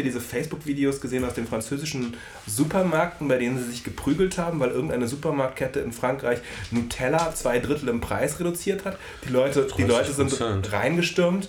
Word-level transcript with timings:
ihr 0.00 0.04
diese 0.04 0.20
Facebook-Videos 0.20 1.00
gesehen 1.00 1.24
aus 1.24 1.34
den 1.34 1.46
französischen 1.46 2.16
Supermärkten, 2.46 3.28
bei 3.28 3.38
denen 3.38 3.58
sie 3.58 3.70
sich 3.70 3.84
geprügelt 3.84 4.38
haben, 4.38 4.60
weil 4.60 4.70
irgendeine 4.70 5.06
Supermarktkette 5.06 5.80
in 5.80 5.92
Frankreich 5.92 6.40
Nutella 6.70 7.34
zwei 7.34 7.58
Drittel 7.58 7.88
im 7.88 8.00
Preis 8.00 8.40
reduziert 8.40 8.84
hat? 8.84 8.98
Die 9.26 9.32
Leute, 9.32 9.66
die 9.76 9.84
Leute 9.84 10.12
sind 10.12 10.72
reingestürmt. 10.72 11.48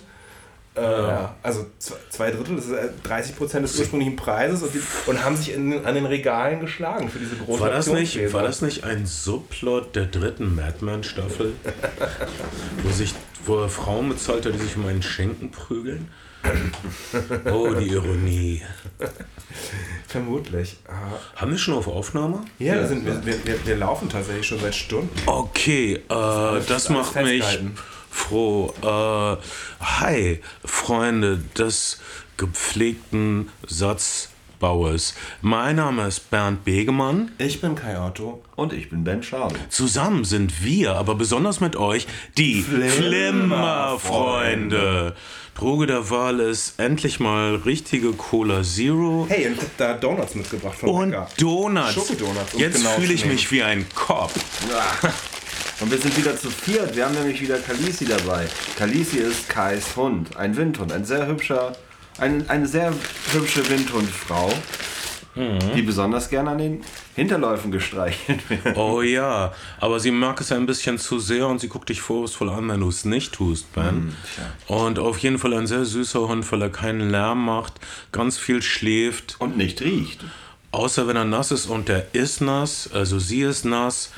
Äh, 0.74 0.80
ja. 0.80 1.36
Also 1.42 1.66
zwei 1.78 2.30
Drittel, 2.30 2.56
das 2.56 2.66
ist 2.66 2.78
30 3.02 3.36
Prozent 3.36 3.64
des 3.64 3.78
ursprünglichen 3.78 4.16
Preises 4.16 4.62
und, 4.62 4.72
die, 4.72 4.80
und 5.06 5.22
haben 5.22 5.36
sich 5.36 5.52
in, 5.52 5.84
an 5.84 5.94
den 5.94 6.06
Regalen 6.06 6.60
geschlagen 6.60 7.10
für 7.10 7.18
diese 7.18 7.36
große 7.36 7.60
war 7.60 7.68
das 7.68 7.88
nicht 7.88 8.32
War 8.32 8.42
das 8.42 8.62
nicht 8.62 8.82
ein 8.82 9.04
Subplot 9.04 9.94
der 9.94 10.06
dritten 10.06 10.54
Madman-Staffel, 10.54 11.52
wo 12.84 12.90
sich 12.90 13.14
wo 13.44 13.68
Frauen 13.68 14.08
bezahlt 14.08 14.46
hat, 14.46 14.54
die 14.54 14.58
sich 14.60 14.76
um 14.76 14.86
einen 14.86 15.02
Schenken 15.02 15.50
prügeln? 15.50 16.08
Oh, 17.44 17.72
die 17.74 17.88
Ironie. 17.88 18.62
Vermutlich. 20.06 20.76
Haben 21.36 21.50
wir 21.52 21.58
schon 21.58 21.74
auf 21.74 21.88
Aufnahme? 21.88 22.44
Ja, 22.58 22.76
ja. 22.76 22.86
Sind, 22.86 23.06
wir, 23.06 23.24
wir, 23.24 23.66
wir, 23.66 23.76
laufen 23.76 24.08
tatsächlich 24.08 24.46
schon 24.46 24.60
seit 24.60 24.74
Stunden. 24.74 25.10
Okay, 25.26 25.94
äh, 25.94 26.00
das, 26.08 26.66
das 26.66 26.88
macht 26.88 27.16
mich 27.16 27.44
froh. 28.10 28.74
Äh, 28.82 29.36
hi, 29.80 30.40
Freunde 30.64 31.38
des 31.56 32.00
gepflegten 32.36 33.50
Satzbaues. 34.62 35.14
Mein 35.40 35.76
Name 35.76 36.06
ist 36.06 36.30
Bernd 36.30 36.64
Begemann. 36.64 37.32
Ich 37.38 37.60
bin 37.60 37.74
Kai 37.74 37.98
Otto. 38.00 38.44
Und 38.54 38.72
ich 38.72 38.90
bin 38.90 39.02
Ben 39.02 39.24
Schade. 39.24 39.56
Zusammen 39.68 40.24
sind 40.24 40.62
wir, 40.64 40.94
aber 40.94 41.16
besonders 41.16 41.60
mit 41.60 41.74
euch, 41.76 42.06
die 42.38 42.62
Flimmerfreunde. 42.62 45.16
Droge 45.56 45.86
der 45.86 46.08
Wahl 46.10 46.38
ist 46.40 46.78
endlich 46.78 47.18
mal 47.20 47.56
richtige 47.56 48.12
Cola 48.12 48.62
Zero. 48.62 49.26
Hey, 49.28 49.48
und 49.48 49.58
da 49.76 49.94
Donuts 49.94 50.36
mitgebracht 50.36 50.78
von 50.78 50.88
Und 50.88 51.10
Bäcker. 51.10 51.26
Donuts. 51.38 51.94
Schokodonuts. 51.94 52.52
Jetzt 52.56 52.76
genau 52.76 52.90
fühle 52.90 53.14
ich 53.14 53.26
mich 53.26 53.50
wie 53.50 53.64
ein 53.64 53.84
Kopf. 53.94 54.32
Und 55.80 55.90
wir 55.90 55.98
sind 55.98 56.16
wieder 56.16 56.38
zu 56.38 56.48
viert. 56.50 56.94
Wir 56.94 57.06
haben 57.06 57.14
nämlich 57.14 57.40
wieder 57.40 57.58
Kalisi 57.58 58.04
dabei. 58.04 58.46
Kalisi 58.78 59.16
ist 59.18 59.48
Kais 59.48 59.96
Hund, 59.96 60.36
ein 60.36 60.56
Windhund, 60.56 60.92
ein 60.92 61.04
sehr 61.04 61.26
hübscher, 61.26 61.72
ein, 62.18 62.48
eine 62.48 62.66
sehr 62.66 62.92
hübsche 63.32 63.68
Windhundfrau, 63.68 64.52
mhm. 65.34 65.58
die 65.74 65.82
besonders 65.82 66.28
gerne 66.28 66.50
an 66.50 66.58
den 66.58 66.84
Hinterläufen 67.14 67.70
gestreichelt 67.70 68.48
wird. 68.48 68.76
Oh 68.76 69.02
ja, 69.02 69.52
aber 69.80 70.00
sie 70.00 70.10
mag 70.10 70.40
es 70.40 70.52
ein 70.52 70.66
bisschen 70.66 70.98
zu 70.98 71.18
sehr 71.18 71.46
und 71.46 71.60
sie 71.60 71.68
guckt 71.68 71.88
dich 71.88 72.00
vorwurfsvoll 72.00 72.50
an, 72.50 72.68
wenn 72.68 72.80
du 72.80 72.88
es 72.88 73.04
nicht 73.04 73.32
tust, 73.32 73.72
Ben. 73.74 74.06
Mhm, 74.06 74.14
und 74.66 74.98
auf 74.98 75.18
jeden 75.18 75.38
Fall 75.38 75.54
ein 75.54 75.66
sehr 75.66 75.84
süßer 75.84 76.28
Hund, 76.28 76.50
weil 76.50 76.62
er 76.62 76.70
keinen 76.70 77.10
Lärm 77.10 77.44
macht, 77.44 77.74
ganz 78.12 78.38
viel 78.38 78.62
schläft. 78.62 79.36
Und 79.38 79.56
nicht 79.56 79.82
riecht. 79.82 80.24
Außer 80.70 81.06
wenn 81.06 81.16
er 81.16 81.24
nass 81.24 81.50
ist 81.50 81.66
und 81.66 81.88
der 81.88 82.14
ist 82.14 82.40
nass, 82.40 82.88
also 82.92 83.18
sie 83.18 83.42
ist 83.42 83.66
nass 83.66 84.10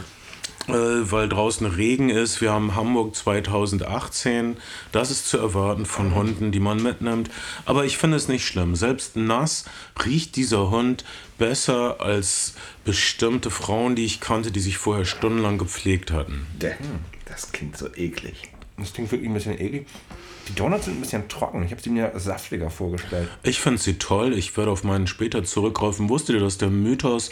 weil 0.67 1.29
draußen 1.29 1.67
Regen 1.67 2.11
ist. 2.11 2.41
Wir 2.41 2.53
haben 2.53 2.75
Hamburg 2.75 3.15
2018. 3.15 4.57
Das 4.93 5.11
ist 5.11 5.29
zu 5.29 5.39
erwarten 5.39 5.87
von 5.87 6.15
Hunden, 6.15 6.53
die 6.53 6.61
man 6.61 6.83
mitnimmt. 6.83 7.31
Aber 7.67 7.85
ich 7.85 7.99
finde 7.99 8.17
es 8.17 8.29
nicht 8.29 8.47
schlimm. 8.47 8.75
Selbst 8.77 9.17
nass 9.17 9.65
riecht 10.05 10.37
dieser 10.37 10.71
Hund 10.71 11.05
besser 11.39 12.01
als 12.01 12.55
bestimmte 12.85 13.51
Frauen, 13.51 13.97
die 13.97 14.05
ich 14.05 14.21
kannte, 14.21 14.51
die 14.51 14.61
sich 14.61 14.79
vorher 14.79 15.05
stundenlang 15.05 15.59
gepflegt 15.59 16.11
hatten. 16.11 16.47
Das 17.27 17.53
klingt 17.53 17.77
so 17.77 17.89
eklig. 17.95 18.51
Das 18.79 18.93
klingt 18.93 19.11
wirklich 19.13 19.31
ein 19.31 19.35
bisschen 19.35 19.61
eklig. 19.61 19.87
Die 20.49 20.55
Donuts 20.55 20.85
sind 20.85 20.99
ein 20.99 21.01
bisschen 21.01 21.29
trocken. 21.29 21.63
Ich 21.65 21.71
habe 21.71 21.81
sie 21.81 21.91
mir 21.91 22.13
saftiger 22.17 22.71
vorgestellt. 22.71 23.29
Ich 23.43 23.61
finde 23.61 23.81
sie 23.81 23.99
toll. 23.99 24.35
Ich 24.35 24.57
werde 24.57 24.71
auf 24.71 24.85
meinen 24.85 25.07
später 25.07 25.43
zurückgreifen. 25.45 26.09
Wusstet 26.09 26.37
ihr, 26.37 26.41
dass 26.41 26.59
der 26.59 26.69
Mythos, 26.69 27.31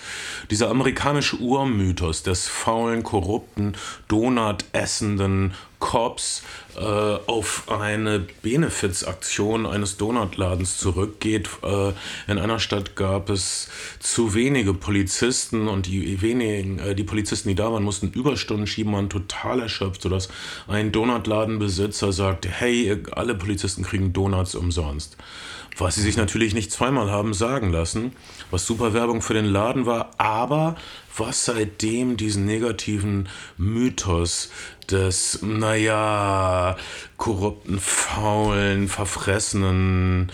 dieser 0.51 0.71
amerikanische 0.71 1.37
Urmythos 1.37 2.23
des 2.23 2.49
faulen, 2.49 3.03
korrupten, 3.03 3.75
Donut 4.09 4.65
essenden 4.73 5.55
Cops 5.83 6.43
äh, 6.77 6.81
auf 6.81 7.65
eine 7.69 8.21
Benefizaktion 8.41 9.67
eines 9.67 9.97
Donutladens 9.97 10.79
zurückgeht. 10.79 11.51
Äh, 11.63 11.93
in 12.31 12.39
einer 12.39 12.61
Stadt 12.61 12.95
gab 12.95 13.29
es 13.29 13.69
zu 13.99 14.33
wenige 14.33 14.73
Polizisten 14.73 15.67
und 15.67 15.87
die 15.87 16.23
wenigen, 16.23 16.79
äh, 16.79 16.95
die 16.95 17.03
Polizisten, 17.05 17.49
die 17.49 17.57
da 17.57 17.73
waren, 17.73 17.83
mussten 17.83 18.11
Überstunden 18.13 18.69
schieben, 18.69 18.93
waren 18.95 19.11
total 19.11 19.61
erschöpft, 19.61 20.03
sodass 20.03 20.29
ein 20.69 20.93
Donutladenbesitzer 20.93 22.13
sagte, 22.13 22.49
hey, 22.49 22.97
alle 23.11 23.35
Polizisten 23.35 23.83
kriegen 23.83 24.13
Donuts 24.13 24.55
umsonst. 24.55 25.17
Was 25.79 25.95
sie 25.95 26.03
sich 26.03 26.17
natürlich 26.17 26.55
nicht 26.55 26.71
zweimal 26.71 27.11
haben 27.11 27.33
sagen 27.33 27.73
lassen, 27.73 28.13
was 28.51 28.67
super 28.67 28.93
Werbung 28.93 29.23
für 29.23 29.33
den 29.33 29.47
Laden 29.47 29.87
war, 29.87 30.11
aber 30.19 30.77
was 31.17 31.45
seitdem 31.47 32.17
diesen 32.17 32.45
negativen 32.45 33.29
Mythos 33.57 34.51
des, 34.93 35.41
naja, 35.43 36.77
korrupten, 37.17 37.79
faulen, 37.81 38.89
verfressenen 38.89 40.31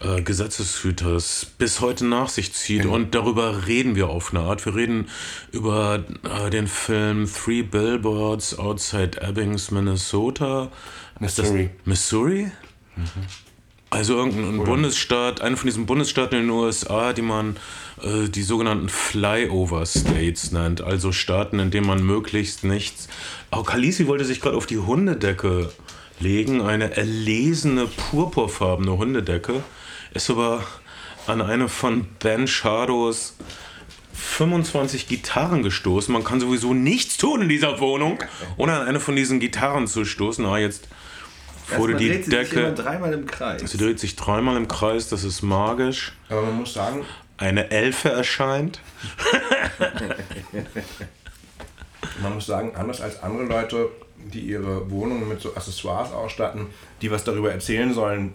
äh, 0.00 0.22
Gesetzeshüters 0.22 1.46
bis 1.58 1.80
heute 1.80 2.04
nach 2.04 2.28
sich 2.28 2.52
zieht. 2.52 2.86
Und 2.86 3.14
darüber 3.14 3.66
reden 3.66 3.96
wir 3.96 4.08
auf 4.08 4.32
eine 4.32 4.44
Art. 4.44 4.64
Wir 4.66 4.74
reden 4.74 5.08
über 5.50 6.04
äh, 6.24 6.50
den 6.50 6.66
Film 6.66 7.28
Three 7.32 7.62
Billboards 7.62 8.58
Outside 8.58 9.20
Ebbings, 9.20 9.70
Minnesota. 9.70 10.70
Missouri. 11.18 11.70
Missouri? 11.84 12.50
Mhm. 12.96 13.06
Also 13.92 14.16
irgendein 14.16 14.58
Oder? 14.58 14.70
Bundesstaat, 14.70 15.42
einer 15.42 15.56
von 15.58 15.66
diesen 15.66 15.84
Bundesstaaten 15.84 16.38
in 16.38 16.46
den 16.46 16.50
USA, 16.50 17.12
die 17.12 17.20
man 17.20 17.56
äh, 18.02 18.30
die 18.30 18.42
sogenannten 18.42 18.88
Flyover 18.88 19.84
States 19.84 20.50
nennt. 20.50 20.80
Also 20.80 21.12
Staaten, 21.12 21.58
in 21.58 21.70
denen 21.70 21.86
man 21.86 22.02
möglichst 22.02 22.64
nichts. 22.64 23.08
Auch 23.52 23.66
Kalisi 23.66 24.06
wollte 24.06 24.24
sich 24.24 24.40
gerade 24.40 24.56
auf 24.56 24.64
die 24.64 24.78
Hundedecke 24.78 25.70
legen. 26.18 26.62
Eine 26.62 26.96
erlesene, 26.96 27.86
purpurfarbene 27.86 28.96
Hundedecke. 28.96 29.62
Ist 30.14 30.30
aber 30.30 30.64
an 31.26 31.42
eine 31.42 31.68
von 31.68 32.06
Ben 32.18 32.48
Shadows 32.48 33.36
25 34.14 35.06
Gitarren 35.06 35.62
gestoßen. 35.62 36.10
Man 36.10 36.24
kann 36.24 36.40
sowieso 36.40 36.72
nichts 36.72 37.18
tun 37.18 37.42
in 37.42 37.50
dieser 37.50 37.78
Wohnung, 37.78 38.18
ohne 38.56 38.72
an 38.72 38.86
eine 38.86 39.00
von 39.00 39.16
diesen 39.16 39.38
Gitarren 39.38 39.86
zu 39.86 40.06
stoßen. 40.06 40.46
Ah, 40.46 40.56
jetzt 40.56 40.88
wurde 41.76 41.96
die 41.96 42.08
dreht 42.08 42.24
sie 42.24 42.30
Decke. 42.30 42.74
Sich 42.74 42.84
dreimal 42.84 43.12
im 43.12 43.26
Kreis. 43.26 43.70
Sie 43.70 43.76
dreht 43.76 44.00
sich 44.00 44.16
dreimal 44.16 44.56
im 44.56 44.66
Kreis, 44.66 45.10
das 45.10 45.24
ist 45.24 45.42
magisch. 45.42 46.12
Aber 46.30 46.40
man 46.40 46.56
muss 46.56 46.72
sagen. 46.72 47.04
Eine 47.36 47.70
Elfe 47.70 48.08
erscheint. 48.08 48.80
man 52.20 52.34
muss 52.34 52.46
sagen, 52.46 52.72
anders 52.74 53.00
als 53.00 53.22
andere 53.22 53.44
Leute, 53.44 53.88
die 54.16 54.40
ihre 54.40 54.90
Wohnungen 54.90 55.28
mit 55.28 55.40
so 55.40 55.54
Accessoires 55.54 56.12
ausstatten, 56.12 56.66
die 57.00 57.10
was 57.10 57.24
darüber 57.24 57.52
erzählen 57.52 57.92
sollen, 57.92 58.34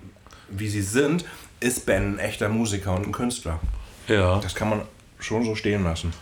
wie 0.50 0.68
sie 0.68 0.82
sind, 0.82 1.26
ist 1.60 1.86
Ben 1.86 2.16
ein 2.16 2.20
echter 2.20 2.50
Musiker 2.50 2.96
und 2.96 3.08
ein 3.08 3.12
Künstler. 3.12 3.60
Ja. 4.08 4.40
Das 4.40 4.56
kann 4.56 4.70
man 4.70 4.82
schon 5.20 5.44
so 5.44 5.56
stehen 5.56 5.84
lassen. 5.84 6.14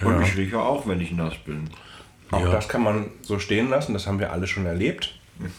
Und 0.00 0.12
ja. 0.12 0.22
ich 0.22 0.36
rieche 0.36 0.60
auch, 0.60 0.86
wenn 0.86 1.00
ich 1.00 1.12
nass 1.12 1.34
bin. 1.44 1.70
Auch 2.30 2.44
ja. 2.44 2.50
das 2.50 2.68
kann 2.68 2.82
man 2.82 3.10
so 3.22 3.38
stehen 3.38 3.68
lassen, 3.68 3.92
das 3.92 4.06
haben 4.06 4.18
wir 4.18 4.32
alle 4.32 4.46
schon 4.46 4.66
erlebt. 4.66 5.18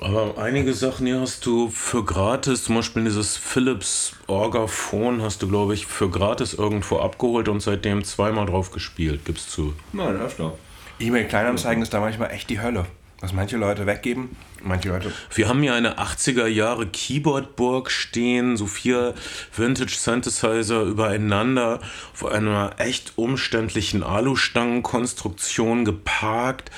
Aber 0.00 0.38
einige 0.38 0.72
Sachen 0.72 1.06
hier 1.06 1.20
hast 1.20 1.44
du 1.44 1.68
für 1.68 2.02
gratis, 2.04 2.64
zum 2.64 2.76
Beispiel 2.76 3.04
dieses 3.04 3.36
Philips 3.36 4.12
Orgaphone 4.28 5.20
hast 5.20 5.42
du, 5.42 5.48
glaube 5.48 5.74
ich, 5.74 5.86
für 5.86 6.08
gratis 6.08 6.54
irgendwo 6.54 7.00
abgeholt 7.00 7.48
und 7.48 7.60
seitdem 7.60 8.02
zweimal 8.02 8.46
drauf 8.46 8.70
gespielt, 8.70 9.26
gibst 9.26 9.50
zu. 9.50 9.74
Nein, 9.92 10.16
öfter. 10.16 10.54
E-Mail-Kleinanzeigen 11.00 11.82
ist 11.82 11.92
da 11.92 12.00
manchmal 12.00 12.30
echt 12.30 12.48
die 12.48 12.60
Hölle. 12.60 12.86
Was 13.20 13.34
manche 13.34 13.58
Leute 13.58 13.84
weggeben, 13.84 14.34
manche 14.62 14.88
Leute. 14.88 15.12
Wir 15.34 15.46
haben 15.46 15.60
hier 15.60 15.74
eine 15.74 15.98
80er 15.98 16.46
Jahre 16.46 16.86
Keyboard-Burg 16.86 17.90
stehen, 17.90 18.56
so 18.56 18.66
vier 18.66 19.14
Vintage-Synthesizer 19.54 20.84
übereinander 20.84 21.80
auf 22.14 22.24
einer 22.24 22.70
echt 22.78 23.12
umständlichen 23.16 24.02
Alustangenkonstruktion 24.02 25.84
geparkt. 25.84 26.70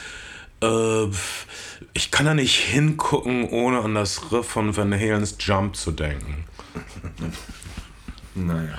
Äh, 0.62 1.08
ich 1.92 2.10
kann 2.10 2.26
da 2.26 2.34
nicht 2.34 2.56
hingucken, 2.56 3.48
ohne 3.50 3.80
an 3.80 3.94
das 3.94 4.32
Riff 4.32 4.48
von 4.48 4.76
Van 4.76 4.92
Halens 4.92 5.36
Jump 5.40 5.76
zu 5.76 5.90
denken. 5.90 6.44
naja. 8.34 8.78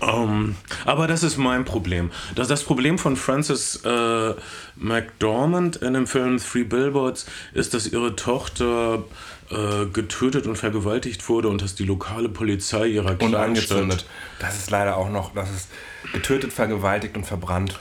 Um, 0.00 0.10
ähm, 0.10 0.56
aber 0.84 1.08
das 1.08 1.24
ist 1.24 1.38
mein 1.38 1.64
Problem. 1.64 2.12
Das, 2.36 2.46
das 2.46 2.62
Problem 2.62 2.98
von 2.98 3.16
Frances 3.16 3.82
äh, 3.84 4.34
McDormand 4.76 5.76
in 5.76 5.94
dem 5.94 6.06
Film 6.06 6.38
Three 6.38 6.62
Billboards 6.62 7.26
ist, 7.52 7.74
dass 7.74 7.86
ihre 7.88 8.14
Tochter 8.14 9.02
äh, 9.50 9.86
getötet 9.86 10.46
und 10.46 10.56
vergewaltigt 10.56 11.28
wurde 11.28 11.48
und 11.48 11.62
dass 11.62 11.74
die 11.74 11.84
lokale 11.84 12.28
Polizei 12.28 12.86
ihrer 12.86 13.16
Kleinstadt... 13.16 13.24
Und 13.24 13.34
angezündet. 13.34 14.06
Das 14.38 14.56
ist 14.56 14.70
leider 14.70 14.96
auch 14.96 15.10
noch, 15.10 15.34
das 15.34 15.50
ist 15.50 15.68
getötet, 16.12 16.52
vergewaltigt 16.52 17.16
und 17.16 17.24
verbrannt. 17.24 17.78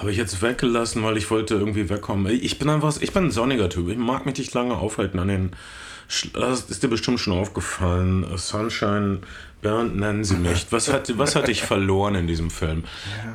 Habe 0.00 0.12
ich 0.12 0.16
jetzt 0.16 0.40
weggelassen, 0.40 1.02
weil 1.04 1.18
ich 1.18 1.30
wollte 1.30 1.56
irgendwie 1.56 1.90
wegkommen. 1.90 2.26
Ich 2.32 2.58
bin 2.58 2.70
einfach, 2.70 2.96
ich 2.98 3.12
bin 3.12 3.26
ein 3.26 3.30
sonniger 3.30 3.68
Typ. 3.68 3.90
Ich 3.90 3.98
mag 3.98 4.24
mich 4.24 4.38
nicht 4.38 4.54
lange 4.54 4.74
aufhalten 4.74 5.18
an 5.18 5.28
den 5.28 5.50
Das 6.32 6.62
ist 6.70 6.82
dir 6.82 6.88
bestimmt 6.88 7.20
schon 7.20 7.34
aufgefallen. 7.34 8.26
Sunshine 8.36 9.18
Bernd, 9.60 9.96
nennen 9.96 10.24
Sie 10.24 10.36
mich. 10.36 10.68
Was 10.70 10.90
hat, 10.90 11.18
was 11.18 11.36
hat 11.36 11.48
dich 11.48 11.60
verloren 11.62 12.14
in 12.14 12.26
diesem 12.26 12.50
Film? 12.50 12.84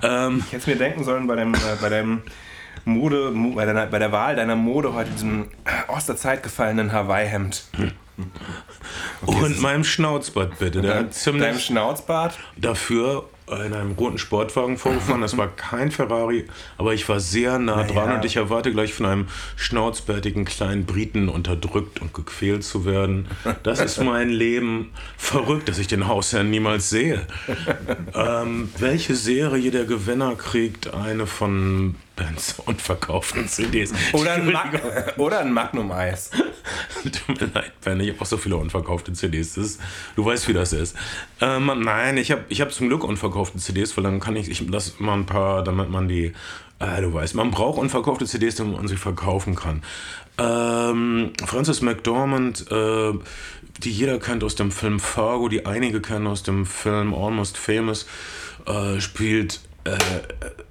Ja. 0.02 0.26
Ähm, 0.26 0.40
ich 0.40 0.54
hätte 0.54 0.58
es 0.58 0.68
mir 0.68 0.76
denken 0.76 1.04
sollen 1.04 1.28
bei 1.28 1.36
deinem, 1.36 1.54
äh, 1.54 1.60
bei 1.80 1.90
deinem 1.90 2.24
Mode, 2.84 3.32
bei, 3.54 3.66
deiner, 3.66 3.86
bei 3.86 4.00
der 4.00 4.12
Wahl 4.12 4.36
deiner 4.36 4.56
Mode 4.56 4.96
heute 4.96 5.12
diesem 5.12 5.50
aus 5.88 6.08
der 6.08 6.18
Zeit 6.18 6.42
gefallenen 6.42 6.92
Hawaii-Hemd. 6.92 7.64
Hm. 7.76 7.92
Okay, 9.24 9.44
und 9.44 9.62
meinem 9.62 9.84
Schnauzbart 9.84 10.58
bitte. 10.58 10.82
Der 10.82 11.12
ziemlich 11.12 11.44
deinem 11.44 11.60
Schnauzbart? 11.60 12.40
Dafür 12.58 13.30
in 13.48 13.74
einem 13.74 13.92
roten 13.92 14.18
Sportwagen 14.18 14.78
vorgefahren. 14.78 15.22
Das 15.22 15.38
war 15.38 15.48
kein 15.48 15.92
Ferrari, 15.92 16.46
aber 16.78 16.94
ich 16.94 17.08
war 17.08 17.20
sehr 17.20 17.60
nah 17.60 17.84
dran 17.84 18.06
naja. 18.06 18.16
und 18.18 18.26
ich 18.26 18.38
erwarte 18.38 18.72
gleich 18.72 18.94
von 18.94 19.06
einem 19.06 19.28
schnauzbärtigen 19.56 20.46
kleinen 20.46 20.86
Briten 20.86 21.30
unterdrückt 21.30 22.02
und 22.02 22.14
gequält 22.14 22.64
zu 22.64 22.86
werden. 22.86 23.28
Das 23.64 23.80
ist 23.80 24.02
mein 24.02 24.30
Leben. 24.30 24.92
Verrückt, 25.18 25.70
dass 25.70 25.78
ich 25.78 25.88
den 25.88 26.08
Hausherrn 26.08 26.50
niemals 26.50 26.90
sehe. 26.90 27.28
Ähm, 28.14 28.72
welche 28.78 29.16
Serie 29.16 29.72
der 29.72 29.86
Gewinner 29.86 30.36
kriegt 30.36 30.94
eine 30.94 31.28
von 31.28 31.96
Bands 32.16 32.56
und 32.66 32.82
verkauften 32.82 33.48
CDs? 33.48 33.94
Oder 34.14 34.34
ein, 34.34 34.52
Mag 34.52 35.14
oder 35.18 35.40
ein 35.40 35.52
Magnum-Eis. 35.52 36.32
Tut 37.04 37.42
mir 37.42 37.52
leid, 37.54 37.72
Ben, 37.84 38.00
ich 38.00 38.10
habe 38.10 38.22
auch 38.22 38.26
so 38.26 38.38
viele 38.38 38.58
unverkaufte 38.58 39.14
CDs. 39.14 39.58
Ist, 39.58 39.80
du 40.16 40.26
weißt, 40.26 40.48
wie 40.48 40.54
das 40.54 40.74
ist. 40.74 40.96
Ähm, 41.42 41.72
nein, 41.84 42.18
ich 42.18 42.32
habe 42.32 42.46
ich 42.50 42.62
hab 42.62 42.72
zum 42.74 42.88
Glück 42.88 43.04
unverkaufte 43.04 43.58
CDs, 43.58 43.96
weil 43.98 44.04
dann 44.04 44.20
kann 44.20 44.36
ich, 44.36 44.50
ich 44.50 44.66
das 44.70 45.00
mal 45.00 45.14
ein 45.14 45.26
paar, 45.26 45.64
damit 45.64 45.90
man 45.90 46.08
die, 46.08 46.34
äh, 46.80 47.02
du 47.02 47.14
weißt, 47.14 47.36
man 47.36 47.52
braucht 47.52 47.78
unverkaufte 47.78 48.26
CDs, 48.26 48.56
damit 48.56 48.78
man 48.78 48.88
sie 48.88 48.98
verkaufen 48.98 49.56
kann. 49.56 49.84
Ähm, 50.38 51.32
Francis 51.46 51.82
McDormand, 51.82 52.70
äh, 52.72 53.14
die 53.84 53.92
jeder 53.92 54.20
kennt 54.20 54.44
aus 54.44 54.56
dem 54.56 54.72
Film 54.72 55.00
Fargo, 55.00 55.48
die 55.48 55.66
einige 55.66 56.02
kennen 56.02 56.28
aus 56.28 56.44
dem 56.44 56.66
Film 56.66 57.14
Almost 57.14 57.58
Famous, 57.58 58.06
äh, 58.66 59.00
spielt 59.00 59.62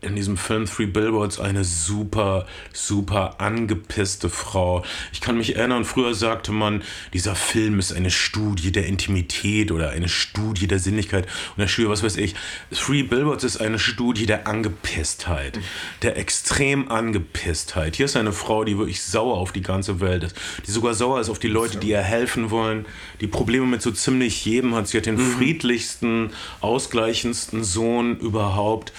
in 0.00 0.16
diesem 0.16 0.36
Film 0.36 0.66
Three 0.66 0.86
Billboards 0.86 1.38
eine 1.38 1.64
super, 1.64 2.46
super 2.72 3.40
angepisste 3.40 4.28
Frau. 4.28 4.84
Ich 5.12 5.20
kann 5.20 5.38
mich 5.38 5.56
erinnern, 5.56 5.84
früher 5.84 6.14
sagte 6.14 6.50
man, 6.52 6.82
dieser 7.12 7.36
Film 7.36 7.78
ist 7.78 7.92
eine 7.92 8.10
Studie 8.10 8.72
der 8.72 8.86
Intimität 8.86 9.70
oder 9.70 9.90
eine 9.90 10.08
Studie 10.08 10.66
der 10.66 10.80
Sinnlichkeit 10.80 11.26
und 11.56 11.60
der 11.60 11.68
Studie, 11.68 11.88
was 11.88 12.02
weiß 12.02 12.16
ich. 12.16 12.34
Three 12.72 13.04
Billboards 13.04 13.44
ist 13.44 13.58
eine 13.58 13.78
Studie 13.78 14.26
der 14.26 14.48
Angepisstheit, 14.48 15.60
der 16.02 16.16
extrem 16.18 16.90
Angepisstheit. 16.90 17.96
Hier 17.96 18.06
ist 18.06 18.16
eine 18.16 18.32
Frau, 18.32 18.64
die 18.64 18.78
wirklich 18.78 19.02
sauer 19.02 19.38
auf 19.38 19.52
die 19.52 19.62
ganze 19.62 20.00
Welt 20.00 20.24
ist, 20.24 20.36
die 20.66 20.70
sogar 20.72 20.94
sauer 20.94 21.20
ist 21.20 21.30
auf 21.30 21.38
die 21.38 21.48
Leute, 21.48 21.78
die 21.78 21.90
ihr 21.90 22.02
helfen 22.02 22.50
wollen, 22.50 22.84
die 23.20 23.28
Probleme 23.28 23.66
mit 23.66 23.80
so 23.80 23.92
ziemlich 23.92 24.44
jedem 24.44 24.74
hat. 24.74 24.88
Sie 24.88 24.98
hat 24.98 25.06
den 25.06 25.16
mhm. 25.16 25.36
friedlichsten, 25.36 26.30
ausgleichendsten 26.60 27.62
Sohn 27.62 28.18
überhaupt 28.18 28.92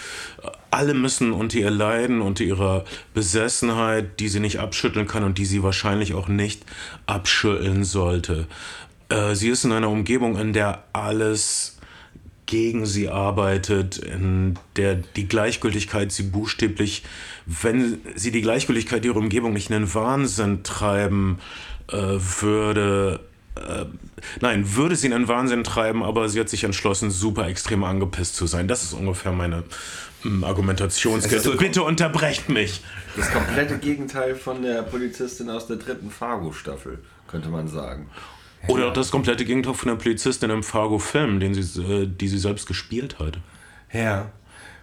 alle 0.72 0.94
müssen 0.94 1.32
unter 1.32 1.58
ihr 1.58 1.72
leiden, 1.72 2.22
unter 2.22 2.44
ihrer 2.44 2.86
Besessenheit, 3.14 4.20
die 4.20 4.28
sie 4.28 4.40
nicht 4.40 4.60
abschütteln 4.60 5.08
kann 5.08 5.24
und 5.24 5.38
die 5.38 5.46
sie 5.46 5.64
wahrscheinlich 5.64 6.14
auch 6.14 6.28
nicht 6.28 6.66
abschütteln 7.06 7.84
sollte. 7.84 8.48
Äh, 9.10 9.36
sie 9.36 9.50
ist 9.50 9.64
in 9.64 9.72
einer 9.72 9.90
Umgebung, 9.90 10.38
in 10.38 10.54
der 10.54 10.84
alles 10.94 11.78
gegen 12.46 12.86
sie 12.86 13.10
arbeitet, 13.10 13.98
in 13.98 14.60
der 14.76 14.96
die 14.96 15.28
Gleichgültigkeit 15.28 16.12
sie 16.12 16.24
buchstäblich, 16.24 17.04
wenn 17.46 18.00
sie 18.16 18.32
die 18.32 18.42
Gleichgültigkeit 18.42 19.04
ihrer 19.06 19.18
Umgebung 19.18 19.54
nicht 19.54 19.70
in 19.70 19.80
den 19.80 19.94
Wahnsinn 19.94 20.64
treiben 20.64 21.40
äh, 21.88 21.96
würde, 21.96 23.20
äh, 23.56 23.86
nein, 24.42 24.76
würde 24.76 24.96
sie 24.96 25.08
in 25.08 25.12
den 25.12 25.28
Wahnsinn 25.28 25.64
treiben, 25.64 26.04
aber 26.04 26.30
sie 26.30 26.40
hat 26.40 26.50
sich 26.50 26.64
entschlossen, 26.64 27.12
super 27.12 27.48
extrem 27.48 27.84
angepisst 27.84 28.36
zu 28.36 28.48
sein. 28.48 28.68
Das 28.68 28.84
ist 28.84 28.94
ungefähr 28.94 29.32
meine 29.32 29.64
hm, 30.22 30.44
Argumentationskette. 30.44 31.42
So 31.42 31.58
Bitte 31.58 31.84
unterbrecht 31.84 32.50
mich. 32.50 32.82
Das 33.16 33.32
komplette 33.32 33.78
Gegenteil 33.78 34.36
von 34.36 34.62
der 34.62 34.84
Polizistin 34.84 35.50
aus 35.50 35.68
der 35.68 35.78
dritten 35.78 36.12
Fargo-Staffel, 36.12 37.00
könnte 37.28 37.50
man 37.50 37.68
sagen. 37.68 38.10
Oder 38.68 38.88
auch 38.88 38.94
das 38.94 39.12
komplette 39.12 39.46
Gegenteil 39.46 39.74
von 39.74 39.90
der 39.90 39.96
Polizistin 39.96 40.50
im 40.50 40.64
Fargo-Film, 40.64 41.40
den 41.40 41.54
sie, 41.54 41.82
äh, 41.82 42.08
die 42.08 42.28
sie 42.28 42.40
selbst 42.40 42.68
gespielt 42.68 43.20
hat. 43.20 43.38
Ja. 43.94 44.32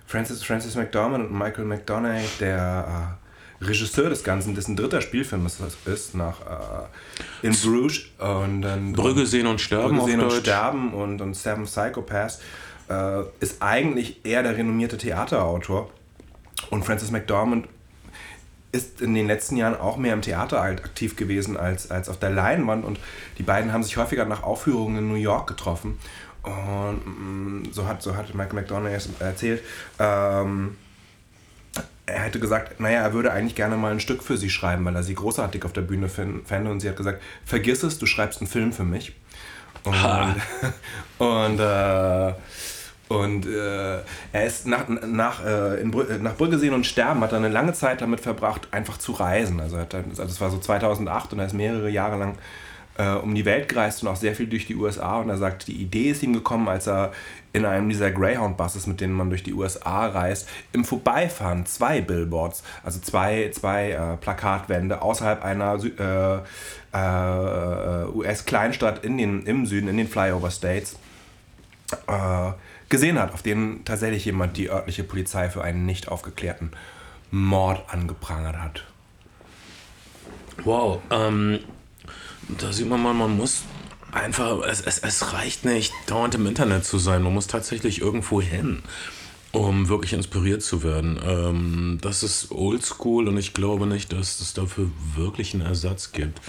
Francis, 0.06 0.42
Francis 0.42 0.74
McDormand 0.74 1.30
und 1.30 1.38
Michael 1.38 1.64
McDonough, 1.64 2.38
der 2.38 3.18
äh, 3.18 3.21
Regisseur 3.66 4.10
des 4.10 4.24
Ganzen, 4.24 4.54
dessen 4.54 4.76
dritter 4.76 5.00
Spielfilm 5.00 5.46
es 5.46 5.58
ist, 5.86 6.14
nach 6.14 6.40
äh, 6.40 7.46
In 7.46 7.52
Bruges 7.52 8.06
und 8.18 8.62
dann 8.62 8.92
Brügge 8.92 9.26
sehen 9.26 9.46
und 9.46 9.60
sterben. 9.60 9.98
Brügge 9.98 10.12
sehen 10.12 10.20
und 10.20 10.32
sterben 10.32 10.94
und, 10.94 11.20
und 11.20 11.34
Seven 11.34 11.64
Psychopaths 11.64 12.40
äh, 12.88 13.22
ist 13.40 13.62
eigentlich 13.62 14.24
eher 14.24 14.42
der 14.42 14.56
renommierte 14.56 14.98
Theaterautor. 14.98 15.90
Und 16.70 16.84
Francis 16.84 17.10
McDormand 17.10 17.66
ist 18.72 19.02
in 19.02 19.14
den 19.14 19.26
letzten 19.26 19.56
Jahren 19.56 19.78
auch 19.78 19.98
mehr 19.98 20.14
im 20.14 20.22
Theater 20.22 20.60
aktiv 20.60 21.16
gewesen 21.16 21.56
als, 21.56 21.90
als 21.90 22.08
auf 22.08 22.18
der 22.18 22.30
Leinwand. 22.30 22.84
Und 22.84 22.98
die 23.38 23.42
beiden 23.42 23.72
haben 23.72 23.82
sich 23.82 23.96
häufiger 23.96 24.24
nach 24.24 24.42
Aufführungen 24.42 24.98
in 24.98 25.08
New 25.08 25.14
York 25.14 25.46
getroffen. 25.46 25.98
Und 26.42 27.02
mm, 27.04 27.72
so 27.72 27.86
hat, 27.86 28.02
so 28.02 28.16
hat 28.16 28.34
Michael 28.34 28.54
McDonald 28.54 29.08
erzählt, 29.20 29.62
ähm, 29.98 30.76
er 32.12 32.22
hätte 32.22 32.40
gesagt, 32.40 32.80
naja, 32.80 33.00
er 33.00 33.12
würde 33.12 33.32
eigentlich 33.32 33.54
gerne 33.54 33.76
mal 33.76 33.92
ein 33.92 34.00
Stück 34.00 34.22
für 34.22 34.36
sie 34.36 34.50
schreiben, 34.50 34.84
weil 34.84 34.94
er 34.94 35.02
sie 35.02 35.14
großartig 35.14 35.64
auf 35.64 35.72
der 35.72 35.82
Bühne 35.82 36.08
fände. 36.08 36.70
Und 36.70 36.80
sie 36.80 36.88
hat 36.88 36.96
gesagt, 36.96 37.22
vergiss 37.44 37.82
es, 37.82 37.98
du 37.98 38.06
schreibst 38.06 38.40
einen 38.40 38.48
Film 38.48 38.72
für 38.72 38.84
mich. 38.84 39.14
Und, 39.84 39.96
und 41.18 41.58
äh, 41.58 42.32
und 43.08 43.46
äh, 43.46 43.98
er 44.32 44.46
ist 44.46 44.66
nach, 44.66 44.88
nach, 44.88 45.44
äh, 45.44 45.80
in 45.82 45.90
Brü 45.90 46.04
nach 46.18 46.36
Brügge 46.36 46.58
sehen 46.58 46.72
und 46.72 46.86
sterben, 46.86 47.20
hat 47.20 47.32
er 47.32 47.38
eine 47.38 47.50
lange 47.50 47.74
Zeit 47.74 48.00
damit 48.00 48.20
verbracht, 48.20 48.68
einfach 48.70 48.96
zu 48.96 49.12
reisen. 49.12 49.60
Also, 49.60 49.76
hat 49.76 49.94
also 49.94 50.22
das 50.22 50.40
war 50.40 50.50
so 50.50 50.58
2008 50.58 51.34
und 51.34 51.40
er 51.40 51.46
ist 51.46 51.52
mehrere 51.52 51.90
Jahre 51.90 52.16
lang 52.16 52.38
äh, 52.96 53.10
um 53.10 53.34
die 53.34 53.44
Welt 53.44 53.68
gereist 53.68 54.02
und 54.02 54.08
auch 54.08 54.16
sehr 54.16 54.34
viel 54.34 54.46
durch 54.46 54.66
die 54.66 54.76
USA. 54.76 55.18
Und 55.18 55.28
er 55.28 55.36
sagt, 55.36 55.68
die 55.68 55.76
Idee 55.76 56.10
ist 56.10 56.22
ihm 56.22 56.32
gekommen, 56.32 56.68
als 56.68 56.86
er 56.86 57.12
in 57.52 57.64
einem 57.64 57.88
dieser 57.88 58.10
Greyhound-Buses, 58.10 58.86
mit 58.86 59.00
denen 59.00 59.12
man 59.12 59.28
durch 59.28 59.42
die 59.42 59.52
USA 59.52 60.06
reist, 60.06 60.48
im 60.72 60.84
Vorbeifahren 60.84 61.66
zwei 61.66 62.00
Billboards, 62.00 62.62
also 62.82 62.98
zwei, 63.00 63.50
zwei 63.52 63.90
äh, 63.90 64.16
Plakatwände 64.16 65.02
außerhalb 65.02 65.44
einer 65.44 65.78
äh, 65.84 66.38
äh, 66.92 68.06
US-Kleinstadt 68.08 69.04
im 69.04 69.66
Süden, 69.66 69.88
in 69.88 69.96
den 69.96 70.08
Flyover 70.08 70.50
States, 70.50 70.96
äh, 72.06 72.52
gesehen 72.88 73.18
hat, 73.18 73.32
auf 73.32 73.42
denen 73.42 73.84
tatsächlich 73.84 74.24
jemand 74.24 74.56
die 74.56 74.70
örtliche 74.70 75.04
Polizei 75.04 75.48
für 75.48 75.62
einen 75.62 75.86
nicht 75.86 76.08
aufgeklärten 76.08 76.72
Mord 77.30 77.82
angeprangert 77.92 78.56
hat. 78.56 78.84
Wow, 80.64 81.00
ähm, 81.10 81.60
da 82.48 82.72
sieht 82.72 82.88
man 82.88 83.02
mal, 83.02 83.14
man 83.14 83.36
muss 83.36 83.62
einfach, 84.12 84.60
es, 84.60 84.80
es, 84.80 84.98
es 84.98 85.32
reicht 85.32 85.64
nicht, 85.64 85.92
dauernd 86.06 86.34
im 86.34 86.46
Internet 86.46 86.84
zu 86.84 86.98
sein, 86.98 87.22
man 87.22 87.34
muss 87.34 87.46
tatsächlich 87.46 88.00
irgendwo 88.00 88.40
hin, 88.40 88.82
um 89.52 89.88
wirklich 89.88 90.12
inspiriert 90.12 90.62
zu 90.62 90.82
werden. 90.82 91.18
Ähm, 91.24 91.98
das 92.00 92.22
ist 92.22 92.52
oldschool 92.52 93.28
und 93.28 93.36
ich 93.36 93.54
glaube 93.54 93.86
nicht, 93.86 94.12
dass 94.12 94.40
es 94.40 94.54
dafür 94.54 94.90
wirklich 95.16 95.54
einen 95.54 95.64
Ersatz 95.64 96.12
gibt. 96.12 96.40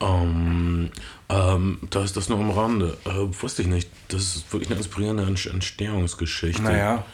Ähm, 0.00 0.90
ähm, 1.28 1.78
da 1.90 2.04
ist 2.04 2.16
das 2.16 2.28
nur 2.28 2.38
am 2.38 2.50
Rande. 2.50 2.96
Äh, 3.04 3.42
wusste 3.42 3.62
ich 3.62 3.68
nicht. 3.68 3.90
Das 4.08 4.36
ist 4.36 4.52
wirklich 4.52 4.70
eine 4.70 4.78
inspirierende 4.78 5.24
Entstehungsgeschichte. 5.24 6.62
Naja. 6.62 7.04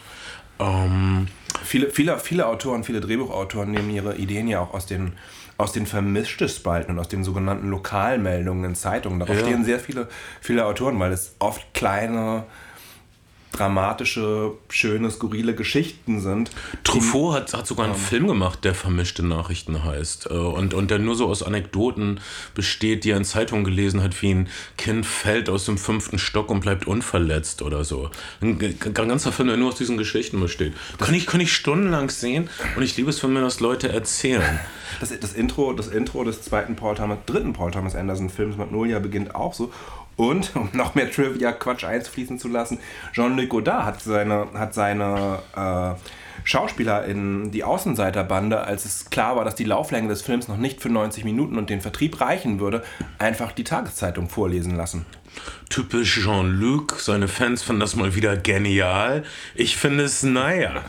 Ähm, 0.59 1.27
viele, 1.63 1.89
viele, 1.89 2.19
viele 2.19 2.47
Autoren, 2.47 2.83
viele 2.83 3.01
Drehbuchautoren 3.01 3.71
nehmen 3.71 3.89
ihre 3.89 4.15
Ideen 4.15 4.47
ja 4.47 4.61
auch 4.61 4.73
aus 4.73 4.85
den, 4.85 5.13
aus 5.57 5.71
den 5.71 5.85
Vermischtes-Spalten 5.85 6.91
und 6.91 6.99
aus 6.99 7.07
den 7.07 7.23
sogenannten 7.23 7.69
Lokalmeldungen 7.69 8.65
in 8.65 8.75
Zeitungen. 8.75 9.19
Darauf 9.19 9.35
ja. 9.35 9.43
stehen 9.43 9.63
sehr 9.63 9.79
viele, 9.79 10.07
viele 10.41 10.65
Autoren, 10.65 10.99
weil 10.99 11.11
es 11.11 11.35
oft 11.39 11.73
kleine 11.73 12.43
dramatische, 13.55 14.51
schöne, 14.69 15.09
skurrile 15.09 15.55
Geschichten 15.55 16.19
sind. 16.19 16.51
Truffaut 16.83 17.35
hat, 17.35 17.53
hat 17.53 17.67
sogar 17.67 17.85
einen 17.85 17.95
ähm, 17.95 17.99
Film 17.99 18.27
gemacht, 18.27 18.63
der 18.63 18.75
Vermischte 18.75 19.25
Nachrichten 19.25 19.83
heißt. 19.83 20.29
Äh, 20.29 20.33
und, 20.33 20.73
und 20.73 20.91
der 20.91 20.99
nur 20.99 21.15
so 21.15 21.27
aus 21.27 21.43
Anekdoten 21.43 22.19
besteht, 22.53 23.03
die 23.03 23.11
er 23.11 23.17
in 23.17 23.25
Zeitungen 23.25 23.63
gelesen 23.63 24.03
hat, 24.03 24.21
wie 24.21 24.33
ein 24.33 24.49
Kind 24.77 25.05
fällt 25.05 25.49
aus 25.49 25.65
dem 25.65 25.77
fünften 25.77 26.19
Stock 26.19 26.49
und 26.49 26.59
bleibt 26.59 26.85
unverletzt 26.87 27.61
oder 27.61 27.83
so. 27.83 28.09
Ein, 28.41 28.59
ein 28.59 28.93
ganzer 28.93 29.31
Film, 29.31 29.47
der 29.47 29.57
nur 29.57 29.69
aus 29.69 29.75
diesen 29.75 29.97
Geschichten 29.97 30.39
besteht. 30.39 30.73
Kann 30.99 31.13
ich, 31.13 31.25
kann 31.25 31.39
ich 31.39 31.53
stundenlang 31.53 32.09
sehen 32.09 32.49
und 32.75 32.83
ich 32.83 32.97
liebe 32.97 33.09
es, 33.09 33.23
wenn 33.23 33.33
mir 33.33 33.41
das 33.41 33.59
Leute 33.59 33.89
erzählen. 33.89 34.59
Das, 34.99 35.17
das, 35.19 35.33
Intro, 35.33 35.73
das 35.73 35.87
Intro 35.87 36.23
des 36.23 36.41
zweiten 36.41 36.75
Paul 36.75 36.95
Thomas, 36.95 37.19
dritten 37.25 37.53
Paul 37.53 37.71
Thomas 37.71 37.95
Anderson 37.95 38.29
Films 38.29 38.57
Magnolia 38.57 38.99
beginnt 38.99 39.35
auch 39.35 39.53
so 39.53 39.71
und, 40.15 40.55
um 40.55 40.69
noch 40.73 40.95
mehr 40.95 41.11
Trivia-Quatsch 41.11 41.83
einfließen 41.83 42.39
zu 42.39 42.47
lassen, 42.47 42.79
Jean-Luc 43.13 43.49
Godard 43.49 43.85
hat 43.85 44.01
seine, 44.01 44.47
hat 44.53 44.73
seine 44.73 45.39
äh, 45.55 45.99
Schauspieler 46.43 47.05
in 47.05 47.51
die 47.51 47.63
Außenseiterbande, 47.63 48.61
als 48.61 48.85
es 48.85 49.09
klar 49.09 49.35
war, 49.35 49.45
dass 49.45 49.55
die 49.55 49.63
Lauflänge 49.63 50.09
des 50.09 50.21
Films 50.21 50.47
noch 50.47 50.57
nicht 50.57 50.81
für 50.81 50.89
90 50.89 51.23
Minuten 51.23 51.57
und 51.57 51.69
den 51.69 51.81
Vertrieb 51.81 52.21
reichen 52.21 52.59
würde, 52.59 52.83
einfach 53.17 53.51
die 53.51 53.63
Tageszeitung 53.63 54.29
vorlesen 54.29 54.75
lassen. 54.75 55.05
Typisch 55.69 56.21
Jean-Luc, 56.23 56.97
seine 56.99 57.27
Fans 57.27 57.63
fanden 57.63 57.81
das 57.81 57.95
mal 57.95 58.15
wieder 58.15 58.37
genial. 58.37 59.23
Ich 59.55 59.75
finde 59.75 60.03
es 60.03 60.23
naja. 60.23 60.83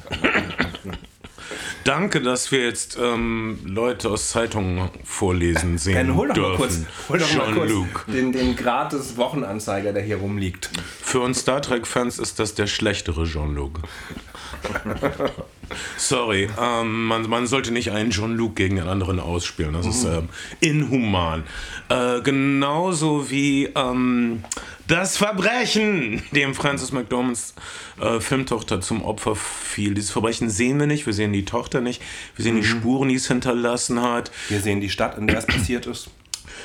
Danke, 1.87 2.21
dass 2.21 2.51
wir 2.51 2.65
jetzt 2.65 2.99
ähm, 3.01 3.59
Leute 3.65 4.11
aus 4.11 4.31
Zeitungen 4.31 4.91
vorlesen 5.05 5.79
sehen 5.79 5.95
Dann 5.95 6.17
hol 6.17 6.29
doch 6.29 6.35
dürfen. 6.35 6.51
mal 6.51 6.57
kurz, 6.57 6.79
hol 7.09 7.19
doch 7.19 7.35
mal 7.37 7.55
kurz 7.55 7.73
den, 8.09 8.33
den 8.33 8.57
gratis 8.57 9.17
Wochenanzeiger, 9.17 9.93
der 9.93 10.03
hier 10.03 10.17
rumliegt. 10.17 10.71
Für 11.01 11.21
uns 11.21 11.41
Star 11.41 11.63
Trek-Fans 11.63 12.19
ist 12.19 12.41
das 12.41 12.55
der 12.55 12.67
schlechtere 12.67 13.25
Jean-Luc. 13.25 13.81
Sorry, 15.97 16.49
ähm, 16.61 17.07
man, 17.07 17.29
man 17.29 17.47
sollte 17.47 17.73
nicht 17.73 17.91
einen 17.91 18.11
Jean-Luc 18.11 18.57
gegen 18.57 18.77
den 18.77 18.89
anderen 18.89 19.21
ausspielen. 19.21 19.73
Das 19.73 19.87
ist 19.87 20.05
ähm, 20.05 20.29
inhuman. 20.61 21.45
Äh, 21.89 22.21
genauso 22.23 23.31
wie 23.31 23.67
ähm, 23.75 24.45
das 24.87 25.17
Verbrechen, 25.17 26.23
dem 26.33 26.55
Francis 26.55 26.93
McDormands 26.93 27.55
äh, 28.01 28.21
Filmtochter 28.21 28.81
zum 28.81 29.03
Opfer 29.03 29.35
fiel. 29.35 29.95
Dieses 29.95 30.11
Verbrechen 30.11 30.51
sehen 30.51 30.79
wir 30.79 30.87
nicht, 30.87 31.07
wir 31.07 31.13
sehen 31.13 31.33
die 31.33 31.45
Tochter 31.45 31.81
nicht, 31.81 32.03
wir 32.37 32.45
sehen 32.45 32.57
die 32.57 32.65
Spuren, 32.65 33.09
die 33.09 33.17
es 33.17 33.27
hinterlassen 33.27 34.01
hat. 34.03 34.31
Wir 34.49 34.61
sehen 34.61 34.81
die 34.81 34.91
Stadt, 34.91 35.19
in 35.19 35.27
der 35.27 35.39
es 35.39 35.47
passiert 35.47 35.87
ist. 35.87 36.11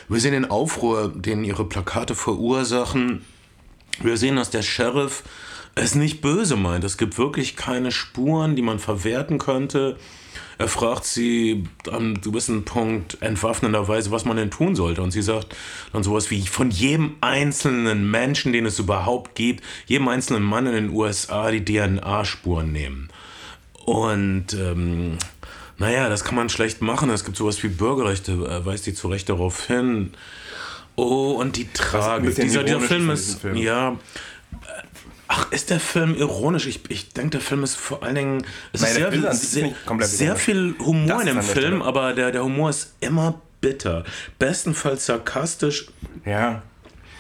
Wir 0.08 0.20
sehen 0.20 0.34
den 0.34 0.50
Aufruhr, 0.50 1.12
den 1.14 1.44
ihre 1.44 1.66
Plakate 1.66 2.16
verursachen. 2.16 3.26
Wir 4.02 4.18
sehen, 4.18 4.36
dass 4.36 4.50
der 4.50 4.62
Sheriff 4.62 5.24
es 5.76 5.96
nicht 5.96 6.22
böse 6.22 6.56
meint. 6.56 6.84
Es 6.84 6.98
gibt 6.98 7.18
wirklich 7.18 7.56
keine 7.56 7.92
Spuren, 7.92 8.56
die 8.56 8.62
man 8.62 8.80
verwerten 8.80 9.38
könnte. 9.38 9.98
Er 10.58 10.68
fragt 10.68 11.06
sie 11.06 11.64
an 11.92 12.22
gewissen 12.22 12.66
Punkt 12.66 13.18
entwaffnenderweise, 13.22 14.12
was 14.12 14.26
man 14.26 14.38
denn 14.38 14.52
tun 14.52 14.76
sollte. 14.76 15.02
Und 15.02 15.12
sie 15.12 15.24
sagt 15.24 15.56
dann 15.92 16.04
sowas 16.04 16.30
wie, 16.30 16.46
von 16.46 16.70
jedem 16.70 17.16
einzelnen 17.22 18.10
Menschen, 18.10 18.54
den 18.54 18.66
es 18.66 18.78
überhaupt 18.78 19.36
gibt, 19.36 19.64
jedem 19.88 20.08
einzelnen 20.08 20.44
Mann 20.44 20.68
in 20.68 20.74
den 20.74 20.90
USA 20.92 21.50
die 21.50 21.66
DNA-Spuren 21.66 22.72
nehmen. 22.72 23.10
Und 23.86 24.54
ähm, 24.54 25.18
naja, 25.78 26.10
das 26.10 26.24
kann 26.24 26.36
man 26.36 26.50
schlecht 26.50 26.82
machen. 26.84 27.10
Es 27.10 27.26
gibt 27.26 27.38
sowas 27.38 27.64
wie 27.64 27.70
Bürgerrechte, 27.70 28.34
äh, 28.34 28.64
weist 28.64 28.86
die 28.86 28.94
zu 28.94 29.08
Recht 29.08 29.30
darauf 29.30 29.66
hin. 29.66 30.12
Oh, 30.96 31.38
und 31.40 31.56
die 31.56 31.72
Tragik. 31.74 32.36
Dieser, 32.36 32.64
dieser 32.64 32.82
Film 32.82 33.10
ist, 33.10 33.40
Film. 33.42 33.56
ja. 33.56 33.98
Ach, 35.34 35.50
ist 35.52 35.70
der 35.70 35.80
Film 35.80 36.14
ironisch? 36.16 36.68
Ich, 36.68 36.82
ich 36.90 37.14
denke, 37.14 37.30
der 37.32 37.40
Film 37.42 37.64
ist 37.64 37.76
vor 37.76 38.04
allen 38.04 38.16
Dingen. 38.16 38.46
Es 38.74 38.82
Nein, 38.82 38.90
ist 38.92 38.96
sehr, 38.98 39.14
ist 39.14 39.52
sehr, 39.52 39.76
sehr 40.02 40.36
viel 40.36 40.76
Humor 40.80 41.08
Das 41.08 41.22
in 41.22 41.28
dem 41.28 41.42
Film, 41.42 41.82
aber 41.82 42.12
der, 42.12 42.32
der 42.32 42.44
Humor 42.44 42.70
ist 42.70 42.96
immer 43.00 43.40
bitter. 43.62 44.04
Bestenfalls 44.40 45.06
sarkastisch. 45.06 45.88
Ja. 46.26 46.64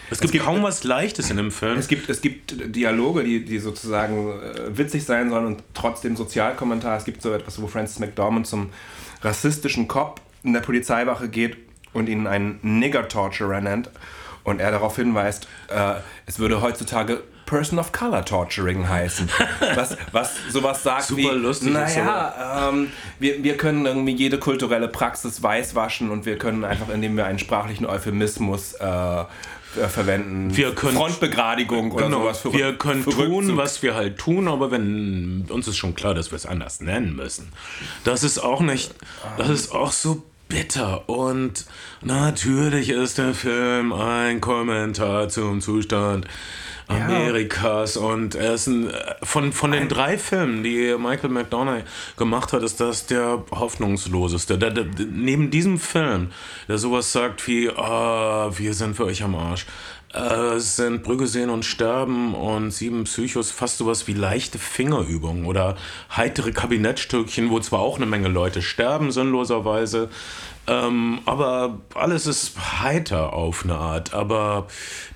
Es 0.09 0.19
gibt, 0.19 0.33
gibt- 0.33 0.43
kaum 0.43 0.61
was 0.61 0.83
Leichtes 0.83 1.29
in 1.29 1.37
dem 1.37 1.51
Film. 1.51 1.77
Es 1.77 1.87
gibt, 1.87 2.09
es 2.09 2.19
gibt 2.19 2.75
Dialoge, 2.75 3.23
die, 3.23 3.45
die 3.45 3.59
sozusagen 3.59 4.27
äh, 4.41 4.77
witzig 4.77 5.05
sein 5.05 5.29
sollen 5.29 5.45
und 5.45 5.63
trotzdem 5.73 6.17
Sozialkommentar. 6.17 6.97
Es 6.97 7.05
gibt 7.05 7.21
so 7.21 7.31
etwas, 7.31 7.61
wo 7.61 7.67
Francis 7.67 7.99
McDormand 7.99 8.45
zum 8.45 8.71
rassistischen 9.21 9.87
Cop 9.87 10.19
in 10.43 10.51
der 10.51 10.59
Polizeiwache 10.59 11.29
geht 11.29 11.55
und 11.93 12.09
ihn 12.09 12.27
einen 12.27 12.59
Nigger-Torturer 12.61 13.61
nennt. 13.61 13.89
Und 14.43 14.59
er 14.59 14.71
darauf 14.71 14.97
hinweist, 14.97 15.47
äh, 15.69 15.93
es 16.25 16.39
würde 16.39 16.61
heutzutage 16.61 17.21
Person 17.51 17.77
of 17.79 17.91
Color 17.91 18.23
Torturing 18.25 18.87
heißen. 18.87 19.29
Was, 19.75 19.97
was 20.13 20.31
sowas 20.51 20.83
sagt 20.83 21.03
Super 21.03 21.17
wie, 21.21 21.27
lustig 21.27 21.67
ist 21.67 21.73
naja, 21.73 22.69
ähm, 22.69 22.91
wir, 23.19 23.43
wir 23.43 23.57
können 23.57 23.85
irgendwie 23.85 24.13
jede 24.15 24.39
kulturelle 24.39 24.87
Praxis 24.87 25.43
weißwaschen 25.43 26.09
und 26.11 26.25
wir 26.25 26.37
können 26.37 26.63
einfach, 26.63 26.87
indem 26.89 27.17
wir 27.17 27.25
einen 27.25 27.39
sprachlichen 27.39 27.85
Euphemismus 27.85 28.73
äh, 28.75 28.85
äh, 28.87 29.25
verwenden, 29.89 30.55
Wir 30.55 30.73
können- 30.73 30.95
Frontbegradigung 30.95 31.91
oder 31.91 32.05
Genau, 32.05 32.21
sowas 32.21 32.39
für 32.39 32.53
wir 32.53 32.73
können 32.77 33.03
für 33.03 33.11
tun, 33.11 33.21
Rückzug. 33.35 33.57
was 33.57 33.83
wir 33.83 33.95
halt 33.95 34.17
tun, 34.17 34.47
aber 34.47 34.71
wenn 34.71 35.45
uns 35.49 35.67
ist 35.67 35.75
schon 35.77 35.93
klar, 35.93 36.13
dass 36.13 36.31
wir 36.31 36.37
es 36.37 36.45
anders 36.45 36.79
nennen 36.81 37.15
müssen. 37.17 37.51
Das 38.05 38.23
ist 38.23 38.39
auch 38.39 38.61
nicht, 38.61 38.93
das 39.37 39.49
ist 39.49 39.71
auch 39.73 39.91
so 39.91 40.23
bitter 40.49 41.07
und 41.07 41.65
natürlich 42.01 42.89
ist 42.89 43.17
der 43.17 43.33
Film 43.33 43.93
ein 43.93 44.41
Kommentar 44.41 45.29
zum 45.29 45.61
Zustand 45.61 46.27
Amerikas 46.91 47.97
und 47.97 48.35
er 48.35 48.55
ist 48.55 48.67
ein, 48.67 48.91
von, 49.23 49.51
von 49.53 49.71
den 49.71 49.87
drei 49.87 50.17
Filmen, 50.17 50.63
die 50.63 50.95
Michael 50.97 51.29
McDonough 51.29 51.83
gemacht 52.17 52.53
hat, 52.53 52.63
ist 52.63 52.79
das 52.79 53.05
der 53.05 53.43
hoffnungsloseste. 53.51 54.57
Der, 54.57 54.71
der, 54.71 54.85
neben 55.11 55.51
diesem 55.51 55.79
Film, 55.79 56.31
der 56.67 56.77
sowas 56.77 57.11
sagt 57.11 57.47
wie, 57.47 57.69
ah, 57.69 58.51
wir 58.55 58.73
sind 58.73 58.95
für 58.95 59.05
euch 59.05 59.23
am 59.23 59.35
Arsch, 59.35 59.65
äh, 60.13 60.59
sind 60.59 61.03
Brügge 61.03 61.27
sehen 61.27 61.49
und 61.49 61.63
sterben 61.63 62.33
und 62.33 62.71
sieben 62.71 63.05
Psychos 63.05 63.51
fast 63.51 63.77
sowas 63.77 64.07
wie 64.07 64.13
leichte 64.13 64.59
Fingerübungen 64.59 65.45
oder 65.45 65.77
heitere 66.15 66.51
Kabinettstückchen, 66.51 67.49
wo 67.49 67.59
zwar 67.59 67.79
auch 67.79 67.95
eine 67.95 68.05
Menge 68.05 68.27
Leute 68.27 68.61
sterben, 68.61 69.11
sinnloserweise, 69.11 70.09
ähm, 70.67 71.19
aber 71.25 71.81
alles 71.95 72.27
ist 72.27 72.81
heiter 72.81 73.33
auf 73.33 73.63
eine 73.63 73.75
Art. 73.75 74.13
Aber 74.13 74.67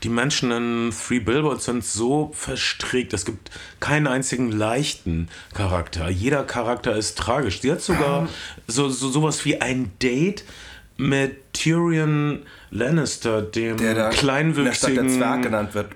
die 0.03 0.09
Menschen 0.09 0.51
in 0.51 0.91
Three 0.91 1.19
Billboards 1.19 1.65
sind 1.65 1.85
so 1.85 2.31
verstrickt. 2.33 3.13
Es 3.13 3.25
gibt 3.25 3.51
keinen 3.79 4.07
einzigen 4.07 4.51
leichten 4.51 5.29
Charakter. 5.53 6.09
Jeder 6.09 6.43
Charakter 6.43 6.95
ist 6.95 7.17
tragisch. 7.17 7.61
Sie 7.61 7.71
hat 7.71 7.81
sogar 7.81 8.27
so, 8.67 8.89
so 8.89 9.09
sowas 9.09 9.45
wie 9.45 9.61
ein 9.61 9.91
Date 10.01 10.43
mit 10.97 11.53
Tyrion 11.53 12.43
Lannister, 12.71 13.41
dem 13.41 13.77
der 13.77 13.93
da 13.93 14.09
der 14.09 14.17
kleinwüchsigen 14.17 15.07
der 15.07 15.17
Zwerg 15.17 15.43
genannt 15.43 15.75
wird. 15.75 15.89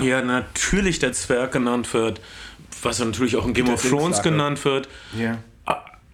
ja, 0.00 0.22
natürlich 0.22 0.98
der 0.98 1.12
Zwerg 1.12 1.52
genannt 1.52 1.92
wird, 1.92 2.20
was 2.82 3.00
er 3.00 3.06
natürlich 3.06 3.36
auch 3.36 3.46
in 3.46 3.54
Game 3.54 3.66
Der 3.66 3.74
of 3.74 3.82
Thrones 3.88 4.22
genannt 4.22 4.64
wird. 4.64 4.88
Ja. 5.18 5.38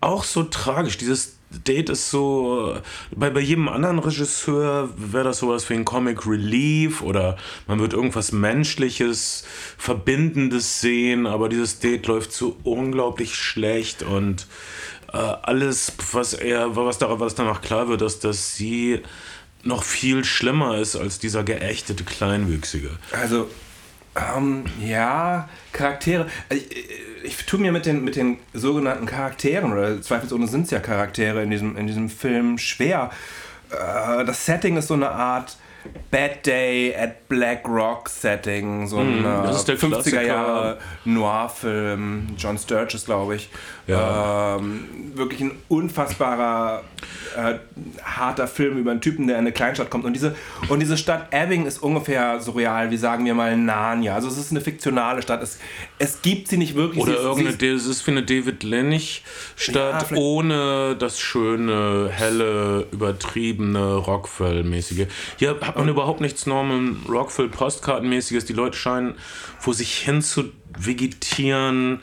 Auch 0.00 0.22
so 0.22 0.44
tragisch. 0.44 0.96
Dieses 0.96 1.37
Date 1.50 1.90
ist 1.90 2.10
so. 2.10 2.76
Bei, 3.14 3.30
bei 3.30 3.40
jedem 3.40 3.68
anderen 3.68 3.98
Regisseur 3.98 4.90
wäre 4.96 5.24
das 5.24 5.38
sowas 5.38 5.68
wie 5.70 5.74
ein 5.74 5.84
Comic 5.84 6.26
Relief 6.26 7.00
oder 7.02 7.36
man 7.66 7.80
wird 7.80 7.94
irgendwas 7.94 8.32
Menschliches, 8.32 9.44
Verbindendes 9.78 10.80
sehen, 10.80 11.26
aber 11.26 11.48
dieses 11.48 11.78
Date 11.78 12.06
läuft 12.06 12.32
so 12.32 12.56
unglaublich 12.64 13.34
schlecht 13.34 14.02
und 14.02 14.46
äh, 15.12 15.16
alles, 15.16 15.92
was 16.12 16.34
er, 16.34 16.76
was, 16.76 16.98
da, 16.98 17.18
was 17.18 17.34
danach 17.34 17.62
klar 17.62 17.88
wird, 17.88 18.02
ist, 18.02 18.24
dass 18.24 18.54
sie 18.54 19.00
noch 19.62 19.82
viel 19.82 20.24
schlimmer 20.24 20.78
ist 20.78 20.96
als 20.96 21.18
dieser 21.18 21.44
geächtete 21.44 22.04
Kleinwüchsige. 22.04 22.90
Also, 23.12 23.48
ähm, 24.36 24.64
ja, 24.80 25.48
Charaktere. 25.72 26.26
Ich, 26.50 26.68
ich 27.22 27.46
tue 27.46 27.60
mir 27.60 27.72
mit 27.72 27.86
den, 27.86 28.04
mit 28.04 28.16
den 28.16 28.38
sogenannten 28.52 29.06
Charakteren, 29.06 29.72
oder 29.72 30.00
zweifelsohne 30.00 30.46
sind 30.46 30.64
es 30.64 30.70
ja 30.70 30.80
Charaktere 30.80 31.42
in 31.42 31.50
diesem, 31.50 31.76
in 31.76 31.86
diesem 31.86 32.08
Film, 32.08 32.58
schwer. 32.58 33.10
Äh, 33.70 34.24
das 34.24 34.46
Setting 34.46 34.76
ist 34.76 34.88
so 34.88 34.94
eine 34.94 35.10
Art 35.10 35.56
Bad 36.10 36.46
Day 36.46 36.94
at 36.94 37.28
Black 37.28 37.66
Rock 37.68 38.08
Setting, 38.08 38.86
so 38.86 38.98
ein 38.98 39.22
das 39.22 39.58
ist 39.58 39.68
der 39.68 39.76
50er 39.76 39.88
Klassiker. 39.88 40.22
Jahre 40.22 40.78
Noir-Film, 41.04 42.34
John 42.36 42.58
Sturges, 42.58 43.04
glaube 43.04 43.36
ich. 43.36 43.48
Ja. 43.88 44.56
Ähm, 44.58 44.84
wirklich 45.14 45.40
ein 45.40 45.52
unfassbarer, 45.68 46.84
äh, 47.36 47.54
harter 48.04 48.46
Film 48.46 48.78
über 48.78 48.90
einen 48.92 49.00
Typen, 49.00 49.26
der 49.26 49.36
in 49.36 49.40
eine 49.40 49.52
Kleinstadt 49.52 49.90
kommt. 49.90 50.04
Und 50.04 50.12
diese, 50.12 50.36
und 50.68 50.78
diese 50.80 50.96
Stadt 50.96 51.28
Ebbing 51.32 51.66
ist 51.66 51.82
ungefähr 51.82 52.40
so 52.40 52.52
real 52.52 52.90
wie, 52.90 52.96
sagen 52.96 53.24
wir 53.24 53.34
mal, 53.34 53.56
Narnia. 53.56 54.14
Also 54.14 54.28
es 54.28 54.38
ist 54.38 54.50
eine 54.52 54.60
fiktionale 54.60 55.22
Stadt. 55.22 55.42
Es, 55.42 55.58
es 55.98 56.22
gibt 56.22 56.48
sie 56.48 56.56
nicht 56.58 56.74
wirklich. 56.76 57.02
Oder 57.02 57.14
sie, 57.16 57.22
irgendeine, 57.22 57.56
sie, 57.58 57.66
es 57.68 57.86
ist 57.86 58.06
wie 58.06 58.12
eine 58.12 58.22
David 58.22 58.62
Ja, 58.62 58.70
Lynch-Stadt 58.70 60.02
vielleicht- 60.06 60.22
ohne 60.22 60.94
das 60.96 61.18
schöne, 61.18 62.10
helle, 62.12 62.86
übertriebene 62.92 63.94
Rockville-mäßige. 63.96 65.06
Hier 65.38 65.56
hat 65.60 65.76
man 65.76 65.88
überhaupt 65.88 66.20
nichts 66.20 66.46
Norman 66.46 66.98
Rockville-Postkartenmäßiges. 67.08 68.44
Die 68.44 68.52
Leute 68.52 68.76
scheinen 68.76 69.14
vor 69.58 69.74
sich 69.74 69.96
hin 69.98 70.22
zu 70.22 70.52
vegetieren 70.78 72.00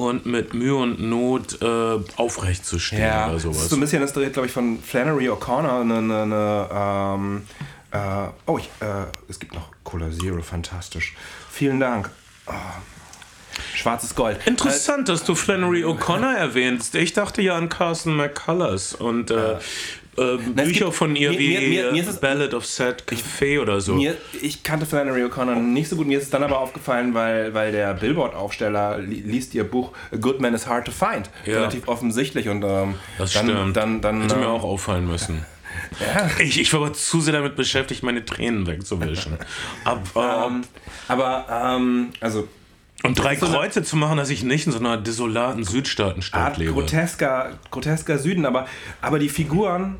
und 0.00 0.26
mit 0.26 0.54
Mühe 0.54 0.76
und 0.76 1.00
Not 1.00 1.60
äh, 1.62 1.98
aufrecht 2.16 2.64
zu 2.64 2.78
stehen 2.78 3.00
ja, 3.00 3.26
oder 3.26 3.34
das 3.34 3.44
ist 3.44 3.54
sowas. 3.54 3.68
so 3.68 3.76
ein 3.76 3.80
bisschen 3.80 4.02
inspiriert, 4.02 4.32
glaube 4.32 4.46
ich, 4.46 4.52
von 4.52 4.78
Flannery 4.82 5.28
O'Connor. 5.28 5.80
Eine, 5.80 5.98
eine, 5.98 6.22
eine, 6.22 6.68
ähm, 6.72 7.42
äh, 7.90 8.28
oh, 8.46 8.58
ich, 8.58 8.68
äh, 8.80 9.06
es 9.28 9.38
gibt 9.38 9.54
noch 9.54 9.70
Cola 9.84 10.10
Zero, 10.10 10.42
fantastisch. 10.42 11.14
Vielen 11.50 11.80
Dank. 11.80 12.10
Schwarzes 13.74 14.14
Gold. 14.14 14.38
Interessant, 14.46 15.08
äh, 15.08 15.12
dass 15.12 15.24
du 15.24 15.34
Flannery 15.34 15.84
O'Connor 15.84 16.34
erwähnst. 16.34 16.94
Ich 16.94 17.12
dachte 17.12 17.42
ja 17.42 17.56
an 17.56 17.68
Carson 17.68 18.16
McCullers 18.16 18.94
und 18.94 19.30
äh, 19.30 19.56
äh, 20.16 20.36
Bücher 20.38 20.92
von 20.92 21.14
ihr 21.14 21.30
mir, 21.30 21.38
wie 21.38 21.68
mir, 21.68 21.92
mir, 21.92 22.04
Ballad 22.20 22.54
of 22.54 22.64
Sad 22.66 23.04
Café 23.06 23.60
oder 23.60 23.80
so. 23.80 24.00
ich 24.40 24.62
kannte 24.62 24.86
Flannery 24.86 25.24
O'Connor 25.24 25.56
nicht 25.56 25.88
so 25.88 25.96
gut. 25.96 26.06
Mir 26.06 26.18
ist 26.18 26.24
es 26.24 26.30
dann 26.30 26.42
aber 26.42 26.58
aufgefallen, 26.58 27.14
weil, 27.14 27.52
weil 27.54 27.72
der 27.72 27.94
Billboard-Aufsteller 27.94 28.98
li 28.98 29.22
liest 29.26 29.54
ihr 29.54 29.64
Buch 29.64 29.92
A 30.12 30.16
Good 30.16 30.40
Man 30.40 30.54
is 30.54 30.66
Hard 30.66 30.86
to 30.86 30.92
Find. 30.92 31.30
Ja. 31.44 31.56
Relativ 31.58 31.88
offensichtlich. 31.88 32.48
Und, 32.48 32.62
ähm, 32.62 32.94
das 33.18 33.34
dann, 33.34 33.46
stimmt. 33.46 33.76
Dann, 33.76 34.00
dann, 34.00 34.22
Hätte 34.22 34.34
ähm, 34.36 34.40
mir 34.40 34.48
auch 34.48 34.64
auffallen 34.64 35.06
müssen. 35.06 35.44
Ja. 36.00 36.30
Ich, 36.38 36.58
ich 36.58 36.72
war 36.72 36.80
aber 36.80 36.94
zu 36.94 37.20
sehr 37.20 37.34
damit 37.34 37.54
beschäftigt, 37.54 38.02
meine 38.02 38.24
Tränen 38.24 38.66
wegzuwischen. 38.66 39.36
aber, 39.84 40.46
ähm, 40.46 40.62
aber 41.06 41.46
ähm, 41.50 42.08
also 42.20 42.48
und 43.02 43.18
drei 43.18 43.36
Kreuze 43.36 43.82
zu 43.82 43.96
machen, 43.96 44.16
dass 44.16 44.30
ich 44.30 44.42
nicht 44.42 44.66
in 44.66 44.72
so 44.72 44.78
einer 44.78 44.96
desolaten 44.96 45.64
Südstaatenstadt 45.64 46.56
lebe. 46.56 46.72
Grotesker, 46.72 47.50
grotesker 47.70 48.18
Süden, 48.18 48.46
aber, 48.46 48.66
aber 49.00 49.18
die 49.18 49.28
Figuren, 49.28 49.96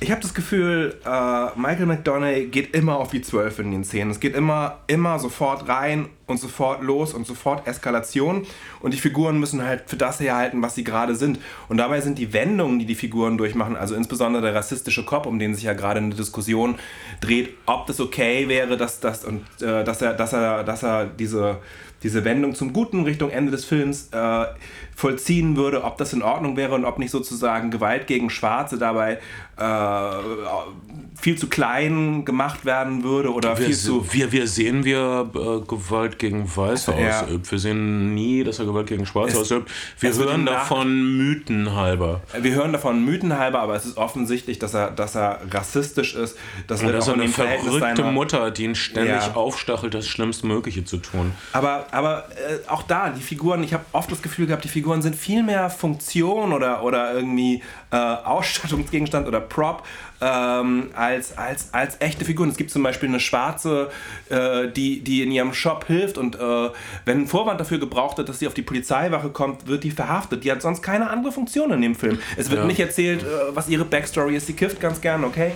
ich 0.00 0.12
habe 0.12 0.20
das 0.20 0.32
Gefühl, 0.32 0.94
äh, 1.04 1.58
Michael 1.58 1.86
McDonough 1.86 2.50
geht 2.52 2.74
immer 2.74 2.98
auf 2.98 3.10
die 3.10 3.20
Zwölf 3.20 3.58
in 3.58 3.72
den 3.72 3.82
Szenen. 3.82 4.12
Es 4.12 4.20
geht 4.20 4.36
immer, 4.36 4.78
immer 4.86 5.18
sofort 5.18 5.68
rein 5.68 6.08
und 6.26 6.38
sofort 6.38 6.84
los 6.84 7.14
und 7.14 7.26
sofort 7.26 7.66
Eskalation. 7.66 8.46
Und 8.78 8.94
die 8.94 8.98
Figuren 8.98 9.40
müssen 9.40 9.64
halt 9.64 9.90
für 9.90 9.96
das 9.96 10.20
herhalten, 10.20 10.62
was 10.62 10.76
sie 10.76 10.84
gerade 10.84 11.16
sind. 11.16 11.40
Und 11.68 11.78
dabei 11.78 12.00
sind 12.00 12.16
die 12.16 12.32
Wendungen, 12.32 12.78
die 12.78 12.86
die 12.86 12.94
Figuren 12.94 13.38
durchmachen, 13.38 13.74
also 13.74 13.96
insbesondere 13.96 14.40
der 14.42 14.54
rassistische 14.54 15.04
Cop, 15.04 15.26
um 15.26 15.40
den 15.40 15.56
sich 15.56 15.64
ja 15.64 15.72
gerade 15.72 15.98
eine 15.98 16.14
Diskussion 16.14 16.76
dreht, 17.20 17.54
ob 17.66 17.86
das 17.88 18.00
okay 18.00 18.46
wäre, 18.46 18.76
dass, 18.76 19.00
dass, 19.00 19.24
und, 19.24 19.42
äh, 19.60 19.82
dass, 19.82 20.00
er, 20.00 20.14
dass, 20.14 20.32
er, 20.32 20.62
dass 20.62 20.84
er 20.84 21.06
diese 21.06 21.58
diese 22.02 22.24
Wendung 22.24 22.54
zum 22.54 22.72
Guten 22.72 23.04
Richtung 23.04 23.30
Ende 23.30 23.50
des 23.50 23.64
Films 23.64 24.08
äh, 24.12 24.46
vollziehen 24.98 25.56
würde, 25.56 25.84
ob 25.84 25.96
das 25.96 26.12
in 26.12 26.22
Ordnung 26.22 26.56
wäre 26.56 26.74
und 26.74 26.84
ob 26.84 26.98
nicht 26.98 27.12
sozusagen 27.12 27.70
Gewalt 27.70 28.08
gegen 28.08 28.30
Schwarze 28.30 28.78
dabei 28.78 29.20
äh, 29.56 30.10
viel 31.20 31.36
zu 31.36 31.48
klein 31.48 32.24
gemacht 32.24 32.64
werden 32.64 33.02
würde 33.02 33.32
oder 33.32 33.58
wir, 33.58 33.66
viel 33.66 33.76
zu. 33.76 34.12
Wir, 34.12 34.30
wir 34.30 34.46
sehen 34.46 34.84
wir 34.84 35.30
äh, 35.34 35.66
Gewalt 35.66 36.18
gegen 36.18 36.44
Weiße 36.44 36.94
ja. 36.98 37.22
ausübt. 37.22 37.50
Wir 37.50 37.58
sehen 37.58 38.14
nie, 38.14 38.44
dass 38.44 38.58
er 38.60 38.66
Gewalt 38.66 38.86
gegen 38.86 39.04
Schwarze 39.06 39.34
es, 39.34 39.52
ausübt. 39.52 39.70
Wir 40.00 40.14
hören 40.14 40.46
davon 40.46 41.16
mythenhalber. 41.16 42.20
Wir 42.40 42.54
hören 42.54 42.72
davon 42.72 43.04
mythenhalber, 43.04 43.60
aber 43.60 43.74
es 43.74 43.86
ist 43.86 43.96
offensichtlich, 43.96 44.58
dass 44.58 44.74
er, 44.74 44.90
dass 44.90 45.14
er 45.14 45.40
rassistisch 45.50 46.14
ist. 46.14 46.36
Dass 46.66 46.82
und 46.82 46.92
dass 46.92 47.08
er 47.08 47.14
eine 47.14 47.28
verrückte 47.28 47.78
seiner, 47.78 48.10
Mutter, 48.12 48.50
die 48.50 48.64
ihn 48.64 48.74
ständig 48.74 49.26
ja. 49.26 49.34
aufstachelt, 49.34 49.94
das 49.94 50.06
Schlimmstmögliche 50.06 50.84
zu 50.84 50.98
tun. 50.98 51.32
Aber, 51.52 51.86
aber 51.90 52.28
äh, 52.30 52.68
auch 52.68 52.82
da, 52.82 53.10
die 53.10 53.22
Figuren, 53.22 53.62
ich 53.62 53.72
habe 53.72 53.84
oft 53.92 54.10
das 54.10 54.22
Gefühl 54.22 54.46
gehabt, 54.46 54.64
die 54.64 54.68
Figuren 54.68 54.87
sind 55.02 55.16
viel 55.16 55.42
mehr 55.42 55.70
Funktion 55.70 56.52
oder, 56.52 56.82
oder 56.82 57.14
irgendwie 57.14 57.62
äh, 57.90 57.96
Ausstattungsgegenstand 57.96 59.26
oder 59.26 59.40
Prop 59.40 59.84
ähm, 60.20 60.90
als, 60.94 61.36
als, 61.38 61.72
als 61.72 62.00
echte 62.00 62.24
Figuren. 62.24 62.48
Es 62.48 62.56
gibt 62.56 62.70
zum 62.70 62.82
Beispiel 62.82 63.08
eine 63.08 63.20
Schwarze, 63.20 63.90
äh, 64.28 64.68
die, 64.68 65.00
die 65.00 65.22
in 65.22 65.30
ihrem 65.30 65.54
Shop 65.54 65.86
hilft 65.86 66.18
und 66.18 66.36
äh, 66.36 66.70
wenn 67.04 67.22
ein 67.22 67.26
Vorwand 67.26 67.60
dafür 67.60 67.78
gebraucht 67.78 68.18
wird, 68.18 68.28
dass 68.28 68.38
sie 68.38 68.46
auf 68.46 68.54
die 68.54 68.62
Polizeiwache 68.62 69.30
kommt, 69.30 69.66
wird 69.66 69.84
die 69.84 69.90
verhaftet. 69.90 70.44
Die 70.44 70.50
hat 70.50 70.62
sonst 70.62 70.82
keine 70.82 71.10
andere 71.10 71.32
Funktion 71.32 71.70
in 71.72 71.82
dem 71.82 71.94
Film. 71.94 72.18
Es 72.36 72.50
wird 72.50 72.60
ja. 72.60 72.66
nicht 72.66 72.80
erzählt, 72.80 73.22
äh, 73.22 73.26
was 73.54 73.68
ihre 73.68 73.84
Backstory 73.84 74.36
ist. 74.36 74.46
Sie 74.46 74.54
kifft 74.54 74.80
ganz 74.80 75.00
gern, 75.00 75.24
okay? 75.24 75.52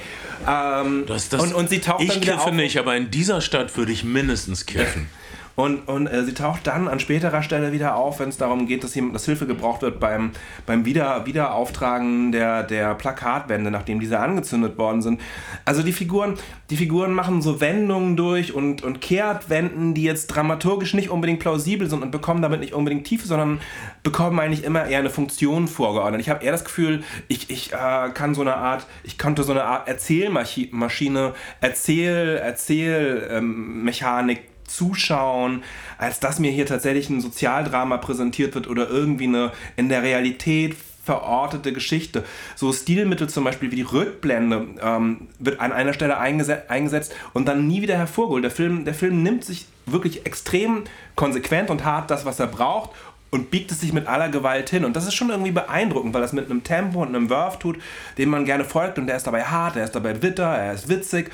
Ähm, 0.48 1.04
das, 1.06 1.28
das, 1.28 1.42
und, 1.42 1.54
und 1.54 1.68
sie 1.68 1.80
taucht 1.80 2.02
ich 2.02 2.08
dann 2.08 2.22
wieder 2.22 2.34
kiffe 2.34 2.46
auf. 2.46 2.52
nicht, 2.52 2.78
aber 2.78 2.96
in 2.96 3.10
dieser 3.10 3.40
Stadt 3.40 3.76
würde 3.76 3.92
ich 3.92 4.04
mindestens 4.04 4.66
kiffen. 4.66 5.08
Und, 5.54 5.88
und 5.88 6.06
äh, 6.06 6.24
sie 6.24 6.34
taucht 6.34 6.66
dann 6.66 6.88
an 6.88 7.00
späterer 7.00 7.42
Stelle 7.42 7.72
wieder 7.72 7.96
auf, 7.96 8.20
wenn 8.20 8.28
es 8.28 8.38
darum 8.38 8.66
geht, 8.66 8.84
dass, 8.84 8.94
jemand, 8.94 9.14
dass 9.14 9.26
Hilfe 9.26 9.46
gebraucht 9.46 9.82
wird 9.82 10.00
beim, 10.00 10.32
beim 10.66 10.84
wieder, 10.84 11.26
Wiederauftragen 11.26 12.32
der, 12.32 12.62
der 12.62 12.94
Plakatwände, 12.94 13.70
nachdem 13.70 14.00
diese 14.00 14.18
angezündet 14.18 14.78
worden 14.78 15.02
sind. 15.02 15.20
Also 15.64 15.82
die 15.82 15.92
Figuren, 15.92 16.34
die 16.70 16.76
Figuren 16.76 17.12
machen 17.12 17.42
so 17.42 17.60
Wendungen 17.60 18.16
durch 18.16 18.54
und, 18.54 18.82
und 18.82 19.00
Kehrtwenden, 19.00 19.94
die 19.94 20.04
jetzt 20.04 20.28
dramaturgisch 20.28 20.94
nicht 20.94 21.10
unbedingt 21.10 21.40
plausibel 21.40 21.88
sind 21.88 22.02
und 22.02 22.10
bekommen 22.10 22.40
damit 22.40 22.60
nicht 22.60 22.72
unbedingt 22.72 23.06
Tiefe, 23.06 23.26
sondern 23.26 23.60
bekommen 24.02 24.40
eigentlich 24.40 24.64
immer 24.64 24.86
eher 24.86 25.00
eine 25.00 25.10
Funktion 25.10 25.68
vorgeordnet. 25.68 26.22
Ich 26.22 26.30
habe 26.30 26.44
eher 26.44 26.52
das 26.52 26.64
Gefühl, 26.64 27.04
ich, 27.28 27.50
ich 27.50 27.72
äh, 27.72 28.10
kann 28.14 28.34
so 28.34 28.40
eine 28.40 28.56
Art, 28.56 28.86
ich 29.04 29.18
konnte 29.18 29.42
so 29.42 29.52
eine 29.52 29.64
Art 29.64 29.86
Erzählmaschine, 29.86 31.34
Erzähl, 31.60 32.38
Erzählmechanik 32.38 34.38
ähm, 34.38 34.51
zuschauen, 34.74 35.62
als 35.98 36.20
dass 36.20 36.38
mir 36.38 36.50
hier 36.50 36.66
tatsächlich 36.66 37.10
ein 37.10 37.20
Sozialdrama 37.20 37.98
präsentiert 37.98 38.54
wird 38.54 38.68
oder 38.68 38.88
irgendwie 38.88 39.26
eine 39.26 39.52
in 39.76 39.88
der 39.88 40.02
Realität 40.02 40.76
verortete 41.04 41.72
Geschichte. 41.72 42.24
So 42.54 42.72
Stilmittel 42.72 43.28
zum 43.28 43.44
Beispiel 43.44 43.70
wie 43.72 43.76
die 43.76 43.82
Rückblende 43.82 44.68
ähm, 44.80 45.28
wird 45.38 45.60
an 45.60 45.72
einer 45.72 45.92
Stelle 45.92 46.18
eingesetzt, 46.18 46.70
eingesetzt 46.70 47.14
und 47.32 47.48
dann 47.48 47.66
nie 47.66 47.82
wieder 47.82 47.96
hervorgeholt. 47.96 48.44
Der 48.44 48.52
Film, 48.52 48.84
der 48.84 48.94
Film 48.94 49.22
nimmt 49.22 49.44
sich 49.44 49.66
wirklich 49.86 50.26
extrem 50.26 50.84
konsequent 51.16 51.70
und 51.70 51.84
hart 51.84 52.10
das, 52.10 52.24
was 52.24 52.38
er 52.38 52.46
braucht 52.46 52.90
und 53.32 53.50
biegt 53.50 53.72
es 53.72 53.80
sich 53.80 53.92
mit 53.94 54.06
aller 54.06 54.28
Gewalt 54.28 54.68
hin. 54.68 54.84
Und 54.84 54.94
das 54.94 55.06
ist 55.06 55.14
schon 55.14 55.30
irgendwie 55.30 55.50
beeindruckend, 55.50 56.12
weil 56.14 56.20
das 56.20 56.34
mit 56.34 56.50
einem 56.50 56.62
Tempo 56.62 57.00
und 57.00 57.08
einem 57.08 57.30
Wurf 57.30 57.58
tut, 57.58 57.80
dem 58.18 58.28
man 58.28 58.44
gerne 58.44 58.64
folgt. 58.64 58.98
Und 58.98 59.06
der 59.06 59.16
ist 59.16 59.26
dabei 59.26 59.42
hart, 59.42 59.74
er 59.76 59.84
ist 59.84 59.94
dabei 59.94 60.12
bitter, 60.12 60.44
er 60.44 60.74
ist 60.74 60.88
witzig 60.88 61.30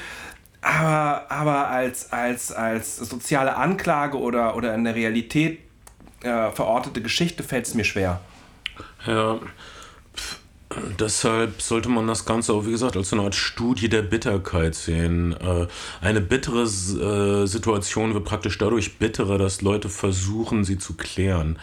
aber, 0.61 1.31
aber 1.31 1.69
als, 1.69 2.13
als, 2.13 2.53
als 2.53 2.97
soziale 2.97 3.57
Anklage 3.57 4.19
oder, 4.19 4.57
oder 4.57 4.75
in 4.75 4.85
der 4.85 4.95
Realität 4.95 5.61
äh, 6.23 6.51
verortete 6.51 7.01
Geschichte 7.01 7.43
fällt 7.43 7.67
es 7.67 7.75
mir 7.75 7.85
schwer. 7.85 8.21
Ja, 9.07 9.39
Deshalb 10.99 11.63
sollte 11.63 11.89
man 11.89 12.07
das 12.07 12.27
Ganze 12.27 12.53
auch, 12.53 12.67
wie 12.67 12.73
gesagt, 12.73 12.97
als 12.97 13.13
eine 13.13 13.23
Art 13.23 13.35
Studie 13.35 13.89
der 13.89 14.03
Bitterkeit 14.03 14.75
sehen. 14.75 15.33
Äh, 15.33 15.67
eine 16.03 16.21
bittere 16.21 16.65
äh, 16.65 17.47
Situation 17.47 18.13
wird 18.13 18.25
praktisch 18.25 18.59
dadurch 18.59 18.99
bitterer, 18.99 19.39
dass 19.39 19.63
Leute 19.63 19.89
versuchen, 19.89 20.65
sie 20.65 20.77
zu 20.77 20.95
klären. 20.95 21.59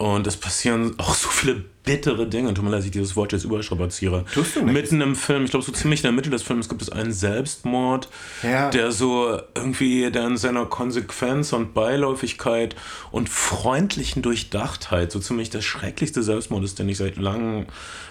Und 0.00 0.26
es 0.26 0.38
passieren 0.38 0.94
auch 0.96 1.12
so 1.12 1.28
viele 1.28 1.62
bittere 1.84 2.26
Dinge. 2.26 2.54
Tut 2.54 2.64
mir 2.64 2.70
leid, 2.70 2.78
dass 2.78 2.86
ich 2.86 2.90
dieses 2.90 3.16
Wort 3.16 3.32
jetzt 3.32 3.44
überstrapaziere. 3.44 4.24
Tust 4.32 4.56
du 4.56 4.62
nicht. 4.62 4.72
Mitten 4.72 5.02
im 5.02 5.14
Film, 5.14 5.44
ich 5.44 5.50
glaube, 5.50 5.66
so 5.66 5.72
ziemlich 5.72 6.00
in 6.00 6.04
der 6.04 6.12
Mitte 6.12 6.30
des 6.30 6.42
Films 6.42 6.70
gibt 6.70 6.80
es 6.80 6.88
einen 6.88 7.12
Selbstmord, 7.12 8.08
ja. 8.42 8.70
der 8.70 8.92
so 8.92 9.38
irgendwie, 9.54 10.10
der 10.10 10.26
in 10.26 10.38
seiner 10.38 10.64
Konsequenz 10.64 11.52
und 11.52 11.74
Beiläufigkeit 11.74 12.76
und 13.10 13.28
freundlichen 13.28 14.22
Durchdachtheit 14.22 15.12
so 15.12 15.18
ziemlich 15.18 15.50
der 15.50 15.60
schrecklichste 15.60 16.22
Selbstmord 16.22 16.64
ist, 16.64 16.78
den 16.78 16.88
ich 16.88 16.96
seit 16.96 17.18
langem 17.18 17.66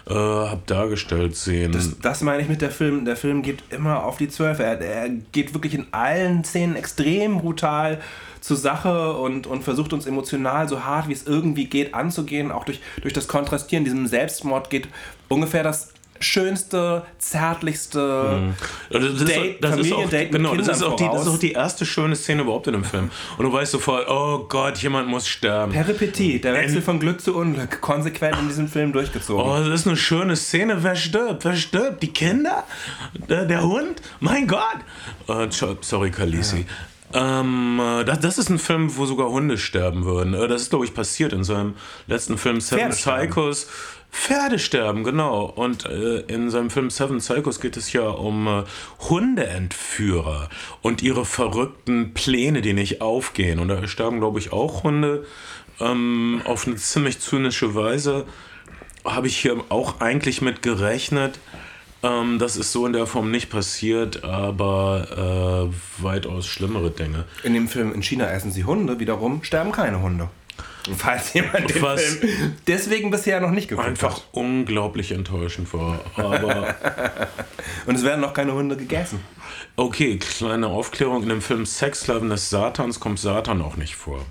äh, 0.08 0.14
habe 0.14 0.62
dargestellt 0.68 1.36
sehen. 1.38 1.72
Das, 1.72 1.98
das, 2.00 2.22
meine 2.22 2.44
ich 2.44 2.50
mit 2.50 2.62
der 2.62 2.70
Film. 2.70 3.04
Der 3.04 3.16
Film 3.16 3.42
geht 3.42 3.64
immer 3.72 4.04
auf 4.04 4.18
die 4.18 4.30
Zwölf. 4.30 4.60
Er, 4.60 4.80
er 4.80 5.10
geht 5.10 5.56
wirklich 5.56 5.74
in 5.74 5.88
allen 5.90 6.44
Szenen 6.44 6.76
extrem 6.76 7.40
brutal 7.40 8.00
zur 8.42 8.58
Sache 8.58 9.14
und, 9.14 9.48
und 9.48 9.64
versucht 9.64 9.94
uns 9.94 10.06
emotional 10.06 10.68
so 10.68 10.84
hart 10.84 11.08
wie 11.08 11.14
es 11.14 11.26
irgendwie 11.26 11.66
geht 11.66 11.94
anzugehen, 11.94 12.52
auch 12.52 12.66
durch, 12.66 12.80
durch 13.02 13.14
das 13.14 13.28
Kontrastieren. 13.28 13.84
Diesem 13.84 14.08
Selbstmord 14.08 14.70
geht 14.70 14.88
ungefähr 15.28 15.64
das 15.64 15.94
schönste, 16.20 17.04
zärtlichste 17.18 18.40
mhm. 18.42 18.54
das 18.90 19.26
Date, 19.26 19.64
das 19.64 19.72
Familiendate 19.72 20.18
ist 20.18 20.28
auch, 20.28 20.32
genau, 20.32 20.56
das 20.56 20.68
ist, 20.68 20.84
auch 20.84 20.96
die, 20.96 21.06
das 21.06 21.22
ist 21.22 21.28
auch 21.28 21.40
die 21.40 21.52
erste 21.54 21.86
schöne 21.86 22.16
Szene 22.16 22.42
überhaupt 22.42 22.68
in 22.68 22.74
dem 22.74 22.84
Film. 22.84 23.10
Und 23.38 23.46
du 23.46 23.54
weißt 23.54 23.72
sofort, 23.72 24.08
oh 24.10 24.46
Gott, 24.50 24.78
jemand 24.80 25.08
muss 25.08 25.28
sterben. 25.28 25.72
Peripetie, 25.72 26.40
der 26.40 26.54
Wechsel 26.54 26.82
von 26.82 27.00
Glück 27.00 27.22
zu 27.22 27.36
Unglück, 27.36 27.82
konsequent 27.82 28.38
in 28.40 28.48
diesem 28.48 28.68
Film 28.68 28.92
durchgezogen. 28.92 29.44
Oh, 29.44 29.58
das 29.58 29.82
ist 29.82 29.88
eine 29.88 29.98
schöne 29.98 30.36
Szene. 30.36 30.84
Wer 30.84 30.96
stirbt? 30.96 31.46
Wer 31.46 31.56
stirbt? 31.56 32.04
Die 32.04 32.12
Kinder? 32.12 32.64
Der, 33.30 33.46
der 33.46 33.64
Hund? 33.64 34.02
Mein 34.20 34.48
Gott! 34.48 34.60
Uh, 35.28 35.48
sorry, 35.82 36.12
Kalisi. 36.12 36.66
Ähm, 37.14 37.80
äh, 37.80 38.04
das, 38.06 38.20
das 38.20 38.38
ist 38.38 38.50
ein 38.50 38.60
Film, 38.60 38.96
wo 38.98 39.06
sogar 39.06 39.30
Hunde 39.30 39.58
sterben 39.58 40.06
würden. 40.06 40.34
Äh, 40.34 40.48
das 40.48 40.64
ist, 40.64 40.70
glaube 40.70 40.86
ich, 40.86 40.94
passiert 40.94 41.34
in 41.34 41.44
seinem 41.44 41.76
letzten 42.08 42.38
Film 42.38 42.62
Seven 42.62 42.92
Psychos. 42.92 43.68
Pferde 44.12 44.58
sterben, 44.58 45.04
genau. 45.04 45.46
Und 45.46 45.86
äh, 45.86 46.22
in 46.22 46.50
seinem 46.50 46.70
Film 46.70 46.90
Seven 46.90 47.20
Psychos 47.20 47.60
geht 47.60 47.78
es 47.78 47.94
ja 47.94 48.10
um 48.10 48.48
äh, 48.48 48.64
Hundeentführer 49.08 50.50
und 50.82 51.02
ihre 51.04 51.26
verrückten 51.26 52.14
Pläne, 52.14 52.62
die 52.62 52.74
nicht 52.74 53.02
aufgehen. 53.02 53.60
Und 53.60 53.68
da 53.68 53.88
sterben, 53.88 54.20
glaube 54.20 54.40
ich, 54.40 54.52
auch 54.52 54.84
Hunde 54.84 55.26
ähm, 55.80 56.42
auf 56.46 56.68
eine 56.68 56.76
ziemlich 56.76 57.20
zynische 57.20 57.76
Weise. 57.76 58.26
Habe 59.06 59.28
ich 59.28 59.38
hier 59.38 59.64
auch 59.70 60.02
eigentlich 60.02 60.42
mit 60.42 60.62
gerechnet. 60.62 61.40
Ähm, 62.02 62.40
das 62.40 62.56
ist 62.56 62.72
so 62.72 62.86
in 62.86 62.94
der 62.94 63.06
Form 63.08 63.32
nicht 63.32 63.50
passiert, 63.50 64.24
aber 64.24 65.70
äh, 65.70 66.04
weitaus 66.04 66.48
schlimmere 66.48 66.92
Dinge. 66.92 67.26
In 67.44 67.54
dem 67.54 67.68
Film 67.68 67.94
In 67.94 68.02
China 68.02 68.30
essen 68.30 68.52
sie 68.52 68.64
Hunde, 68.64 69.00
wiederum 69.00 69.44
sterben 69.44 69.72
keine 69.72 70.02
Hunde. 70.02 70.30
Falls 70.98 71.34
jemand 71.34 71.70
den 71.70 71.82
Was 71.82 72.02
Film 72.02 72.56
deswegen 72.68 73.12
bisher 73.12 73.42
noch 73.42 73.52
nicht 73.52 73.68
geguckt 73.68 73.88
einfach 73.88 74.16
hat. 74.16 74.28
unglaublich 74.32 75.12
enttäuschend 75.12 75.74
war. 75.74 76.00
Aber 76.16 76.76
Und 77.86 77.96
es 77.96 78.04
werden 78.04 78.22
noch 78.22 78.34
keine 78.34 78.54
Hunde 78.54 78.78
gegessen. 78.78 79.20
Okay, 79.76 80.18
kleine 80.18 80.68
Aufklärung. 80.68 81.24
In 81.24 81.30
dem 81.30 81.42
Film 81.42 81.66
Sexsklaven 81.66 82.30
des 82.30 82.50
Satans 82.50 83.00
kommt 83.00 83.20
Satan 83.20 83.62
auch 83.62 83.76
nicht 83.78 83.96
vor. 83.96 84.26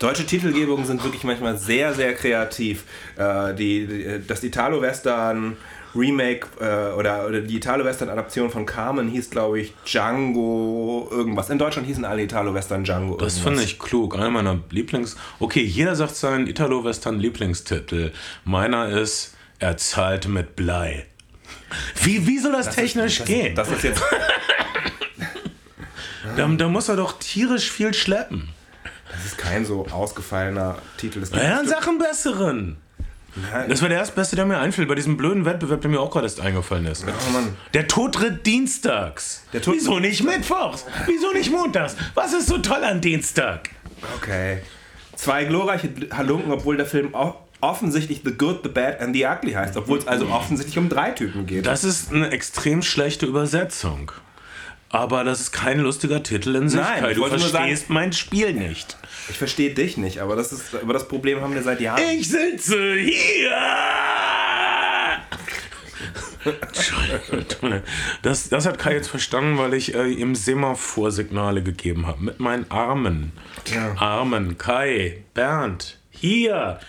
Deutsche 0.00 0.26
Titelgebungen 0.26 0.84
sind 0.84 1.04
wirklich 1.04 1.22
manchmal 1.22 1.56
sehr, 1.56 1.94
sehr 1.94 2.14
kreativ. 2.14 2.84
Äh, 3.16 3.54
die, 3.54 3.86
die, 3.86 4.26
das 4.26 4.42
Italo-Western 4.42 5.56
Remake 5.94 6.46
äh, 6.60 6.94
oder, 6.94 7.26
oder 7.26 7.40
die 7.40 7.56
Italo-Western-Adaption 7.56 8.50
von 8.50 8.66
Carmen 8.66 9.08
hieß, 9.08 9.30
glaube 9.30 9.60
ich, 9.60 9.72
Django 9.84 11.08
irgendwas. 11.10 11.50
In 11.50 11.58
Deutschland 11.58 11.86
hießen 11.86 12.04
alle 12.04 12.22
Italo-Western 12.22 12.84
Django. 12.84 13.16
Das 13.16 13.38
finde 13.38 13.62
ich 13.62 13.78
klug. 13.78 14.16
Einer 14.16 14.30
meiner 14.30 14.60
Lieblings... 14.70 15.16
Okay, 15.40 15.62
jeder 15.62 15.94
sagt 15.94 16.16
seinen 16.16 16.46
Italo-Western-Lieblingstitel. 16.46 18.12
Meiner 18.44 18.88
ist 18.88 19.34
Er 19.58 19.76
zahlt 19.76 20.28
mit 20.28 20.56
Blei. 20.56 21.06
Wie, 22.02 22.26
wie 22.26 22.38
soll 22.38 22.52
das, 22.52 22.66
das 22.66 22.76
technisch 22.76 23.20
ist, 23.20 23.26
gehen? 23.26 23.54
Das, 23.54 23.68
das 23.68 23.78
ist 23.78 23.84
jetzt... 23.84 24.02
da, 26.36 26.46
da 26.46 26.68
muss 26.68 26.88
er 26.88 26.96
doch 26.96 27.18
tierisch 27.18 27.70
viel 27.70 27.94
schleppen. 27.94 28.48
Das 29.10 29.24
ist 29.24 29.38
kein 29.38 29.64
so 29.64 29.86
ausgefallener 29.86 30.78
Titel. 30.96 31.20
Das 31.20 31.30
ja, 31.30 31.56
dann 31.56 31.66
sag 31.66 31.88
einen 31.88 31.98
besseren. 31.98 32.76
Nein. 33.52 33.68
Das 33.68 33.82
war 33.82 33.88
der 33.88 33.98
erstbeste, 33.98 34.36
der 34.36 34.46
mir 34.46 34.58
einfällt, 34.58 34.88
bei 34.88 34.94
diesem 34.94 35.16
blöden 35.16 35.44
Wettbewerb, 35.44 35.80
der 35.80 35.90
mir 35.90 36.00
auch 36.00 36.10
gerade 36.10 36.26
erst 36.26 36.40
eingefallen 36.40 36.86
ist. 36.86 37.04
Oh 37.06 37.32
Mann. 37.32 37.56
Der 37.74 37.86
Tod 37.88 38.14
tritt 38.14 38.46
dienstags. 38.46 39.44
Der 39.52 39.62
Tod 39.62 39.74
Wieso 39.74 39.98
nicht 39.98 40.24
mittwochs? 40.24 40.84
Wieso 41.06 41.32
nicht 41.32 41.50
montags? 41.50 41.96
Was 42.14 42.32
ist 42.32 42.48
so 42.48 42.58
toll 42.58 42.82
an 42.84 43.00
Dienstag? 43.00 43.70
Okay. 44.16 44.58
Zwei 45.16 45.44
glorreiche 45.44 45.90
Halunken, 46.12 46.52
obwohl 46.52 46.76
der 46.76 46.86
Film 46.86 47.14
auch 47.14 47.36
offensichtlich 47.60 48.22
The 48.24 48.32
Good, 48.32 48.60
The 48.62 48.68
Bad 48.68 49.00
and 49.00 49.14
The 49.14 49.26
Ugly 49.26 49.52
heißt, 49.52 49.76
obwohl 49.76 49.98
es 49.98 50.06
also 50.06 50.28
offensichtlich 50.28 50.78
um 50.78 50.88
drei 50.88 51.10
Typen 51.10 51.46
geht. 51.46 51.66
Das 51.66 51.84
ist 51.84 52.12
eine 52.12 52.30
extrem 52.30 52.82
schlechte 52.82 53.26
Übersetzung. 53.26 54.12
Aber 54.90 55.24
das 55.24 55.40
ist 55.40 55.52
kein 55.52 55.80
lustiger 55.80 56.22
Titel 56.22 56.54
in 56.56 56.68
sich. 56.68 56.80
Nein, 56.80 57.14
du 57.14 57.26
verstehst 57.26 57.52
sagen, 57.52 57.78
mein 57.88 58.12
Spiel 58.12 58.54
nicht. 58.54 58.96
Ich 59.28 59.36
verstehe 59.36 59.74
dich 59.74 59.98
nicht, 59.98 60.20
aber 60.20 60.34
das, 60.36 60.52
ist, 60.52 60.74
aber 60.74 60.94
das 60.94 61.08
Problem 61.08 61.40
haben 61.42 61.54
wir 61.54 61.62
seit 61.62 61.80
Jahren. 61.80 62.02
Ich 62.10 62.28
sitze 62.28 62.94
hier! 62.94 63.50
Entschuldigung. 66.44 67.82
Das, 68.22 68.48
das 68.48 68.64
hat 68.64 68.78
Kai 68.78 68.94
jetzt 68.94 69.08
verstanden, 69.08 69.58
weil 69.58 69.74
ich 69.74 69.94
äh, 69.94 70.06
ihm 70.06 70.34
Semaphorsignale 70.34 71.62
gegeben 71.62 72.06
habe. 72.06 72.22
Mit 72.22 72.40
meinen 72.40 72.70
Armen. 72.70 73.32
Ja. 73.72 73.94
Armen. 73.98 74.56
Kai, 74.56 75.24
Bernd, 75.34 75.98
hier. 76.10 76.80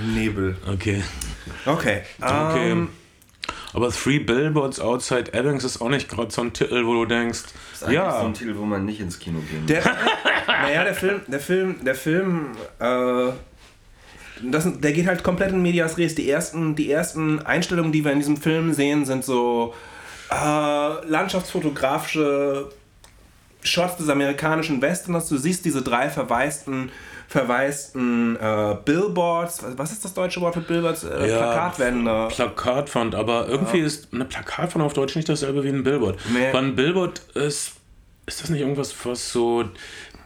Nebel. 0.00 0.56
Okay. 0.66 1.02
Okay. 1.66 2.02
Okay. 2.20 2.72
Um, 2.72 2.78
ähm, 2.78 2.88
aber 3.74 3.90
Three 3.90 4.18
Billboards 4.18 4.80
Outside 4.80 5.32
Ebbings 5.32 5.64
ist 5.64 5.80
auch 5.80 5.88
nicht 5.88 6.08
gerade 6.08 6.30
so 6.30 6.42
ein 6.42 6.52
Titel, 6.52 6.84
wo 6.84 6.94
du 6.94 7.06
denkst, 7.06 7.42
das 7.72 7.88
ist 7.88 7.94
ja. 7.94 8.20
so 8.20 8.26
ein 8.26 8.34
Titel, 8.34 8.56
wo 8.56 8.64
man 8.64 8.84
nicht 8.84 9.00
ins 9.00 9.18
Kino 9.18 9.40
gehen 9.50 9.66
der, 9.66 9.82
Naja, 10.46 10.84
der 10.84 10.94
Film, 10.94 11.20
der 11.26 11.40
Film, 11.40 11.84
der 11.84 11.94
Film, 11.94 12.52
äh, 12.78 13.28
das, 14.42 14.68
der 14.80 14.92
geht 14.92 15.06
halt 15.06 15.22
komplett 15.22 15.52
in 15.52 15.62
Medias 15.62 15.98
Res. 15.98 16.14
Die 16.14 16.28
ersten, 16.28 16.74
die 16.74 16.90
ersten 16.90 17.40
Einstellungen, 17.40 17.92
die 17.92 18.04
wir 18.04 18.12
in 18.12 18.18
diesem 18.18 18.36
Film 18.36 18.72
sehen, 18.74 19.04
sind 19.04 19.24
so 19.24 19.74
äh, 20.30 21.06
landschaftsfotografische 21.06 22.70
Shots 23.62 23.96
des 23.96 24.08
amerikanischen 24.08 24.82
Westerns. 24.82 25.28
Du 25.28 25.36
siehst 25.36 25.64
diese 25.64 25.82
drei 25.82 26.10
verwaisten 26.10 26.90
verwaisten 27.32 28.36
äh, 28.36 28.76
Billboards. 28.84 29.64
Was 29.76 29.92
ist 29.92 30.04
das 30.04 30.12
deutsche 30.12 30.40
Wort 30.42 30.54
für 30.54 30.60
Billboards? 30.60 31.04
Äh, 31.04 31.30
ja, 31.30 31.38
Plakatwände. 31.38 32.28
Plakatwand, 32.28 33.14
aber 33.14 33.48
irgendwie 33.48 33.78
ja. 33.78 33.86
ist 33.86 34.12
eine 34.12 34.26
Plakatwand 34.26 34.84
auf 34.84 34.92
Deutsch 34.92 35.16
nicht 35.16 35.30
dasselbe 35.30 35.64
wie 35.64 35.70
ein 35.70 35.82
Billboard. 35.82 36.18
Nee. 36.30 36.50
Ein 36.50 36.76
Billboard 36.76 37.20
ist, 37.34 37.72
ist 38.26 38.42
das 38.42 38.50
nicht 38.50 38.60
irgendwas, 38.60 38.94
was 39.04 39.32
so 39.32 39.64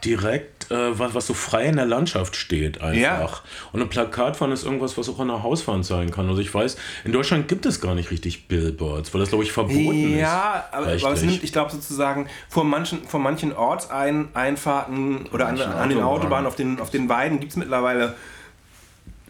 direkt, 0.04 0.70
äh, 0.70 0.98
was, 0.98 1.14
was 1.14 1.26
so 1.26 1.34
frei 1.34 1.66
in 1.66 1.76
der 1.76 1.86
Landschaft 1.86 2.36
steht 2.36 2.80
einfach. 2.80 2.96
Ja. 3.00 3.70
Und 3.72 3.80
eine 3.80 3.88
Plakatwand 3.88 4.52
ist 4.52 4.64
irgendwas, 4.64 4.96
was 4.98 5.08
auch 5.08 5.18
an 5.18 5.28
der 5.28 5.42
Hauswand 5.42 5.84
sein 5.84 6.10
kann. 6.10 6.28
Also 6.28 6.40
ich 6.40 6.52
weiß, 6.52 6.76
in 7.04 7.12
Deutschland 7.12 7.48
gibt 7.48 7.66
es 7.66 7.80
gar 7.80 7.94
nicht 7.94 8.10
richtig 8.10 8.48
Billboards, 8.48 9.12
weil 9.12 9.20
das 9.20 9.30
glaube 9.30 9.44
ich 9.44 9.52
verboten 9.52 10.14
ist. 10.14 10.20
Ja, 10.20 10.64
aber, 10.72 10.86
aber 10.86 11.12
es 11.12 11.22
nimmt, 11.22 11.42
ich 11.42 11.52
glaube 11.52 11.70
sozusagen 11.70 12.28
vor 12.48 12.64
manchen, 12.64 13.04
vor 13.04 13.20
manchen 13.20 13.52
Ortseinfahrten 13.52 15.26
oder 15.32 15.48
an, 15.48 15.60
an, 15.60 15.88
den 15.88 16.00
Autobahnen, 16.00 16.46
auf 16.46 16.56
den, 16.56 16.80
auf 16.80 16.90
den 16.90 17.08
Weiden 17.08 17.40
gibt 17.40 17.52
es 17.52 17.56
mittlerweile 17.56 18.14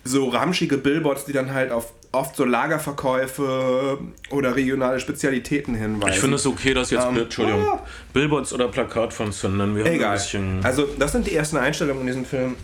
so 0.06 0.28
ramschige 0.28 0.78
Billboards, 0.78 1.24
die 1.24 1.32
dann 1.32 1.52
halt 1.52 1.70
auf 1.72 1.92
oft 2.16 2.36
so 2.36 2.44
Lagerverkäufe 2.44 3.98
oder 4.30 4.56
regionale 4.56 5.00
Spezialitäten 5.00 5.74
hinweisen. 5.74 6.12
Ich 6.14 6.20
finde 6.20 6.36
es 6.36 6.46
okay, 6.46 6.74
dass 6.74 6.90
jetzt 6.90 7.04
ähm, 7.04 7.18
Entschuldigung, 7.18 7.64
oh. 7.66 7.78
Billboards 8.12 8.52
oder 8.52 8.68
Plakatfonds 8.68 9.42
nennen 9.44 9.76
wir 9.76 9.86
Egal. 9.86 10.18
also 10.62 10.88
das 10.98 11.12
sind 11.12 11.26
die 11.26 11.34
ersten 11.34 11.58
Einstellungen 11.58 12.00
in 12.02 12.06
diesem 12.06 12.24
Film. 12.24 12.56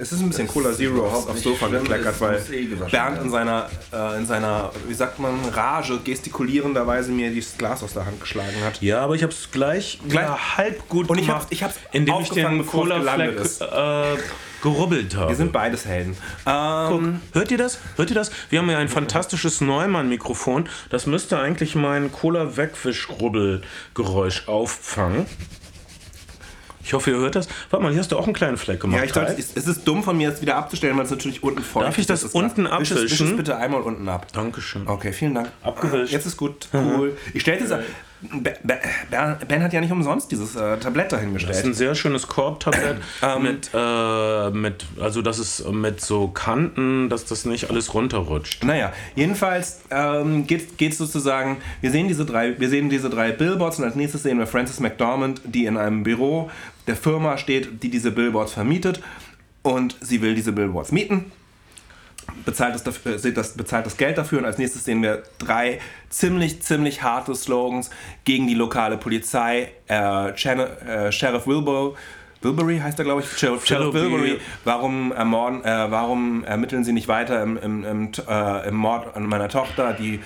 Es 0.00 0.12
ist 0.12 0.20
ein 0.20 0.28
bisschen 0.28 0.46
Cola 0.46 0.72
Zero 0.72 1.08
aufs, 1.08 1.26
aufs 1.26 1.42
Sofa 1.42 1.66
gekleckert, 1.66 2.20
weil 2.20 2.40
eh 2.52 2.66
Bernd 2.66 3.20
in 3.20 3.30
seiner, 3.30 3.68
äh, 3.92 4.18
in 4.18 4.26
seiner, 4.26 4.70
wie 4.86 4.94
sagt 4.94 5.18
man, 5.18 5.34
Rage 5.52 5.98
gestikulierenderweise 6.04 7.10
mir 7.10 7.34
das 7.34 7.58
Glas 7.58 7.82
aus 7.82 7.94
der 7.94 8.06
Hand 8.06 8.20
geschlagen 8.20 8.62
hat. 8.64 8.80
Ja, 8.80 9.00
aber 9.00 9.16
ich 9.16 9.24
habe 9.24 9.32
es 9.32 9.50
gleich, 9.50 9.98
gleich 10.08 10.56
halb 10.56 10.88
gut 10.88 11.10
und 11.10 11.16
gemacht. 11.16 11.46
Und 11.46 11.52
ich 11.52 11.64
habe 11.64 11.72
es 11.72 11.80
indem 11.92 12.20
ich 12.20 12.30
den 12.30 12.64
Cola 12.64 13.00
Fleck 13.00 13.40
äh, 13.60 14.16
gerubbelt 14.62 15.16
habe. 15.16 15.30
Wir 15.30 15.36
sind 15.36 15.52
beides 15.52 15.86
Helden. 15.86 16.16
Ähm, 16.46 16.88
Guck, 16.88 17.02
hört 17.34 17.50
ihr 17.50 17.58
das? 17.58 17.80
Hört 17.96 18.10
ihr 18.10 18.16
das? 18.16 18.30
Wir 18.50 18.60
haben 18.60 18.70
ja 18.70 18.78
ein 18.78 18.88
fantastisches 18.88 19.60
Neumann-Mikrofon. 19.60 20.68
Das 20.90 21.06
müsste 21.06 21.38
eigentlich 21.38 21.74
mein 21.74 22.12
Cola-Wegwisch-Rubbelgeräusch 22.12 24.48
auffangen. 24.48 25.26
Ich 26.88 26.94
hoffe, 26.94 27.10
ihr 27.10 27.18
hört 27.18 27.36
das. 27.36 27.48
Warte 27.68 27.82
mal, 27.82 27.92
hier 27.92 28.00
hast 28.00 28.12
du 28.12 28.18
auch 28.18 28.24
einen 28.24 28.32
kleinen 28.32 28.56
Fleck 28.56 28.80
gemacht. 28.80 28.98
Ja, 28.98 29.04
ich 29.04 29.12
dachte, 29.12 29.36
es 29.38 29.54
ist 29.54 29.86
dumm 29.86 30.02
von 30.02 30.16
mir, 30.16 30.30
das 30.30 30.40
wieder 30.40 30.56
abzustellen, 30.56 30.96
weil 30.96 31.04
es 31.04 31.10
natürlich 31.10 31.42
unten 31.42 31.62
voll 31.62 31.82
ist. 31.82 31.88
Darf 31.88 31.98
ich 31.98 32.06
das, 32.06 32.22
das 32.22 32.32
unten 32.32 32.66
abwischen? 32.66 33.02
Wisch 33.02 33.20
es, 33.20 33.36
bitte 33.36 33.58
einmal 33.58 33.82
unten 33.82 34.08
ab. 34.08 34.32
Dankeschön. 34.32 34.88
Okay, 34.88 35.12
vielen 35.12 35.34
Dank. 35.34 35.52
Abgewischt. 35.62 36.14
Jetzt 36.14 36.24
ist 36.24 36.38
gut. 36.38 36.66
Cool. 36.72 37.14
Ich 37.34 37.42
stelle 37.42 37.62
das. 37.62 37.80
Ben 38.20 39.62
hat 39.62 39.72
ja 39.72 39.80
nicht 39.80 39.92
umsonst 39.92 40.30
dieses 40.32 40.56
äh, 40.56 40.76
Tablett 40.78 41.12
dahingestellt. 41.12 41.54
Das 41.54 41.60
ist 41.60 41.66
ein 41.66 41.74
sehr 41.74 41.94
schönes 41.94 42.26
Korbtablett 42.26 42.96
ähm, 43.22 43.42
mit, 43.42 43.70
äh, 43.72 44.50
mit, 44.50 44.86
also 45.00 45.22
das 45.22 45.38
ist 45.38 45.70
mit 45.70 46.00
so 46.00 46.28
Kanten, 46.28 47.08
dass 47.08 47.24
das 47.24 47.44
nicht 47.44 47.70
alles 47.70 47.94
runterrutscht. 47.94 48.64
Naja, 48.64 48.92
jedenfalls 49.14 49.82
ähm, 49.90 50.46
geht 50.46 50.80
es 50.80 50.98
sozusagen, 50.98 51.58
wir 51.80 51.90
sehen, 51.90 52.08
diese 52.08 52.26
drei, 52.26 52.58
wir 52.58 52.68
sehen 52.68 52.90
diese 52.90 53.08
drei 53.08 53.30
Billboards 53.30 53.78
und 53.78 53.84
als 53.84 53.94
nächstes 53.94 54.24
sehen 54.24 54.38
wir 54.38 54.46
Frances 54.46 54.80
McDormand, 54.80 55.40
die 55.44 55.66
in 55.66 55.76
einem 55.76 56.02
Büro 56.02 56.50
der 56.86 56.96
Firma 56.96 57.38
steht, 57.38 57.82
die 57.82 57.90
diese 57.90 58.10
Billboards 58.10 58.52
vermietet 58.52 59.00
und 59.62 59.96
sie 60.00 60.22
will 60.22 60.34
diese 60.34 60.52
Billboards 60.52 60.90
mieten 60.90 61.30
bezahlt 62.44 62.74
das, 62.74 62.84
dafür, 62.84 63.24
äh, 63.24 63.32
das, 63.32 63.54
bezahlt 63.54 63.86
das 63.86 63.96
Geld 63.96 64.18
dafür 64.18 64.38
und 64.38 64.44
als 64.44 64.58
nächstes 64.58 64.84
sehen 64.84 65.02
wir 65.02 65.22
drei 65.38 65.80
ziemlich, 66.08 66.62
ziemlich 66.62 67.02
harte 67.02 67.34
Slogans 67.34 67.90
gegen 68.24 68.46
die 68.46 68.54
lokale 68.54 68.96
Polizei. 68.96 69.72
Äh, 69.88 70.30
äh, 70.30 71.12
Sheriff 71.12 71.46
Wilbur, 71.46 71.96
Wilbury 72.40 72.78
heißt 72.78 72.98
er, 72.98 73.04
glaube 73.04 73.22
ich. 73.22 73.38
Sheriff, 73.38 73.66
Sheriff 73.66 73.92
Wilbury. 73.92 74.38
Warum, 74.64 75.12
ermorden, 75.12 75.64
äh, 75.64 75.90
warum 75.90 76.44
ermitteln 76.44 76.84
Sie 76.84 76.92
nicht 76.92 77.08
weiter 77.08 77.42
im, 77.42 77.56
im, 77.56 77.84
im, 77.84 78.10
äh, 78.28 78.68
im 78.68 78.76
Mord 78.76 79.16
an 79.16 79.26
meiner 79.26 79.48
Tochter, 79.48 79.92
die 79.92 80.20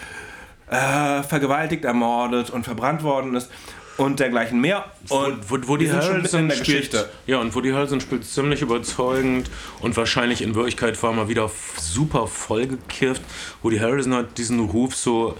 äh, 0.70 1.22
vergewaltigt, 1.22 1.84
ermordet 1.84 2.50
und 2.50 2.64
verbrannt 2.64 3.02
worden 3.02 3.34
ist? 3.34 3.50
Und 3.96 4.20
dergleichen 4.20 4.60
mehr. 4.60 4.84
Und 5.08 5.50
wo, 5.50 5.56
wo, 5.56 5.68
wo 5.68 5.76
die 5.76 5.92
Harrelson 5.92 6.50
spielt, 6.50 7.08
ja, 7.26 7.38
und 7.38 7.54
wo 7.54 7.60
die 7.60 7.72
Harrelson 7.72 8.00
spielt 8.00 8.24
ziemlich 8.24 8.62
überzeugend 8.62 9.50
und 9.80 9.96
wahrscheinlich 9.96 10.42
in 10.42 10.54
Wirklichkeit 10.54 11.00
war 11.02 11.12
mal 11.12 11.28
wieder 11.28 11.50
super 11.78 12.26
vollgekifft. 12.26 13.22
Wo 13.62 13.70
die 13.70 13.80
Harrelson 13.80 14.14
hat 14.14 14.38
diesen 14.38 14.60
Ruf 14.60 14.94
so 14.94 15.36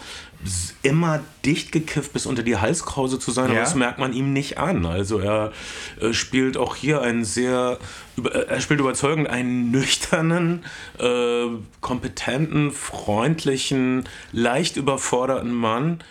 immer 0.83 1.21
dicht 1.45 1.71
gekifft 1.71 2.13
bis 2.13 2.27
unter 2.27 2.43
die 2.43 2.57
Halskrause 2.57 3.19
zu 3.19 3.31
sein, 3.31 3.47
ja. 3.47 3.51
aber 3.53 3.61
das 3.61 3.75
merkt 3.75 3.99
man 3.99 4.13
ihm 4.13 4.33
nicht 4.33 4.59
an. 4.59 4.85
Also 4.87 5.19
er 5.19 5.53
äh, 6.01 6.13
spielt 6.13 6.57
auch 6.57 6.75
hier 6.75 7.01
einen 7.01 7.25
sehr, 7.25 7.79
über, 8.17 8.35
äh, 8.35 8.47
er 8.49 8.61
spielt 8.61 8.81
überzeugend 8.81 9.29
einen 9.29 9.71
nüchternen, 9.71 10.65
äh, 10.99 11.47
kompetenten, 11.81 12.73
freundlichen, 12.73 14.09
leicht 14.33 14.77
überforderten 14.77 15.53
Mann, 15.53 16.03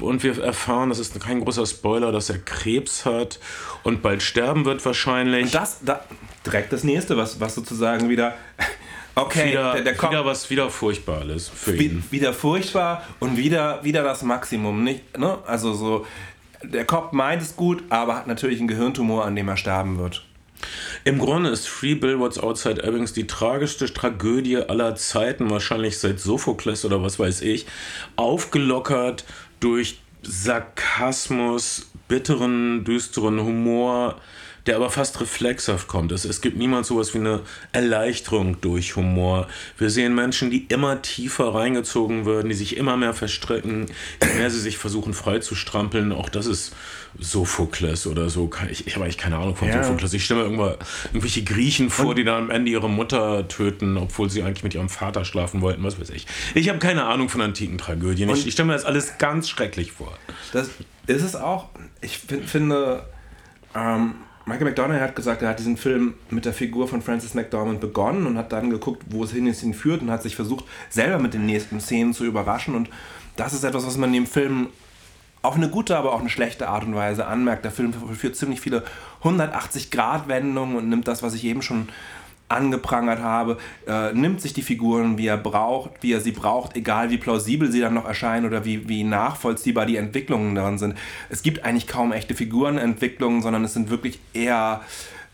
und 0.00 0.22
wir 0.22 0.42
erfahren, 0.42 0.88
das 0.88 0.98
ist 0.98 1.18
kein 1.20 1.40
großer 1.40 1.66
Spoiler, 1.66 2.12
dass 2.12 2.30
er 2.30 2.38
Krebs 2.38 3.04
hat 3.04 3.38
und 3.82 4.02
bald 4.02 4.22
sterben 4.22 4.64
wird 4.64 4.84
wahrscheinlich. 4.84 5.46
Und 5.46 5.54
das, 5.54 5.80
da, 5.84 6.04
direkt 6.44 6.72
das 6.72 6.84
nächste, 6.84 7.16
was, 7.16 7.40
was 7.40 7.54
sozusagen 7.54 8.08
wieder. 8.08 8.34
Okay, 9.14 9.50
wieder, 9.50 9.72
der, 9.72 9.82
der 9.82 9.94
kommt, 9.96 10.12
wieder 10.12 10.24
was 10.24 10.48
wieder 10.48 10.70
Furchtbares 10.70 11.48
für 11.48 11.74
ihn. 11.74 12.04
Wieder 12.12 12.32
furchtbar 12.32 13.02
und 13.18 13.36
wieder, 13.36 13.82
wieder 13.82 14.04
das 14.04 14.22
Maximum. 14.22 14.84
Nicht, 14.84 15.18
ne? 15.18 15.38
Also 15.44 15.72
so, 15.72 16.06
der 16.62 16.84
Kopf 16.84 17.10
meint 17.10 17.42
es 17.42 17.56
gut, 17.56 17.82
aber 17.88 18.14
hat 18.14 18.28
natürlich 18.28 18.60
einen 18.60 18.68
Gehirntumor, 18.68 19.24
an 19.24 19.34
dem 19.34 19.48
er 19.48 19.56
sterben 19.56 19.98
wird. 19.98 20.24
Im 21.04 21.18
Grunde 21.18 21.50
ist 21.50 21.66
Three 21.66 21.94
Billboards 21.94 22.38
Outside 22.38 22.82
Ebbings 22.82 23.12
die 23.12 23.26
tragischste 23.26 23.92
Tragödie 23.92 24.56
aller 24.56 24.96
Zeiten, 24.96 25.50
wahrscheinlich 25.50 25.98
seit 25.98 26.20
Sophokles 26.20 26.84
oder 26.84 27.02
was 27.02 27.18
weiß 27.18 27.42
ich, 27.42 27.66
aufgelockert 28.16 29.24
durch 29.60 30.00
Sarkasmus, 30.22 31.90
bitteren, 32.08 32.84
düsteren 32.84 33.40
Humor 33.40 34.20
der 34.68 34.76
aber 34.76 34.90
fast 34.90 35.18
reflexhaft 35.22 35.88
kommt. 35.88 36.12
Es, 36.12 36.26
es 36.26 36.42
gibt 36.42 36.58
niemals 36.58 36.88
sowas 36.88 37.14
wie 37.14 37.18
eine 37.18 37.40
Erleichterung 37.72 38.60
durch 38.60 38.96
Humor. 38.96 39.48
Wir 39.78 39.88
sehen 39.88 40.14
Menschen, 40.14 40.50
die 40.50 40.66
immer 40.68 41.00
tiefer 41.00 41.54
reingezogen 41.54 42.26
werden, 42.26 42.50
die 42.50 42.54
sich 42.54 42.76
immer 42.76 42.98
mehr 42.98 43.14
verstricken, 43.14 43.86
je 44.22 44.34
mehr 44.34 44.50
sie 44.50 44.60
sich 44.60 44.76
versuchen 44.76 45.14
frei 45.14 45.38
zu 45.38 45.54
strampeln. 45.54 46.12
Auch 46.12 46.28
das 46.28 46.44
ist 46.44 46.74
Sophokles 47.18 48.06
oder 48.06 48.28
so. 48.28 48.50
Ich, 48.70 48.86
ich 48.86 48.94
habe 48.94 49.06
eigentlich 49.06 49.16
keine 49.16 49.38
Ahnung 49.38 49.56
von 49.56 49.68
ja. 49.68 49.82
Sophokles. 49.82 50.12
Ich 50.12 50.26
stelle 50.26 50.40
mir 50.40 50.46
irgendwo, 50.46 50.74
irgendwelche 51.06 51.44
Griechen 51.44 51.88
vor, 51.88 52.10
Und 52.10 52.18
die 52.18 52.24
dann 52.24 52.44
am 52.44 52.50
Ende 52.50 52.70
ihre 52.70 52.90
Mutter 52.90 53.48
töten, 53.48 53.96
obwohl 53.96 54.28
sie 54.28 54.42
eigentlich 54.42 54.64
mit 54.64 54.74
ihrem 54.74 54.90
Vater 54.90 55.24
schlafen 55.24 55.62
wollten, 55.62 55.82
was 55.82 55.98
weiß 55.98 56.10
ich. 56.10 56.26
Ich 56.54 56.68
habe 56.68 56.78
keine 56.78 57.04
Ahnung 57.04 57.30
von 57.30 57.40
antiken 57.40 57.78
Tragödien. 57.78 58.28
Ich, 58.28 58.46
ich 58.46 58.52
stelle 58.52 58.66
mir 58.66 58.74
das 58.74 58.84
alles 58.84 59.16
ganz 59.16 59.48
schrecklich 59.48 59.92
vor. 59.92 60.12
Das 60.52 60.68
ist 61.06 61.22
es 61.22 61.36
auch. 61.36 61.70
Ich 62.02 62.18
find, 62.18 62.44
finde, 62.44 63.06
ähm, 63.74 64.14
Michael 64.48 64.68
McDonald 64.68 65.02
hat 65.02 65.14
gesagt, 65.14 65.42
er 65.42 65.50
hat 65.50 65.58
diesen 65.58 65.76
Film 65.76 66.14
mit 66.30 66.46
der 66.46 66.54
Figur 66.54 66.88
von 66.88 67.02
Francis 67.02 67.34
McDormand 67.34 67.80
begonnen 67.80 68.26
und 68.26 68.38
hat 68.38 68.50
dann 68.50 68.70
geguckt, 68.70 69.02
wo 69.10 69.22
es 69.22 69.32
hin 69.32 69.46
ist, 69.46 69.62
ihn 69.62 69.74
führt 69.74 70.00
und 70.00 70.10
hat 70.10 70.22
sich 70.22 70.36
versucht, 70.36 70.64
selber 70.88 71.18
mit 71.18 71.34
den 71.34 71.44
nächsten 71.44 71.80
Szenen 71.80 72.14
zu 72.14 72.24
überraschen. 72.24 72.74
Und 72.74 72.88
das 73.36 73.52
ist 73.52 73.62
etwas, 73.62 73.86
was 73.86 73.98
man 73.98 74.10
dem 74.10 74.26
Film 74.26 74.68
auf 75.42 75.54
eine 75.54 75.68
gute, 75.68 75.98
aber 75.98 76.14
auch 76.14 76.20
eine 76.20 76.30
schlechte 76.30 76.66
Art 76.66 76.84
und 76.84 76.94
Weise 76.94 77.26
anmerkt. 77.26 77.64
Der 77.64 77.72
Film 77.72 77.92
führt 77.92 78.36
ziemlich 78.36 78.62
viele 78.62 78.84
180-Grad-Wendungen 79.22 80.76
und 80.76 80.88
nimmt 80.88 81.06
das, 81.06 81.22
was 81.22 81.34
ich 81.34 81.44
eben 81.44 81.60
schon 81.60 81.90
angeprangert 82.48 83.20
habe, 83.20 83.58
äh, 83.86 84.12
nimmt 84.12 84.40
sich 84.40 84.52
die 84.52 84.62
Figuren, 84.62 85.18
wie 85.18 85.26
er 85.26 85.36
braucht, 85.36 85.90
wie 86.00 86.12
er 86.12 86.20
sie 86.20 86.32
braucht, 86.32 86.76
egal 86.76 87.10
wie 87.10 87.18
plausibel 87.18 87.70
sie 87.70 87.80
dann 87.80 87.94
noch 87.94 88.06
erscheinen 88.06 88.46
oder 88.46 88.64
wie, 88.64 88.88
wie 88.88 89.04
nachvollziehbar 89.04 89.86
die 89.86 89.96
Entwicklungen 89.96 90.54
darin 90.54 90.78
sind. 90.78 90.96
Es 91.28 91.42
gibt 91.42 91.64
eigentlich 91.64 91.86
kaum 91.86 92.12
echte 92.12 92.34
Figurenentwicklungen, 92.34 93.42
sondern 93.42 93.64
es 93.64 93.74
sind 93.74 93.90
wirklich 93.90 94.18
eher 94.32 94.80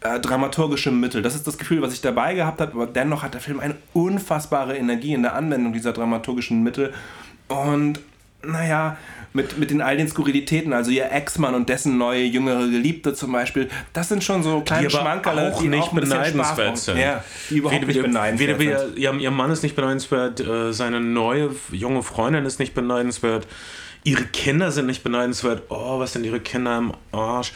äh, 0.00 0.20
dramaturgische 0.20 0.90
Mittel. 0.90 1.22
Das 1.22 1.34
ist 1.34 1.46
das 1.46 1.56
Gefühl, 1.56 1.82
was 1.82 1.92
ich 1.92 2.00
dabei 2.00 2.34
gehabt 2.34 2.60
habe, 2.60 2.72
aber 2.72 2.86
dennoch 2.86 3.22
hat 3.22 3.34
der 3.34 3.40
Film 3.40 3.60
eine 3.60 3.76
unfassbare 3.92 4.76
Energie 4.76 5.14
in 5.14 5.22
der 5.22 5.34
Anwendung 5.34 5.72
dieser 5.72 5.92
dramaturgischen 5.92 6.62
Mittel. 6.62 6.92
Und 7.48 8.00
naja, 8.46 8.96
mit, 9.34 9.58
mit 9.58 9.70
den 9.70 9.80
all 9.80 9.96
den 9.96 10.08
Skurrilitäten, 10.08 10.72
also 10.72 10.92
ihr 10.92 11.10
Ex-Mann 11.10 11.54
und 11.54 11.68
dessen 11.68 11.98
neue 11.98 12.22
jüngere 12.22 12.68
Geliebte 12.68 13.14
zum 13.14 13.32
Beispiel, 13.32 13.68
das 13.92 14.08
sind 14.08 14.22
schon 14.22 14.44
so 14.44 14.60
kleine 14.60 14.88
Schmankerle, 14.88 15.52
auch 15.52 15.60
die 15.60 15.68
nicht 15.68 15.82
auch 15.82 15.92
beneidenswert 15.92 16.78
sind. 16.78 16.98
Ja, 16.98 17.24
die 17.50 17.58
überhaupt 17.58 17.82
weder, 17.82 17.92
nicht 17.92 18.02
beneidenswert 18.02 18.58
weder, 18.60 18.78
sind. 18.78 18.98
Ihr, 18.98 19.12
ihr 19.12 19.30
Mann 19.32 19.50
ist 19.50 19.64
nicht 19.64 19.74
beneidenswert, 19.74 20.40
äh, 20.40 20.72
seine 20.72 21.00
neue 21.00 21.50
junge 21.72 22.04
Freundin 22.04 22.46
ist 22.46 22.60
nicht 22.60 22.74
beneidenswert, 22.74 23.48
ihre 24.04 24.24
Kinder 24.26 24.70
sind 24.70 24.86
nicht 24.86 25.02
beneidenswert. 25.02 25.62
Oh, 25.70 25.98
was 25.98 26.12
sind 26.12 26.24
ihre 26.24 26.40
Kinder 26.40 26.78
im 26.78 26.92
Arsch? 27.10 27.52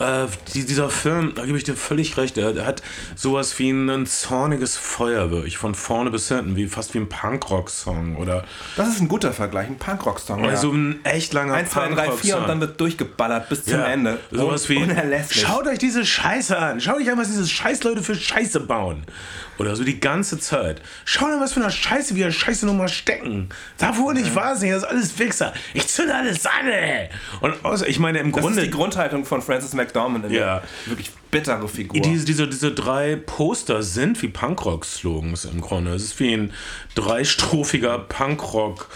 Äh, 0.00 0.26
die, 0.52 0.66
dieser 0.66 0.90
Film, 0.90 1.34
da 1.36 1.46
gebe 1.46 1.56
ich 1.56 1.62
dir 1.62 1.76
völlig 1.76 2.16
recht, 2.16 2.36
der, 2.36 2.52
der, 2.52 2.66
hat 2.66 2.82
sowas 3.14 3.56
wie 3.60 3.70
ein 3.70 4.06
zorniges 4.06 4.76
Feuer, 4.76 5.30
wirklich, 5.30 5.56
von 5.56 5.76
vorne 5.76 6.10
bis 6.10 6.26
hinten, 6.26 6.56
wie, 6.56 6.66
fast 6.66 6.94
wie 6.94 6.98
ein 6.98 7.08
Punkrock-Song, 7.08 8.16
oder? 8.16 8.44
Das 8.76 8.88
ist 8.88 9.00
ein 9.00 9.06
guter 9.06 9.32
Vergleich, 9.32 9.68
ein 9.68 9.78
Punkrock-Song, 9.78 10.42
ja. 10.42 10.56
so 10.56 10.72
ein 10.72 11.04
echt 11.04 11.32
langer 11.32 11.54
1, 11.54 11.70
2, 11.70 11.90
3, 11.90 12.10
4 12.10 12.38
und 12.38 12.48
dann 12.48 12.60
wird 12.60 12.80
durchgeballert 12.80 13.48
bis 13.48 13.64
zum 13.66 13.78
ja, 13.78 13.86
Ende. 13.86 14.18
Sowas 14.32 14.68
wie, 14.68 14.84
schaut 15.30 15.68
euch 15.68 15.78
diese 15.78 16.04
Scheiße 16.04 16.58
an, 16.58 16.80
schaut 16.80 16.96
euch 16.96 17.08
an, 17.08 17.16
was 17.16 17.28
diese 17.28 17.46
Scheißleute 17.46 18.02
für 18.02 18.16
Scheiße 18.16 18.58
bauen. 18.58 19.04
Oder 19.58 19.76
so 19.76 19.84
die 19.84 20.00
ganze 20.00 20.38
Zeit. 20.38 20.82
Schau 21.04 21.26
dir 21.26 21.40
was 21.40 21.52
für 21.52 21.60
eine 21.60 21.70
Scheiße, 21.70 22.16
wir 22.16 22.30
Scheiße 22.30 22.66
nochmal 22.66 22.88
stecken. 22.88 23.48
Da 23.78 23.92
nicht 24.12 24.34
wahr 24.34 24.56
sein, 24.56 24.70
das 24.70 24.82
ist 24.82 24.88
alles 24.88 25.12
Fixer. 25.12 25.52
Ich 25.74 25.86
zünde 25.88 26.14
alles 26.14 26.44
an, 26.46 26.66
ey. 26.66 27.08
Und 27.40 27.64
außer, 27.64 27.86
ich 27.88 27.98
meine, 27.98 28.18
im 28.18 28.32
das 28.32 28.40
Grunde. 28.40 28.56
Das 28.56 28.64
ist 28.64 28.72
die 28.72 28.76
Grundhaltung 28.76 29.24
von 29.24 29.42
Francis 29.42 29.74
McDormand. 29.74 30.30
Ja. 30.30 30.62
Wirklich 30.86 31.10
bittere 31.30 31.68
Figur. 31.68 32.00
Diese, 32.00 32.24
diese, 32.24 32.48
diese 32.48 32.72
drei 32.72 33.16
Poster 33.16 33.82
sind 33.82 34.20
wie 34.22 34.28
Punkrock-Slogans 34.28 35.44
im 35.44 35.60
Grunde. 35.60 35.94
Es 35.94 36.02
ist 36.04 36.20
wie 36.20 36.32
ein 36.34 36.52
dreistrophiger 36.94 37.98
Punkrock- 37.98 38.86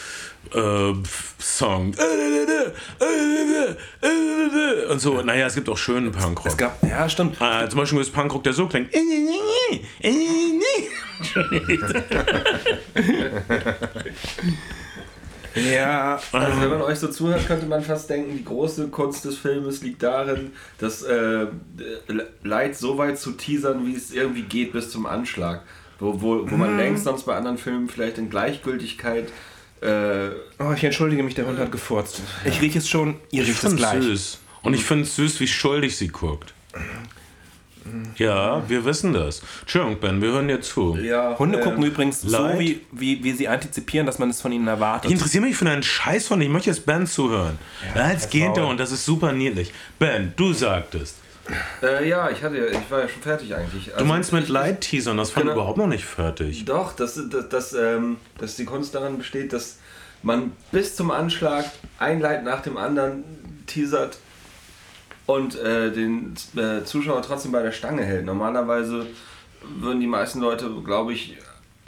äh, 0.55 0.92
Song. 1.38 1.94
Und 4.90 5.01
so, 5.01 5.22
naja, 5.22 5.46
es 5.46 5.55
gibt 5.55 5.68
auch 5.68 5.77
schönen 5.77 6.12
Punkrock. 6.12 6.46
Es 6.46 6.57
gab, 6.57 6.83
ja, 6.83 7.09
stimmt. 7.09 7.37
Äh, 7.40 7.68
zum 7.68 7.79
Beispiel 7.79 8.01
ist 8.01 8.12
Punkrock, 8.12 8.44
der 8.44 8.53
so 8.53 8.66
klingt. 8.66 8.90
Ja, 15.72 16.20
also 16.33 16.61
wenn 16.61 16.68
man 16.68 16.83
euch 16.83 16.98
so 16.98 17.09
zuhört, 17.09 17.46
könnte 17.46 17.66
man 17.66 17.83
fast 17.83 18.09
denken, 18.11 18.37
die 18.37 18.44
große 18.44 18.88
Kunst 18.88 19.24
des 19.24 19.38
Filmes 19.38 19.83
liegt 19.83 20.03
darin, 20.03 20.53
das 20.79 21.03
äh, 21.03 21.46
Leid 22.42 22.77
so 22.77 22.98
weit 22.98 23.18
zu 23.18 23.33
teasern, 23.33 23.87
wie 23.87 23.94
es 23.94 24.12
irgendwie 24.12 24.42
geht, 24.42 24.72
bis 24.72 24.90
zum 24.90 25.07
Anschlag. 25.07 25.62
Wo, 25.98 26.20
wo, 26.20 26.48
wo 26.48 26.57
man 26.57 26.72
mhm. 26.72 26.79
längst 26.79 27.05
sonst 27.05 27.24
bei 27.24 27.35
anderen 27.35 27.59
Filmen 27.59 27.88
vielleicht 27.88 28.18
in 28.18 28.31
Gleichgültigkeit 28.31 29.33
äh, 29.81 30.31
oh, 30.59 30.73
ich 30.75 30.85
entschuldige 30.85 31.23
mich, 31.23 31.35
der 31.35 31.47
Hund 31.47 31.59
hat 31.59 31.73
gefurzt. 31.73 32.21
Ich 32.45 32.61
rieche 32.61 32.79
es 32.79 32.88
schon, 32.88 33.17
ihr 33.31 33.47
riecht 33.47 33.62
es 33.62 33.77
gleich. 33.77 34.03
süß. 34.03 34.38
Und 34.62 34.75
ich 34.75 34.85
finde 34.85 35.05
es 35.05 35.17
süß, 35.17 35.41
wie 35.41 35.47
schuldig 35.49 35.97
sie 35.97 36.09
guckt. 36.09 36.53
Ja, 38.17 38.69
wir 38.69 38.85
wissen 38.85 39.12
das. 39.12 39.43
Entschuldigung, 39.61 40.01
Ben, 40.01 40.21
wir 40.21 40.31
hören 40.31 40.49
dir 40.49 40.61
zu. 40.61 40.97
Ja, 40.97 41.38
Hunde 41.38 41.59
äh, 41.59 41.62
gucken 41.62 41.83
übrigens 41.85 42.23
Leid. 42.25 42.55
so, 42.55 42.61
wie, 42.61 42.81
wie, 42.93 43.25
wie 43.25 43.33
sie 43.33 43.49
antizipieren, 43.49 44.07
dass 44.07 44.19
man 44.19 44.29
es 44.31 44.41
von 44.41 44.53
ihnen 44.53 44.67
erwartet. 44.67 45.07
Ich 45.11 45.14
interessiere 45.14 45.45
mich 45.45 45.57
für 45.57 45.69
einen 45.69 45.83
Scheiß 45.83 46.27
von 46.27 46.41
Ich 46.41 46.49
möchte 46.49 46.69
jetzt 46.69 46.85
Ben 46.85 47.07
zuhören. 47.07 47.59
Ja, 47.95 48.11
jetzt 48.11 48.31
geht 48.31 48.57
er 48.57 48.67
und 48.67 48.79
das 48.79 48.93
ist 48.93 49.05
super 49.05 49.33
niedlich. 49.33 49.73
Ben, 49.99 50.33
du 50.37 50.53
sagtest. 50.53 51.17
Äh, 51.83 52.09
ja, 52.09 52.31
ich 52.31 52.43
hatte, 52.43 52.57
ich 52.57 52.91
war 52.91 53.01
ja 53.01 53.09
schon 53.09 53.23
fertig 53.23 53.55
eigentlich. 53.55 53.93
Also, 53.93 54.05
du 54.05 54.09
meinst 54.09 54.33
mit 54.33 54.49
Light-Teasern, 54.49 55.17
das 55.17 55.31
fand 55.31 55.45
genau, 55.47 55.57
überhaupt 55.57 55.79
noch 55.79 55.87
nicht 55.87 56.05
fertig. 56.05 56.65
Doch, 56.65 56.95
dass, 56.95 57.21
dass, 57.29 57.49
dass, 57.49 57.73
ähm, 57.73 58.19
dass 58.39 58.57
die 58.57 58.65
Kunst 58.65 58.95
daran 58.95 59.19
besteht, 59.19 59.53
dass 59.53 59.79
man 60.23 60.53
bis 60.73 60.97
zum 60.97 61.11
Anschlag 61.11 61.65
ein 61.99 62.21
Light 62.21 62.45
nach 62.45 62.63
dem 62.63 62.77
anderen 62.77 63.25
teasert 63.67 64.19
und 65.27 65.59
äh, 65.59 65.93
den 65.93 66.35
äh, 66.57 66.85
Zuschauer 66.85 67.23
trotzdem 67.23 67.53
bei 67.53 67.63
der 67.63 67.73
Stange 67.73 68.03
hält. 68.03 68.25
Normalerweise 68.25 69.07
würden 69.63 70.01
die 70.01 70.07
meisten 70.07 70.41
Leute, 70.41 70.71
glaube 70.85 71.13
ich, 71.13 71.37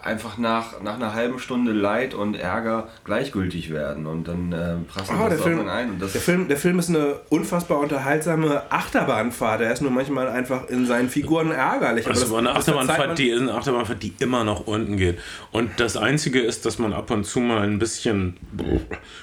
einfach 0.03 0.39
nach, 0.39 0.81
nach 0.83 0.95
einer 0.95 1.15
halben 1.15 1.39
Stunde 1.39 1.73
Leid 1.73 2.15
und 2.15 2.35
Ärger 2.35 2.89
gleichgültig 3.05 3.71
werden 3.71 4.07
und 4.07 4.29
dann 4.29 4.53
äh, 4.53 4.77
prassen 4.91 5.17
oh, 5.21 5.29
das 5.29 5.41
Film, 5.41 5.69
ein. 5.69 5.99
der, 5.99 6.09
Film, 6.09 6.49
der 6.49 6.57
Film 6.57 6.79
ist 6.79 6.89
eine 6.89 7.17
unfassbar 7.29 7.79
unterhaltsame 7.79 8.63
Achterbahnfahrt. 8.71 9.61
Er 9.61 9.73
ist 9.73 9.83
nur 9.83 9.91
manchmal 9.91 10.29
einfach 10.29 10.69
in 10.69 10.87
seinen 10.87 11.09
Figuren 11.09 11.51
ärgerlich. 11.51 12.07
Also 12.07 12.23
das 12.23 12.31
war 12.31 12.39
eine 12.39 12.53
Achterbahnfahrt, 12.53 13.19
die, 13.19 13.33
eine 13.33 13.53
Achterbahnfahrt, 13.53 14.03
die 14.03 14.15
immer 14.19 14.45
nach 14.45 14.61
unten 14.61 14.97
geht. 14.97 15.19
Und 15.51 15.79
das 15.79 15.97
Einzige 15.97 16.41
ist, 16.41 16.67
dass 16.67 16.79
man 16.79 16.93
ab 16.93 17.11
und 17.11 17.25
zu 17.25 17.41
mal 17.41 17.63
ein 17.63 17.79
bisschen, 17.79 18.37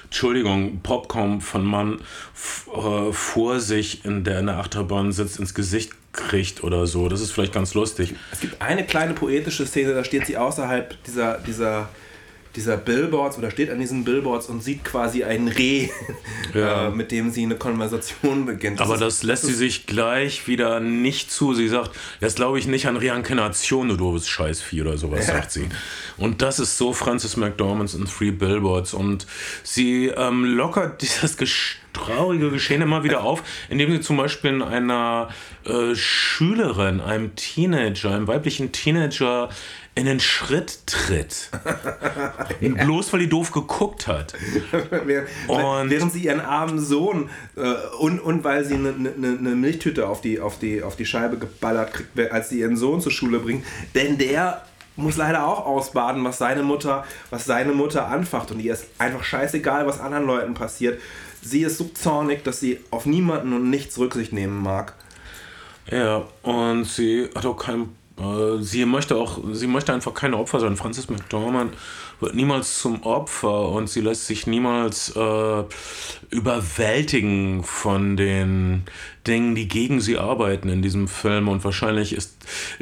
Entschuldigung, 0.04 0.80
Popcorn 0.82 1.40
von 1.40 1.64
Mann 1.64 2.00
äh, 2.74 3.12
vor 3.12 3.60
sich 3.60 4.04
in 4.04 4.24
der, 4.24 4.40
in 4.40 4.46
der 4.46 4.58
Achterbahn 4.58 5.12
sitzt, 5.12 5.38
ins 5.38 5.54
Gesicht 5.54 5.92
kriegt 6.18 6.62
oder 6.64 6.86
so. 6.86 7.08
Das 7.08 7.20
ist 7.20 7.32
vielleicht 7.32 7.52
ganz 7.52 7.74
lustig. 7.74 8.14
Es 8.32 8.40
gibt 8.40 8.60
eine 8.60 8.84
kleine 8.84 9.14
poetische 9.14 9.66
Szene, 9.66 9.94
da 9.94 10.04
steht 10.04 10.26
sie 10.26 10.36
außerhalb 10.36 11.02
dieser, 11.04 11.38
dieser, 11.38 11.88
dieser 12.56 12.76
Billboards 12.76 13.38
oder 13.38 13.50
steht 13.50 13.70
an 13.70 13.78
diesen 13.78 14.04
Billboards 14.04 14.46
und 14.46 14.62
sieht 14.62 14.84
quasi 14.84 15.24
ein 15.24 15.48
Reh, 15.48 15.88
ja. 16.54 16.88
äh, 16.88 16.90
mit 16.90 17.12
dem 17.12 17.30
sie 17.30 17.44
eine 17.44 17.56
Konversation 17.56 18.46
beginnt. 18.46 18.80
Das 18.80 18.86
Aber 18.86 18.94
ist, 18.94 19.00
das 19.02 19.22
lässt 19.22 19.44
das 19.44 19.50
sie 19.50 19.56
sich 19.56 19.86
gleich 19.86 20.46
wieder 20.48 20.80
nicht 20.80 21.30
zu. 21.30 21.54
Sie 21.54 21.68
sagt, 21.68 21.90
jetzt 22.20 22.36
glaube 22.36 22.58
ich 22.58 22.66
nicht 22.66 22.86
an 22.86 22.96
Reinkarnation, 22.96 23.88
du 23.88 23.96
doofes 23.96 24.28
Scheißvieh 24.28 24.82
oder 24.82 24.96
sowas, 24.96 25.26
ja. 25.26 25.34
sagt 25.34 25.52
sie. 25.52 25.68
Und 26.16 26.42
das 26.42 26.58
ist 26.58 26.78
so 26.78 26.92
Francis 26.92 27.36
McDormand 27.36 27.94
in 27.94 28.06
Three 28.06 28.30
Billboards. 28.30 28.94
Und 28.94 29.26
sie 29.62 30.06
ähm, 30.06 30.44
lockert 30.44 31.02
dieses 31.02 31.36
traurige 31.92 32.50
Geschehen 32.50 32.82
immer 32.82 33.04
wieder 33.04 33.22
auf, 33.22 33.42
indem 33.68 33.90
sie 33.90 34.00
zum 34.00 34.16
Beispiel 34.16 34.50
in 34.50 34.62
einer 34.62 35.28
äh, 35.64 35.94
Schülerin, 35.94 37.00
einem 37.00 37.34
Teenager, 37.34 38.14
einem 38.14 38.26
weiblichen 38.26 38.72
Teenager 38.72 39.48
in 39.98 40.06
den 40.06 40.20
Schritt 40.20 40.86
tritt. 40.86 41.50
ja. 42.60 42.84
Bloß 42.84 43.12
weil 43.12 43.20
die 43.20 43.28
doof 43.28 43.50
geguckt 43.52 44.06
hat. 44.06 44.34
und 45.48 45.90
Während 45.90 46.12
sie 46.12 46.24
ihren 46.24 46.40
armen 46.40 46.78
Sohn 46.78 47.30
äh, 47.56 47.74
und, 47.98 48.20
und 48.20 48.44
weil 48.44 48.64
sie 48.64 48.74
eine 48.74 48.92
ne, 48.92 49.12
ne 49.16 49.50
Milchtüte 49.54 50.08
auf 50.08 50.20
die, 50.20 50.40
auf, 50.40 50.58
die, 50.58 50.82
auf 50.82 50.96
die 50.96 51.06
Scheibe 51.06 51.38
geballert 51.38 51.94
kriegt, 51.94 52.32
als 52.32 52.48
sie 52.48 52.60
ihren 52.60 52.76
Sohn 52.76 53.00
zur 53.00 53.12
Schule 53.12 53.40
bringt. 53.40 53.64
Denn 53.94 54.18
der 54.18 54.62
muss 54.96 55.16
leider 55.16 55.46
auch 55.46 55.64
ausbaden, 55.64 56.24
was 56.24 56.38
seine 56.38 56.62
Mutter, 56.62 57.04
was 57.30 57.44
seine 57.44 57.72
Mutter 57.72 58.08
anfacht. 58.08 58.50
Und 58.50 58.60
ihr 58.60 58.72
ist 58.72 58.86
einfach 58.98 59.22
scheißegal, 59.22 59.86
was 59.86 60.00
anderen 60.00 60.26
Leuten 60.26 60.54
passiert 60.54 60.98
sie 61.42 61.62
ist 61.62 61.78
so 61.78 61.84
zornig, 61.94 62.44
dass 62.44 62.60
sie 62.60 62.80
auf 62.90 63.06
niemanden 63.06 63.52
und 63.52 63.70
nichts 63.70 63.98
Rücksicht 63.98 64.32
nehmen 64.32 64.62
mag. 64.62 64.94
Ja, 65.90 66.24
und 66.42 66.84
sie 66.84 67.28
hat 67.34 67.46
auch 67.46 67.56
keinen 67.56 67.96
sie 68.60 68.84
möchte 68.84 69.16
auch, 69.16 69.38
sie 69.52 69.66
möchte 69.66 69.92
einfach 69.92 70.14
keine 70.14 70.36
Opfer 70.36 70.60
sein. 70.60 70.76
Frances 70.76 71.08
McDormand 71.08 71.74
wird 72.20 72.34
niemals 72.34 72.80
zum 72.80 73.04
Opfer 73.04 73.68
und 73.68 73.88
sie 73.88 74.00
lässt 74.00 74.26
sich 74.26 74.46
niemals 74.46 75.14
äh, 75.14 75.64
überwältigen 76.30 77.62
von 77.62 78.16
den 78.16 78.82
Dingen, 79.26 79.54
die 79.54 79.68
gegen 79.68 80.00
sie 80.00 80.18
arbeiten 80.18 80.68
in 80.68 80.82
diesem 80.82 81.06
Film. 81.06 81.48
Und 81.48 81.64
wahrscheinlich 81.64 82.12
ist, 82.12 82.36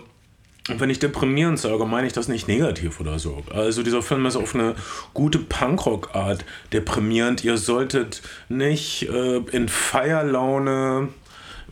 und 0.68 0.80
wenn 0.80 0.90
ich 0.90 0.98
deprimierend 0.98 1.60
sage, 1.60 1.84
meine 1.86 2.08
ich 2.08 2.12
das 2.12 2.26
nicht 2.26 2.48
negativ 2.48 2.98
oder 2.98 3.18
so. 3.20 3.44
Also 3.54 3.84
dieser 3.84 4.02
Film 4.02 4.26
ist 4.26 4.34
auf 4.34 4.54
eine 4.54 4.74
gute 5.14 5.38
Punkrock-Art 5.38 6.44
deprimierend. 6.72 7.44
Ihr 7.44 7.56
solltet 7.56 8.22
nicht 8.48 9.08
äh, 9.08 9.36
in 9.52 9.68
Feierlaune 9.68 11.08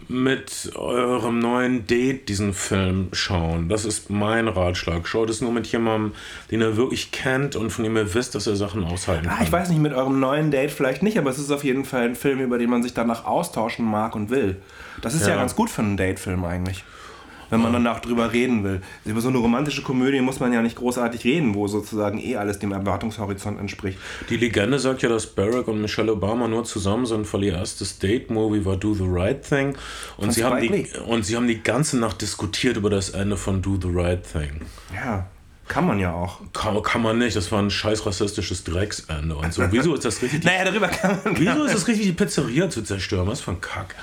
mit 0.08 0.72
eurem 0.74 1.38
neuen 1.38 1.86
Date 1.86 2.28
diesen 2.28 2.54
Film 2.54 3.08
schauen. 3.12 3.68
Das 3.68 3.84
ist 3.84 4.10
mein 4.10 4.48
Ratschlag. 4.48 5.06
Schaut 5.06 5.30
es 5.30 5.40
nur 5.40 5.52
mit 5.52 5.66
jemandem, 5.66 6.12
den 6.50 6.60
ihr 6.60 6.76
wirklich 6.76 7.10
kennt 7.10 7.56
und 7.56 7.70
von 7.70 7.84
dem 7.84 7.96
ihr 7.96 8.14
wisst, 8.14 8.34
dass 8.34 8.46
er 8.46 8.56
Sachen 8.56 8.84
aushalten 8.84 9.26
kann. 9.26 9.38
Ah, 9.38 9.42
ich 9.42 9.52
weiß 9.52 9.68
nicht, 9.70 9.80
mit 9.80 9.92
eurem 9.92 10.20
neuen 10.20 10.50
Date 10.50 10.70
vielleicht 10.70 11.02
nicht, 11.02 11.18
aber 11.18 11.30
es 11.30 11.38
ist 11.38 11.50
auf 11.50 11.64
jeden 11.64 11.84
Fall 11.84 12.04
ein 12.04 12.16
Film, 12.16 12.40
über 12.40 12.58
den 12.58 12.70
man 12.70 12.82
sich 12.82 12.94
danach 12.94 13.24
austauschen 13.24 13.84
mag 13.84 14.14
und 14.14 14.30
will. 14.30 14.56
Das 15.00 15.14
ist 15.14 15.22
ja, 15.22 15.30
ja 15.30 15.36
ganz 15.36 15.54
gut 15.54 15.70
für 15.70 15.82
einen 15.82 15.96
Datefilm 15.96 16.44
eigentlich 16.44 16.84
wenn 17.50 17.60
man 17.60 17.72
danach 17.72 18.00
drüber 18.00 18.32
reden 18.32 18.64
will. 18.64 18.80
Über 19.04 19.20
so 19.20 19.28
eine 19.28 19.38
romantische 19.38 19.82
Komödie 19.82 20.20
muss 20.20 20.40
man 20.40 20.52
ja 20.52 20.62
nicht 20.62 20.76
großartig 20.76 21.24
reden, 21.24 21.54
wo 21.54 21.66
sozusagen 21.66 22.18
eh 22.18 22.36
alles 22.36 22.58
dem 22.58 22.72
Erwartungshorizont 22.72 23.58
entspricht. 23.58 23.98
Die 24.30 24.36
Legende 24.36 24.78
sagt 24.78 25.02
ja, 25.02 25.08
dass 25.08 25.26
Barack 25.26 25.68
und 25.68 25.80
Michelle 25.80 26.12
Obama 26.12 26.48
nur 26.48 26.64
zusammen 26.64 27.06
sind, 27.06 27.32
weil 27.32 27.44
ihr 27.44 27.54
erstes 27.54 27.98
Date-Movie 27.98 28.64
war 28.64 28.76
Do 28.76 28.94
the 28.94 29.06
Right 29.06 29.42
Thing. 29.46 29.76
Und 30.16 30.32
sie, 30.32 30.44
haben 30.44 30.60
die, 30.60 30.86
und 31.06 31.24
sie 31.24 31.36
haben 31.36 31.48
die 31.48 31.62
ganze 31.62 31.98
Nacht 31.98 32.20
diskutiert 32.20 32.76
über 32.76 32.90
das 32.90 33.10
Ende 33.10 33.36
von 33.36 33.62
Do 33.62 33.78
the 33.80 33.88
Right 33.90 34.22
Thing. 34.30 34.60
Ja. 34.94 35.26
Kann 35.66 35.86
man 35.86 35.98
ja 35.98 36.12
auch. 36.12 36.40
Kann, 36.52 36.82
kann 36.82 37.00
man 37.00 37.16
nicht, 37.18 37.36
das 37.36 37.50
war 37.50 37.62
ein 37.62 37.70
scheiß 37.70 38.04
rassistisches 38.04 38.64
Drecksende 38.64 39.34
und 39.34 39.52
so. 39.52 39.62
Wieso 39.70 39.94
ist 39.94 40.04
das 40.04 40.20
richtig? 40.20 40.44
naja, 40.44 40.64
darüber 40.64 40.88
kann 40.88 41.18
man. 41.24 41.38
Wieso 41.38 41.64
ist 41.64 41.74
es 41.74 41.88
richtig, 41.88 42.06
die 42.06 42.12
Pizzeria 42.12 42.68
zu 42.68 42.82
zerstören? 42.82 43.26
Was 43.26 43.40
für 43.40 43.52
ein 43.52 43.60
Kack 43.62 43.94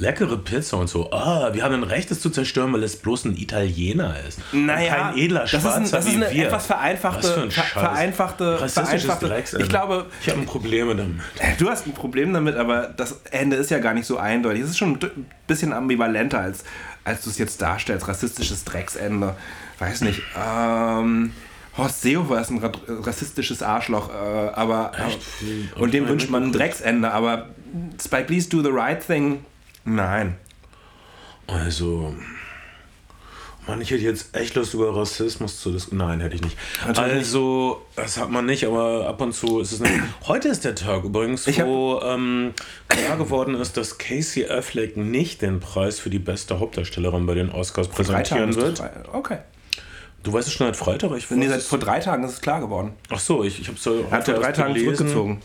leckere 0.00 0.36
Pizza 0.38 0.78
und 0.78 0.88
so. 0.88 1.12
Ah, 1.12 1.50
wir 1.52 1.62
haben 1.62 1.74
ein 1.74 1.82
Recht, 1.82 2.10
es 2.10 2.20
zu 2.20 2.30
zerstören, 2.30 2.72
weil 2.72 2.82
es 2.82 2.96
bloß 2.96 3.26
ein 3.26 3.36
Italiener 3.36 4.14
ist. 4.26 4.40
Naja, 4.52 4.94
kein 4.94 5.18
edler 5.18 5.46
Schwarzer 5.46 5.68
das 5.68 5.88
ist, 5.88 5.94
ein, 5.94 6.00
das 6.00 6.06
ist 6.06 6.14
eine 6.16 6.30
wir. 6.32 6.46
etwas 6.46 6.66
vereinfachte, 6.66 7.22
Was 7.22 7.34
für 7.34 7.42
ein 7.42 7.50
vereinfachte, 7.50 8.68
vereinfachte. 8.68 9.44
Ich 9.58 9.68
glaube, 9.68 10.06
ich 10.22 10.28
habe 10.28 10.40
ein 10.40 10.46
Problem 10.46 10.88
damit. 10.88 11.20
Du 11.58 11.68
hast 11.68 11.86
ein 11.86 11.92
Problem 11.92 12.32
damit, 12.32 12.56
aber 12.56 12.88
das 12.96 13.20
Ende 13.30 13.56
ist 13.56 13.70
ja 13.70 13.78
gar 13.78 13.94
nicht 13.94 14.06
so 14.06 14.16
eindeutig. 14.16 14.62
Es 14.62 14.70
ist 14.70 14.78
schon 14.78 14.94
ein 14.94 15.26
bisschen 15.46 15.72
ambivalenter 15.72 16.40
als 16.40 16.64
als 17.04 17.22
du 17.22 17.30
es 17.30 17.38
jetzt 17.38 17.60
darstellst. 17.62 18.08
Rassistisches 18.08 18.64
Drecksende. 18.64 19.34
Weiß 19.78 20.02
nicht. 20.02 20.22
Ähm, 20.36 21.32
Horst 21.76 22.02
Seehofer 22.02 22.40
ist 22.40 22.50
ein 22.50 22.58
rassistisches 22.88 23.62
Arschloch, 23.62 24.10
äh, 24.10 24.12
aber 24.12 24.92
äh, 24.98 25.80
und 25.80 25.94
dem 25.94 26.08
wünscht 26.08 26.30
man 26.30 26.44
ein 26.44 26.52
Drecksende. 26.52 27.10
Aber 27.10 27.48
Spike 28.02 28.32
Lee's 28.32 28.48
Do 28.48 28.62
the 28.62 28.70
Right 28.70 29.04
Thing 29.04 29.44
Nein. 29.84 30.36
Also. 31.46 32.14
Mann, 33.66 33.80
ich 33.80 33.90
hätte 33.90 34.02
jetzt 34.02 34.34
echt 34.34 34.54
Lust 34.54 34.74
über 34.74 34.96
Rassismus 34.96 35.60
zu 35.60 35.70
diskutieren. 35.70 36.08
Nein, 36.08 36.20
hätte 36.20 36.34
ich 36.34 36.42
nicht. 36.42 36.56
Natürlich 36.86 37.12
also, 37.18 37.86
das 37.94 38.16
hat 38.16 38.30
man 38.30 38.46
nicht, 38.46 38.64
aber 38.64 39.06
ab 39.06 39.20
und 39.20 39.32
zu 39.32 39.60
ist 39.60 39.72
es 39.72 39.80
nicht. 39.80 39.92
Heute 40.26 40.48
ist 40.48 40.64
der 40.64 40.74
Tag 40.74 41.04
übrigens, 41.04 41.46
wo 41.58 42.00
ähm, 42.02 42.54
klar 42.88 43.16
geworden 43.16 43.54
ist, 43.54 43.76
dass 43.76 43.98
Casey 43.98 44.48
Affleck 44.48 44.96
nicht 44.96 45.42
den 45.42 45.60
Preis 45.60 46.00
für 46.00 46.10
die 46.10 46.18
beste 46.18 46.58
Hauptdarstellerin 46.58 47.26
bei 47.26 47.34
den 47.34 47.50
Oscars 47.50 47.88
präsentieren 47.88 48.54
wird. 48.56 48.82
Okay. 49.12 49.38
Du 50.22 50.32
weißt 50.32 50.48
es 50.48 50.54
schon 50.54 50.66
seit 50.66 50.76
Freitag? 50.76 51.12
Ich 51.16 51.30
nee, 51.30 51.48
seit 51.48 51.62
vor 51.62 51.78
drei 51.78 51.98
Tagen 52.00 52.24
ist 52.24 52.32
es 52.32 52.40
klar 52.40 52.60
geworden. 52.60 52.92
Ach 53.08 53.18
so, 53.18 53.42
ich, 53.42 53.60
ich 53.60 53.68
habe 53.68 53.78
es 53.78 53.86
Er 53.86 54.10
hat 54.10 54.24
vor 54.24 54.34
drei 54.34 54.52
Tagen 54.52 54.74
gelesen. 54.74 54.96
zurückgezogen. 54.96 55.40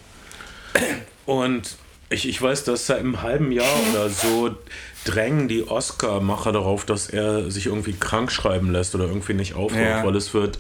Und 1.26 1.78
ich, 2.10 2.28
ich 2.28 2.42
weiß, 2.42 2.64
dass 2.64 2.88
seit 2.88 3.00
einem 3.00 3.22
halben 3.22 3.52
Jahr 3.52 3.74
oder 3.92 4.10
so 4.10 4.56
drängen 5.06 5.48
die 5.48 5.68
Oscar-Macher 5.68 6.52
darauf, 6.52 6.86
dass 6.86 7.10
er 7.10 7.50
sich 7.50 7.68
irgendwie 7.68 7.94
krank 7.94 8.32
schreiben 8.32 8.72
lässt 8.72 8.96
oder 8.96 9.06
irgendwie 9.06 9.34
nicht 9.34 9.56
aufhört, 9.56 10.00
ja. 10.00 10.06
weil 10.06 10.16
es 10.16 10.34
wird, 10.34 10.60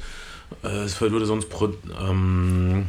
äh, 0.63 0.67
es 0.67 0.99
würde 1.01 1.25
sonst 1.25 1.49
pro, 1.49 1.69
ähm, 1.99 2.87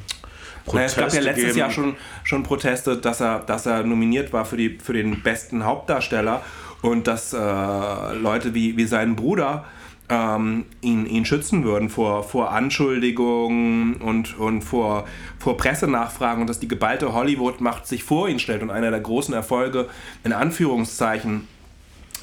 naja, 0.73 0.87
es 0.87 0.97
gab 0.97 1.13
ja 1.13 1.21
letztes 1.21 1.47
geben. 1.47 1.59
Jahr 1.59 1.71
schon, 1.71 1.97
schon 2.25 2.43
Proteste, 2.43 2.97
dass 2.97 3.21
er, 3.21 3.41
dass 3.41 3.67
er 3.67 3.85
nominiert 3.85 4.33
war 4.33 4.45
für, 4.45 4.57
die, 4.57 4.79
für 4.83 4.93
den 4.93 5.23
besten 5.23 5.65
Hauptdarsteller 5.65 6.43
und 6.83 7.07
dass 7.07 7.33
äh, 7.33 7.39
Leute 7.39 8.55
wie, 8.55 8.77
wie 8.77 8.87
sein 8.87 9.17
Bruder 9.17 9.65
ähm, 10.09 10.65
ihn, 10.81 11.07
ihn 11.07 11.25
schützen 11.25 11.65
würden 11.65 11.89
vor, 11.89 12.23
vor 12.23 12.53
Anschuldigungen 12.53 13.95
und, 13.97 14.39
und 14.39 14.63
vor, 14.63 15.07
vor 15.39 15.57
Pressenachfragen 15.57 16.43
und 16.43 16.47
dass 16.49 16.61
die 16.61 16.69
geballte 16.69 17.13
Hollywood-Macht 17.13 17.87
sich 17.87 18.05
vor 18.05 18.29
ihn 18.29 18.39
stellt. 18.39 18.63
Und 18.63 18.71
einer 18.71 18.91
der 18.91 19.01
großen 19.01 19.35
Erfolge, 19.35 19.89
in 20.25 20.33
Anführungszeichen, 20.33 21.49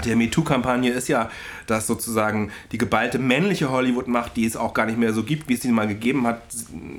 der 0.06 0.16
MeToo-Kampagne 0.16 0.92
ist 0.92 1.08
ja, 1.08 1.30
dass 1.68 1.86
sozusagen 1.86 2.52
die 2.72 2.78
geballte 2.78 3.20
männliche 3.20 3.70
Hollywood-Macht, 3.70 4.36
die 4.36 4.46
es 4.46 4.58
auch 4.58 4.74
gar 4.74 4.88
nicht 4.88 4.98
mehr 4.98 5.14
so 5.14 5.24
gibt, 5.24 5.50
wie 5.50 5.54
es 5.54 5.62
sie 5.62 5.72
mal 5.72 5.88
gegeben 5.88 6.26
hat, 6.26 6.42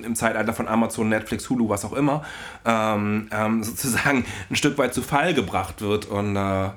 im 0.04 0.14
Zeitalter 0.14 0.52
von 0.52 0.68
Amazon, 0.68 1.08
Netflix, 1.08 1.50
Hulu, 1.50 1.68
was 1.68 1.84
auch 1.84 1.92
immer, 1.92 2.24
ähm, 2.64 3.28
ähm, 3.32 3.62
sozusagen 3.64 4.24
ein 4.48 4.56
Stück 4.56 4.78
weit 4.78 4.94
zu 4.94 5.02
Fall 5.02 5.34
gebracht 5.34 5.80
wird. 5.80 6.06
Und 6.06 6.36
äh, 6.36 6.70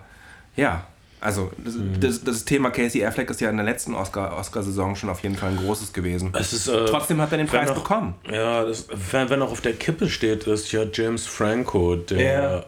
ja, 0.55 0.85
also 1.27 1.51
das, 1.57 1.75
mhm. 1.75 1.99
das, 1.99 2.23
das, 2.23 2.45
Thema 2.45 2.69
Casey 2.69 3.03
Affleck 3.03 3.29
ist 3.29 3.41
ja 3.41 3.49
in 3.49 3.57
der 3.57 3.65
letzten 3.65 3.93
Oscar-Saison 3.93 4.91
Oscar 4.91 4.95
schon 4.95 5.09
auf 5.09 5.21
jeden 5.23 5.35
Fall 5.35 5.49
ein 5.49 5.57
großes 5.57 5.91
gewesen. 5.91 6.33
Ist, 6.33 6.69
äh, 6.69 6.85
Trotzdem 6.85 7.19
hat 7.19 7.33
er 7.33 7.37
den 7.37 7.47
Preis 7.47 7.69
auch, 7.69 7.75
bekommen. 7.75 8.15
Ja, 8.31 8.63
das, 8.63 8.87
wenn, 9.11 9.29
wenn 9.29 9.41
auch 9.41 9.51
auf 9.51 9.59
der 9.59 9.73
Kippe 9.73 10.07
steht, 10.07 10.47
ist 10.47 10.71
ja 10.71 10.85
James 10.89 11.27
Franco, 11.27 11.97
der, 11.97 12.65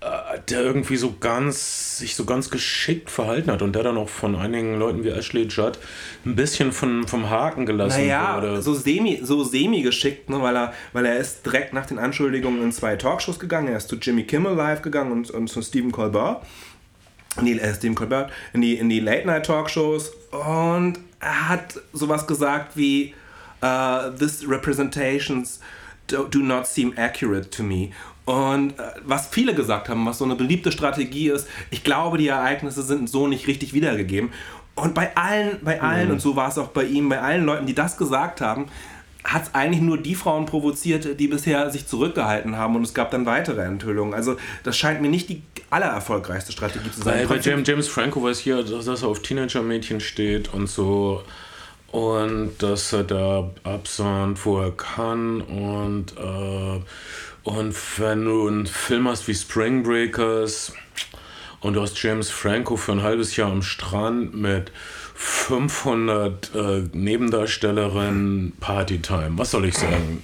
ja. 0.00 0.34
äh, 0.34 0.40
der 0.48 0.62
irgendwie 0.62 0.96
so 0.96 1.14
ganz, 1.20 1.98
sich 1.98 2.16
so 2.16 2.24
ganz 2.24 2.50
geschickt 2.50 3.08
verhalten 3.08 3.52
hat 3.52 3.62
und 3.62 3.72
der 3.72 3.84
dann 3.84 3.98
auch 3.98 4.08
von 4.08 4.34
einigen 4.34 4.76
Leuten 4.76 5.04
wie 5.04 5.10
Ashley 5.10 5.44
Judd 5.44 5.78
ein 6.26 6.34
bisschen 6.34 6.72
von, 6.72 7.06
vom 7.06 7.30
Haken 7.30 7.66
gelassen 7.66 8.00
naja, 8.00 8.34
wurde. 8.34 8.62
so 8.62 8.74
semi, 8.74 9.20
so 9.22 9.44
semi 9.44 9.82
geschickt, 9.82 10.28
ne, 10.28 10.42
weil, 10.42 10.56
er, 10.56 10.72
weil 10.92 11.06
er 11.06 11.18
ist 11.18 11.46
direkt 11.46 11.72
nach 11.72 11.86
den 11.86 12.00
Anschuldigungen 12.00 12.60
in 12.64 12.72
zwei 12.72 12.96
Talkshows 12.96 13.38
gegangen. 13.38 13.68
Er 13.68 13.76
ist 13.76 13.88
zu 13.88 13.94
Jimmy 13.94 14.24
Kimmel 14.24 14.54
live 14.54 14.82
gegangen 14.82 15.12
und, 15.12 15.30
und 15.30 15.46
zu 15.46 15.62
Stephen 15.62 15.92
Colbert. 15.92 16.42
In 17.38 17.46
die, 17.46 17.58
äh, 17.58 17.74
Stephen 17.74 17.94
Colbert, 17.94 18.30
in 18.52 18.60
die, 18.60 18.74
in 18.74 18.88
die 18.88 19.00
Late-Night-Talkshows 19.00 20.12
und 20.30 20.98
er 21.20 21.48
hat 21.48 21.80
sowas 21.92 22.26
gesagt 22.26 22.76
wie 22.76 23.14
uh, 23.62 24.10
This 24.18 24.48
representations 24.48 25.60
do, 26.06 26.24
do 26.24 26.40
not 26.40 26.66
seem 26.66 26.92
accurate 26.96 27.50
to 27.50 27.62
me. 27.62 27.90
Und 28.24 28.78
äh, 28.78 28.82
was 29.04 29.28
viele 29.28 29.54
gesagt 29.54 29.88
haben, 29.88 30.06
was 30.06 30.18
so 30.18 30.24
eine 30.24 30.34
beliebte 30.34 30.72
Strategie 30.72 31.30
ist, 31.30 31.48
ich 31.70 31.84
glaube, 31.84 32.18
die 32.18 32.28
Ereignisse 32.28 32.82
sind 32.82 33.08
so 33.08 33.26
nicht 33.26 33.46
richtig 33.46 33.74
wiedergegeben. 33.74 34.30
Und 34.74 34.94
bei 34.94 35.16
allen, 35.16 35.58
bei 35.62 35.80
allen, 35.80 36.06
mhm. 36.06 36.14
und 36.14 36.20
so 36.20 36.36
war 36.36 36.48
es 36.48 36.58
auch 36.58 36.68
bei 36.68 36.84
ihm, 36.84 37.08
bei 37.08 37.20
allen 37.20 37.44
Leuten, 37.44 37.66
die 37.66 37.74
das 37.74 37.96
gesagt 37.96 38.40
haben, 38.40 38.66
hat 39.22 39.44
es 39.44 39.54
eigentlich 39.54 39.80
nur 39.80 39.96
die 39.96 40.14
Frauen 40.14 40.44
provoziert, 40.44 41.18
die 41.18 41.28
bisher 41.28 41.70
sich 41.70 41.86
zurückgehalten 41.86 42.56
haben 42.56 42.76
und 42.76 42.82
es 42.82 42.92
gab 42.92 43.10
dann 43.10 43.24
weitere 43.24 43.62
Enthüllungen. 43.62 44.12
Also 44.12 44.36
das 44.64 44.76
scheint 44.76 45.00
mir 45.00 45.08
nicht 45.08 45.30
die 45.30 45.42
allererfolgreichste 45.74 46.52
Strategie 46.52 46.90
zu 46.90 47.02
sein. 47.02 47.26
Bei, 47.28 47.36
bei 47.36 47.62
James, 47.62 47.88
Franco 47.88 48.22
weiß 48.22 48.38
hier, 48.38 48.62
dass, 48.62 48.84
dass 48.84 49.02
er 49.02 49.08
auf 49.08 49.22
Teenager-Mädchen 49.22 50.00
steht 50.00 50.54
und 50.54 50.68
so 50.68 51.22
und 51.88 52.54
dass 52.58 52.92
er 52.92 53.04
da 53.04 53.50
absahnt, 53.64 54.44
wo 54.44 54.60
er 54.60 54.70
kann 54.70 55.40
und, 55.40 56.14
äh, 56.16 56.80
und 57.42 57.98
wenn 57.98 58.24
du 58.24 58.48
einen 58.48 58.66
Film 58.66 59.08
hast 59.08 59.26
wie 59.28 59.34
Spring 59.34 59.82
Breakers 59.82 60.72
und 61.60 61.74
du 61.74 61.82
hast 61.82 62.00
James 62.00 62.30
Franco 62.30 62.76
für 62.76 62.92
ein 62.92 63.02
halbes 63.02 63.36
Jahr 63.36 63.50
am 63.50 63.62
Strand 63.62 64.34
mit 64.34 64.70
500 65.14 66.54
äh, 66.54 66.82
Nebendarstellerinnen 66.92 68.52
Partytime. 68.60 69.32
Was 69.36 69.52
soll 69.52 69.64
ich 69.66 69.76
sagen? 69.78 70.22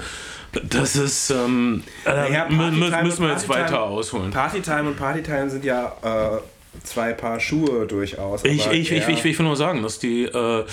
Das 0.65 0.97
ist, 0.97 1.31
ähm, 1.31 1.83
naja, 2.05 2.47
äh, 2.47 3.03
müssen 3.03 3.23
wir 3.23 3.31
jetzt 3.31 3.49
weiter 3.49 3.83
ausholen. 3.83 4.31
Partytime 4.31 4.89
und 4.89 4.97
Partytime 4.97 5.49
sind 5.49 5.65
ja 5.65 5.93
äh, 6.03 6.41
zwei 6.85 7.13
Paar 7.13 7.41
Schuhe 7.41 7.87
durchaus. 7.87 8.45
Ich, 8.45 8.67
ich, 8.67 8.93
ich, 8.93 9.09
ich, 9.09 9.39
will 9.39 9.47
nur 9.47 9.57
sagen, 9.57 9.83
dass 9.83 9.99
die, 9.99 10.25
äh, 10.25 10.65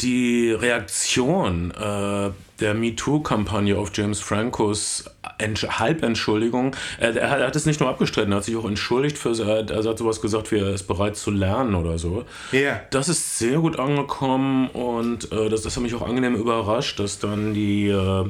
die 0.00 0.50
Reaktion 0.52 1.72
äh, 1.72 2.30
der 2.60 2.74
MeToo-Kampagne 2.74 3.76
auf 3.76 3.90
James 3.94 4.20
Francos 4.20 5.04
Halbentschuldigung, 5.40 6.76
er, 6.98 7.16
er, 7.16 7.30
hat 7.30 7.56
es 7.56 7.66
nicht 7.66 7.80
nur 7.80 7.88
abgestritten, 7.88 8.32
er 8.32 8.36
hat 8.36 8.44
sich 8.44 8.56
auch 8.56 8.64
entschuldigt 8.64 9.18
für, 9.18 9.30
er, 9.30 9.68
er 9.68 9.84
hat 9.84 9.98
sowas 9.98 10.20
gesagt 10.20 10.52
wie, 10.52 10.58
er 10.58 10.72
ist 10.72 10.84
bereit 10.84 11.16
zu 11.16 11.32
lernen 11.32 11.74
oder 11.74 11.98
so. 11.98 12.24
Ja. 12.52 12.60
Yeah. 12.60 12.80
Das 12.90 13.08
ist 13.08 13.38
sehr 13.38 13.58
gut 13.58 13.78
angekommen 13.78 14.68
und 14.68 15.32
äh, 15.32 15.48
das, 15.48 15.62
das 15.62 15.74
hat 15.74 15.82
mich 15.82 15.94
auch 15.94 16.06
angenehm 16.06 16.36
überrascht, 16.36 17.00
dass 17.00 17.18
dann 17.18 17.54
die 17.54 17.88
äh, 17.88 18.24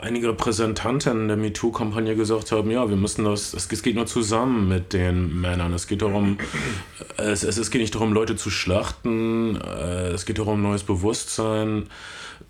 einige 0.00 0.28
Repräsentanten 0.28 1.28
der 1.28 1.36
MeToo-Kampagne 1.36 2.16
gesagt 2.16 2.52
haben, 2.52 2.70
ja, 2.70 2.88
wir 2.88 2.96
müssen 2.96 3.24
das, 3.24 3.54
es, 3.54 3.82
geht 3.82 3.96
nur 3.96 4.06
zusammen 4.06 4.68
mit 4.68 4.92
den 4.92 5.40
Männern. 5.40 5.72
Es 5.74 5.86
geht 5.86 6.02
darum, 6.02 6.38
es, 7.16 7.42
es, 7.42 7.58
es 7.58 7.70
geht 7.70 7.80
nicht 7.80 7.94
darum, 7.94 8.12
Leute 8.12 8.36
zu 8.36 8.50
schlachten, 8.50 9.60
äh, 9.60 10.08
es 10.08 10.24
geht 10.24 10.38
darum, 10.38 10.62
neues 10.62 10.84
Bewusstsein 10.84 11.88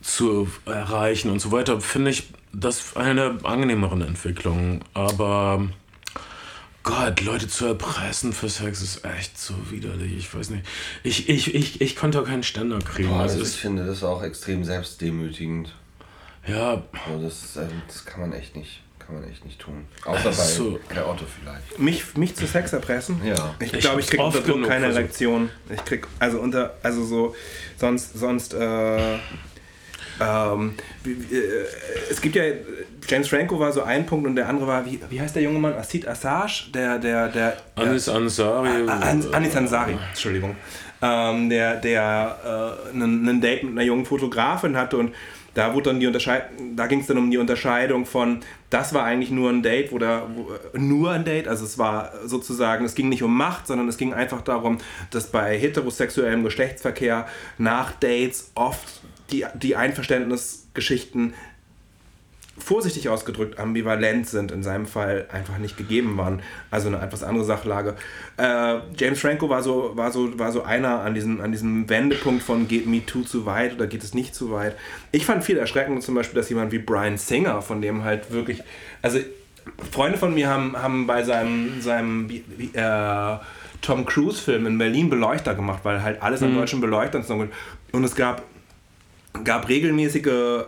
zu 0.01 0.49
erreichen 0.67 1.31
und 1.31 1.41
so 1.41 1.53
weiter, 1.53 1.81
finde 1.81 2.11
ich 2.11 2.29
das 2.53 2.97
eine 2.97 3.39
angenehmeren 3.43 4.03
Entwicklungen. 4.03 4.81
Aber 4.95 5.69
Gott, 6.83 7.21
Leute 7.21 7.49
zu 7.49 7.67
erpressen 7.67 8.33
für 8.33 8.49
Sex 8.49 8.83
ist 8.83 9.05
echt 9.05 9.39
so 9.39 9.55
widerlich. 9.71 10.17
Ich 10.17 10.35
weiß 10.35 10.51
nicht. 10.51 10.65
Ich, 11.05 11.29
ich, 11.29 11.55
ich, 11.55 11.81
ich 11.81 11.97
konnte 11.97 12.21
auch 12.21 12.25
keinen 12.25 12.43
Ständer 12.43 12.79
kriegen. 12.81 13.09
Boah, 13.09 13.21
also 13.21 13.41
ich 13.41 13.49
finde 13.49 13.87
das 13.87 14.03
auch 14.03 14.23
extrem 14.23 14.65
selbstdemütigend. 14.65 15.73
Ja. 16.47 16.83
Also 17.07 17.25
das, 17.25 17.59
das 17.87 18.05
kann 18.05 18.21
man 18.21 18.33
echt 18.33 18.57
nicht 18.57 18.83
kann 19.07 19.21
man 19.21 19.31
echt 19.31 19.45
nicht 19.45 19.59
tun. 19.59 19.87
Außer 20.05 20.25
bei 20.25 20.33
so. 20.33 20.79
Kai 20.89 21.05
Otto 21.05 21.25
vielleicht. 21.27 21.79
Mich, 21.79 22.17
mich 22.17 22.37
zu 22.37 22.47
Sex 22.47 22.73
erpressen? 22.73 23.21
Ja. 23.25 23.55
Ich 23.61 23.73
glaube, 23.73 24.01
ich 24.01 24.07
kriege 24.07 24.23
unter 24.23 24.41
Druck 24.41 24.67
keine 24.67 24.87
Erektion. 24.87 25.51
Ich 25.71 25.85
krieg, 25.85 26.07
also 26.19 26.39
unter, 26.41 26.75
also 26.83 27.05
so, 27.05 27.35
sonst, 27.77 28.15
sonst, 28.19 28.55
äh, 28.55 29.15
ähm, 30.21 30.75
äh, 31.05 31.11
es 32.11 32.21
gibt 32.21 32.37
ja, 32.37 32.45
James 33.09 33.29
Franco 33.29 33.59
war 33.59 33.73
so 33.73 33.83
ein 33.83 34.07
Punkt 34.07 34.27
und 34.27 34.37
der 34.37 34.49
andere 34.49 34.67
war, 34.67 34.87
wie, 34.87 35.01
wie 35.11 35.21
heißt 35.21 35.35
der 35.35 35.43
junge 35.43 35.59
Mann? 35.59 35.75
Asid 35.75 36.07
Assage? 36.07 36.71
Der, 36.73 36.99
der, 36.99 37.29
der. 37.29 37.57
Anis 37.75 38.09
Ansari. 38.09 38.89
Anis 39.33 39.57
Ansari, 39.57 39.97
Entschuldigung. 40.11 40.57
Ähm, 41.01 41.51
der, 41.51 41.77
der 41.77 42.79
äh, 42.87 42.91
einen 42.91 43.41
Date 43.41 43.65
mit 43.65 43.73
einer 43.73 43.83
jungen 43.83 44.07
Fotografin 44.07 44.77
hatte 44.77 44.99
und 44.99 45.13
da 45.55 45.75
wurde 45.75 45.91
dann 45.91 46.01
die 46.01 46.07
Unterscheidung, 46.07 46.77
da 46.77 46.87
ging 46.87 47.01
es 47.01 47.07
dann 47.07 47.19
um 47.19 47.31
die 47.31 47.39
Unterscheidung 47.39 48.07
von, 48.07 48.41
das 48.71 48.95
war 48.95 49.05
eigentlich 49.05 49.31
nur 49.31 49.51
ein 49.51 49.63
Date 49.63 49.93
oder 49.93 50.29
nur 50.75 51.11
ein 51.11 51.25
Date, 51.25 51.49
also 51.49 51.65
es 51.65 51.79
war 51.79 52.13
sozusagen, 52.25 52.85
es 52.85 52.95
ging 52.95 53.09
nicht 53.09 53.23
um 53.23 53.37
Macht, 53.37 53.67
sondern 53.67 53.89
es 53.89 53.97
ging 53.97 54.15
einfach 54.15 54.41
darum, 54.43 54.79
dass 55.11 55.27
bei 55.27 55.59
heterosexuellem 55.59 56.43
Geschlechtsverkehr 56.43 57.27
nach 57.59 57.93
Dates 57.93 58.51
oft 58.55 59.03
die, 59.31 59.45
die 59.55 59.77
Einverständnisgeschichten 59.77 61.35
vorsichtig 62.63 63.09
ausgedrückt 63.09 63.59
ambivalent 63.59 64.29
sind, 64.29 64.53
in 64.53 64.63
seinem 64.63 64.87
Fall 64.87 65.27
einfach 65.33 65.59
nicht 65.59 65.77
gegeben 65.77 66.17
waren. 66.17 66.43
Also 66.71 66.89
eine 66.89 67.01
etwas 67.01 67.23
andere 67.23 67.45
Sachlage. 67.45 67.97
Äh, 68.37 68.79
James 68.97 69.21
Franco 69.21 69.49
war 69.49 69.63
so, 69.63 69.93
war, 69.97 70.13
so, 70.13 70.39
war 70.39 70.53
so 70.53 70.63
einer 70.63 71.01
an 71.01 71.15
diesem, 71.15 71.41
an 71.41 71.53
diesem 71.53 71.89
Wendepunkt 71.89 72.43
von 72.43 72.69
geht 72.69 72.87
Me 72.87 73.05
Too 73.05 73.23
zu 73.23 73.47
weit 73.47 73.75
oder 73.75 73.87
geht 73.87 74.05
es 74.05 74.15
nicht 74.15 74.35
zu 74.35 74.53
weit. 74.53 74.77
Ich 75.11 75.27
fand 75.27 75.45
viel 75.45 75.57
erschreckend 75.57 76.03
zum 76.03 76.15
Beispiel, 76.15 76.37
dass 76.37 76.49
jemand 76.49 76.73
wie 76.73 76.79
Brian 76.79 77.19
Singer, 77.19 77.63
von 77.63 77.83
dem 77.83 78.05
halt 78.05 78.31
wirklich, 78.31 78.63
also 79.03 79.19
Freunde 79.91 80.19
von 80.19 80.35
mir 80.35 80.49
haben, 80.49 80.77
haben 80.77 81.07
bei 81.07 81.23
seinem, 81.23 81.81
seinem 81.81 82.31
äh, 82.31 83.37
Tom 83.81 84.07
Cruise-Film 84.07 84.67
in 84.67 84.79
Berlin 84.79 85.11
Beleuchter 85.11 85.55
gemacht, 85.55 85.81
weil 85.83 86.03
halt 86.03 86.23
alles 86.23 86.43
an 86.43 86.53
mhm. 86.53 86.59
deutschen 86.59 86.81
Beleuchtern 86.81 87.25
und 87.93 88.05
es 88.05 88.15
gab, 88.15 88.43
gab 89.45 89.69
regelmäßige 89.69 90.27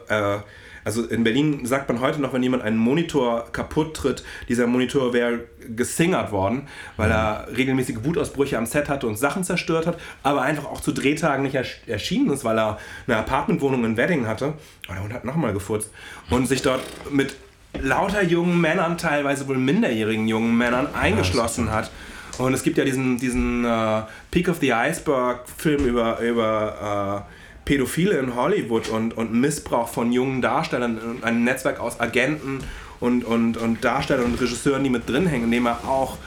äh, 0.09 0.39
also 0.85 1.05
in 1.05 1.25
Berlin 1.25 1.65
sagt 1.67 1.89
man 1.89 2.01
heute 2.01 2.21
noch, 2.21 2.33
wenn 2.33 2.43
jemand 2.43 2.63
einen 2.63 2.77
Monitor 2.77 3.47
kaputt 3.53 3.97
tritt, 3.97 4.25
dieser 4.49 4.67
Monitor 4.67 5.13
wäre 5.13 5.41
gesingert 5.75 6.31
worden, 6.31 6.69
weil 6.97 7.11
er 7.11 7.49
regelmäßige 7.57 7.99
Wutausbrüche 8.03 8.59
am 8.59 8.67
Set 8.67 8.89
hatte 8.89 9.07
und 9.07 9.17
Sachen 9.17 9.45
zerstört 9.45 9.87
hat, 9.87 9.99
aber 10.23 10.43
einfach 10.43 10.67
auch 10.67 10.81
zu 10.81 10.93
Drehtagen 10.93 11.43
nicht 11.43 11.57
erschienen 11.87 12.31
ist, 12.31 12.45
weil 12.45 12.59
er 12.59 12.79
eine 13.07 13.17
Apartmentwohnung 13.17 13.85
in 13.85 13.97
Wedding 13.97 14.27
hatte. 14.27 14.55
Oh, 14.89 14.93
der 14.93 15.03
Hund 15.03 15.13
hat 15.15 15.25
nochmal 15.25 15.53
gefurzt. 15.55 15.91
Und 16.31 16.47
sich 16.47 16.63
dort 16.63 16.83
mit 17.11 17.37
lauter 17.81 18.23
jungen 18.23 18.61
Männern, 18.61 18.99
teilweise 18.99 19.49
wohl 19.49 19.59
minderjährigen 19.59 20.29
jungen 20.29 20.57
Männern, 20.57 20.89
eingeschlossen 20.95 21.73
hat. 21.73 21.91
Und 22.39 22.53
es 22.53 22.63
gibt 22.63 22.79
ja 22.79 22.85
diesen, 22.85 23.17
diesen 23.19 23.65
uh, 23.65 24.03
Peak 24.31 24.49
of 24.49 24.59
the 24.61 24.73
Iceberg 24.73 25.49
Film 25.57 25.85
über, 25.85 26.19
über 26.21 27.25
uh, 27.27 27.34
Pädophile 27.65 28.19
in 28.19 28.35
Hollywood 28.35 28.89
und, 28.89 29.17
und 29.17 29.33
Missbrauch 29.33 29.89
von 29.89 30.13
jungen 30.13 30.43
Darstellern 30.43 30.99
und 30.99 31.25
ein 31.25 31.45
Netzwerk 31.45 31.81
aus 31.81 32.01
Agenten 32.01 32.61
und, 33.01 33.25
und, 33.25 33.57
und 33.57 33.85
Darstellern 33.85 34.27
und 34.27 34.41
Regisseuren, 34.41 34.85
die 34.85 34.91
mit 34.91 35.09
drin 35.09 35.27
hängen, 35.27 35.45
in 35.45 35.51
dem 35.51 35.67
er 35.67 35.89
auch 35.89 36.19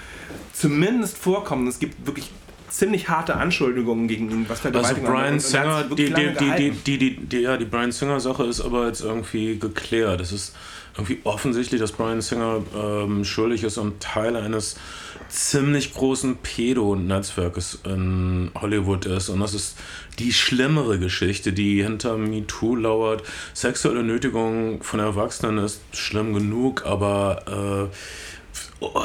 zumindest 0.53 1.17
vorkommt. 1.17 1.67
Es 1.67 1.79
gibt 1.79 2.05
wirklich 2.05 2.31
ziemlich 2.70 3.09
harte 3.09 3.36
Anschuldigungen 3.36 4.07
gegen 4.07 4.30
ihn, 4.30 4.45
was 4.47 4.65
Also 4.65 4.95
Brian 5.01 5.39
Singer, 5.39 5.84
die, 5.84 6.13
die, 6.13 6.34
die, 6.39 6.72
die, 6.84 6.97
die, 6.97 7.18
die, 7.18 7.39
ja, 7.39 7.57
die 7.57 7.65
Brian 7.65 7.91
Singer 7.91 8.20
Sache 8.20 8.43
ist 8.43 8.61
aber 8.61 8.88
jetzt 8.88 9.01
irgendwie 9.01 9.57
geklärt. 9.57 10.22
Es 10.22 10.32
ist 10.32 10.55
irgendwie 10.95 11.20
offensichtlich, 11.24 11.80
dass 11.80 11.91
Brian 11.91 12.22
Singer 12.22 12.63
ähm, 12.76 13.24
schuldig 13.24 13.63
ist 13.63 13.78
und 13.78 14.01
Teil 14.01 14.36
eines 14.36 14.78
ziemlich 15.30 15.93
großen 15.93 16.38
Pedo-Netzwerkes 16.38 17.80
in 17.86 18.51
Hollywood 18.55 19.05
ist. 19.05 19.30
Und 19.30 19.39
das 19.39 19.53
ist 19.53 19.78
die 20.20 20.34
schlimmere 20.34 20.99
Geschichte, 20.99 21.53
die 21.53 21.84
hinter 21.84 22.18
MeToo 22.18 22.76
lauert. 22.76 23.24
Sexuelle 23.53 24.03
Nötigung 24.03 24.82
von 24.84 24.99
Erwachsenen 24.99 25.59
ist 25.59 25.82
schlimm 25.91 26.34
genug, 26.34 26.86
aber 26.86 27.89
äh, 27.91 28.84
oh, 28.84 29.03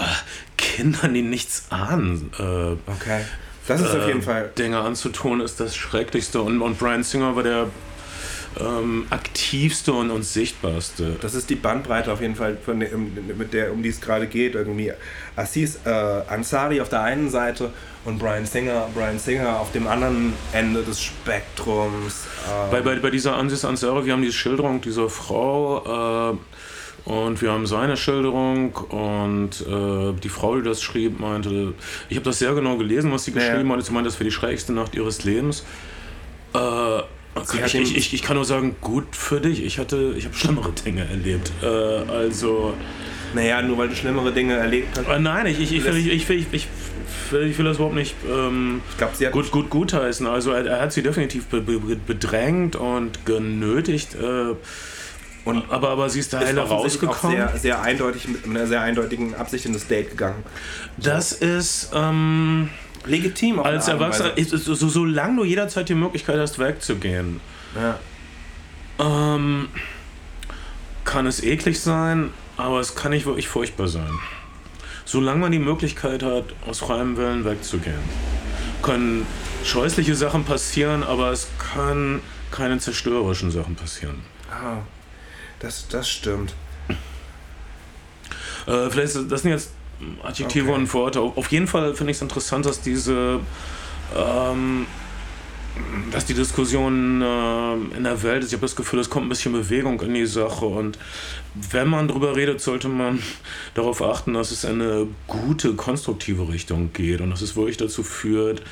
Kindern, 0.57 1.13
die 1.13 1.23
nichts 1.23 1.67
ahnen. 1.71 2.31
Äh, 2.39 2.91
okay. 2.91 3.25
Das 3.73 3.89
ist 3.89 3.97
auf 3.97 4.07
jeden 4.07 4.21
äh, 4.21 4.23
Fall. 4.23 4.51
Dinge 4.57 4.79
anzutun, 4.79 5.41
ist 5.41 5.61
das 5.61 5.77
Schrecklichste. 5.77 6.43
Und, 6.43 6.61
und 6.61 6.79
Brian 6.79 7.03
Singer 7.03 7.37
war 7.37 7.43
der 7.43 7.69
ähm, 8.61 9.07
aktivste 9.11 9.93
und, 9.93 10.11
und 10.11 10.25
sichtbarste. 10.25 11.17
Das 11.21 11.35
ist 11.35 11.51
die 11.51 11.55
Bandbreite 11.55 12.13
auf 12.13 12.21
jeden 12.21 12.37
Fall, 12.37 12.57
von 12.65 12.81
der, 12.81 12.91
mit 12.97 13.53
der, 13.53 13.73
um 13.73 13.83
die 13.83 13.89
es 13.89 14.01
gerade 14.01 14.27
geht. 14.27 14.55
Irgendwie 14.55 14.93
Assis 15.37 15.79
äh, 15.85 15.91
Ansari 15.91 16.81
auf 16.81 16.89
der 16.89 17.03
einen 17.03 17.31
Seite 17.31 17.71
und 18.05 18.19
Brian 18.19 18.47
Singer, 18.47 18.89
Brian 18.95 19.19
Singer 19.19 19.59
auf 19.59 19.73
dem 19.73 19.87
anderen 19.87 20.35
Ende 20.53 20.83
des 20.83 21.01
Spektrums. 21.01 22.27
Ähm. 22.47 22.71
Bei, 22.71 22.81
bei, 22.81 22.97
bei 22.97 23.11
dieser 23.11 23.37
Ansis 23.37 23.65
Ansari, 23.65 24.07
wir 24.07 24.13
haben 24.13 24.23
diese 24.23 24.35
Schilderung 24.35 24.81
dieser 24.81 25.09
Frau. 25.09 26.33
Äh, 26.33 26.37
Und 27.05 27.43
wir 27.43 27.51
haben 27.51 27.67
seine 27.67 27.97
Schilderung 27.97 28.75
und 28.75 29.61
äh, 29.67 30.13
die 30.21 30.29
Frau, 30.29 30.57
die 30.57 30.63
das 30.63 30.83
schrieb, 30.83 31.19
meinte, 31.19 31.75
ich 32.09 32.17
habe 32.17 32.25
das 32.25 32.39
sehr 32.39 32.55
genau 32.55 32.77
gelesen, 32.77 33.11
was 33.11 33.25
sie 33.25 33.33
geschrieben 33.33 33.69
ja. 33.69 33.77
hat. 33.77 33.85
Sie 33.85 33.93
meinte, 33.93 34.09
das 34.09 34.21
wäre 34.21 34.29
die 34.29 34.35
schrägste 34.35 34.73
Nacht 34.73 34.95
ihres 34.95 35.25
Lebens. 35.25 35.65
Äh, 36.55 36.99
ich, 37.65 37.75
ich, 37.75 37.97
ich, 37.97 38.15
ich, 38.15 38.23
kann 38.23 38.37
nur 38.37 38.45
sagen, 38.45 38.77
gut 38.81 39.17
für 39.17 39.41
dich. 39.41 39.65
Ich 39.65 39.79
hatte, 39.79 40.15
ich 40.17 40.27
habe 40.27 40.35
schlimmere 40.35 40.73
Dinge 40.73 41.05
erlebt. 41.09 41.51
Äh, 41.63 41.67
also. 41.67 42.75
Naja, 43.35 43.63
nur 43.63 43.79
weil 43.79 43.89
du 43.89 43.97
schlimmere 43.97 44.31
Dinge 44.33 44.55
erlebt 44.55 44.99
hast. 44.99 45.09
Äh, 45.09 45.19
nein, 45.19 45.47
ich, 45.47 45.59
ich, 45.59 45.75
ich, 45.75 45.85
will, 45.85 45.97
ich, 45.97 46.29
ich, 46.29 46.47
ich, 46.53 46.69
ich 47.33 47.59
will 47.59 47.65
das 47.65 47.77
überhaupt 47.77 47.95
nicht 47.95 48.15
ähm, 48.31 48.83
ich 48.91 48.99
glaub, 48.99 49.15
sie 49.15 49.27
hat 49.27 49.33
gut, 49.33 49.51
gut 49.51 49.71
gutheißen. 49.71 50.27
Also 50.27 50.53
er, 50.53 50.67
er 50.67 50.83
hat 50.83 50.93
sie 50.93 51.03
definitiv 51.03 51.47
be, 51.47 51.63
be, 51.63 51.79
bedrängt 51.97 52.77
und 52.77 53.25
genötigt. 53.25 54.15
Äh, 54.15 54.55
und 55.45 55.71
aber, 55.71 55.91
aber 55.91 56.09
sie 56.09 56.21
ist 56.21 56.33
da 56.33 56.41
heile 56.41 56.61
rausgekommen. 56.61 57.37
Sehr, 57.37 57.59
sehr 57.59 57.83
eindeutig 57.83 58.29
mit 58.29 58.45
einer 58.45 58.67
sehr 58.67 58.81
eindeutigen 58.81 59.35
Absicht 59.35 59.67
in 59.67 59.73
das 59.73 59.89
Date 59.89 60.11
gegangen. 60.11 60.45
Das 60.97 61.33
ist 61.33 61.91
ähm, 61.95 62.69
legitim. 63.07 63.59
Als 63.59 63.89
Erwachsener, 63.89 64.33
so, 64.45 64.75
so, 64.75 64.89
solange 64.89 65.39
du 65.39 65.45
jederzeit 65.45 65.89
die 65.89 65.95
Möglichkeit 65.95 66.39
hast, 66.39 66.59
wegzugehen, 66.59 67.41
ja. 67.75 67.99
ähm, 68.99 69.69
kann 71.05 71.27
es 71.27 71.43
eklig 71.43 71.81
sein, 71.81 72.31
aber 72.57 72.81
es 72.81 72.95
kann 72.95 73.11
nicht 73.11 73.27
wirklich 73.27 73.49
furchtbar 73.49 73.89
sein. 73.89 74.11
Solange 75.05 75.41
man 75.41 75.53
die 75.53 75.59
Möglichkeit 75.59 76.23
hat, 76.23 76.45
aus 76.67 76.79
freiem 76.79 77.17
Willen 77.17 77.45
wegzugehen, 77.45 77.99
können 78.83 79.27
scheußliche 79.65 80.15
Sachen 80.15 80.45
passieren, 80.45 81.03
aber 81.03 81.33
es 81.33 81.49
kann 81.59 82.21
keine 82.51 82.79
zerstörerischen 82.79 83.51
Sachen 83.51 83.75
passieren. 83.75 84.23
Ah, 84.51 84.79
das, 85.63 85.89
das 85.89 86.09
stimmt. 86.09 86.55
Äh, 88.67 88.91
vielleicht, 88.91 89.17
das 89.31 89.43
sind 89.43 89.51
jetzt 89.51 89.71
Adjektive 90.23 90.71
okay. 90.71 90.75
und 90.75 90.95
Worte. 90.95 91.21
Auf 91.21 91.51
jeden 91.51 91.67
Fall 91.67 91.95
finde 91.95 92.11
ich 92.11 92.19
es 92.19 92.23
interessant, 92.23 92.67
dass 92.67 92.81
diese 92.81 93.41
ähm, 94.17 94.87
dass 96.11 96.27
die 96.27 96.35
Diskussion 96.35 97.23
äh, 97.23 97.97
in 97.97 98.05
der 98.05 98.23
Welt 98.23 98.43
ist. 98.43 98.51
Ich 98.51 98.55
habe 98.55 98.67
das 98.67 98.77
Gefühl, 98.77 98.99
es 98.99 99.09
kommt 99.09 99.27
ein 99.27 99.29
bisschen 99.31 99.53
Bewegung 99.53 100.01
in 100.03 100.15
die 100.15 100.27
Sache. 100.27 100.67
Und 100.67 100.99
wenn 101.71 101.89
man 101.89 102.09
darüber 102.09 102.37
redet, 102.37 102.61
sollte 102.61 102.89
man 102.89 103.21
darauf 103.75 104.03
achten, 104.03 104.35
dass 104.35 104.51
es 104.51 104.65
eine 104.65 105.07
gute, 105.27 105.75
konstruktive 105.75 106.49
Richtung 106.49 106.93
geht 106.93 107.21
und 107.21 107.31
dass 107.31 107.41
es 107.41 107.57
wirklich 107.57 107.79
dazu 107.79 108.03
führt, 108.03 108.63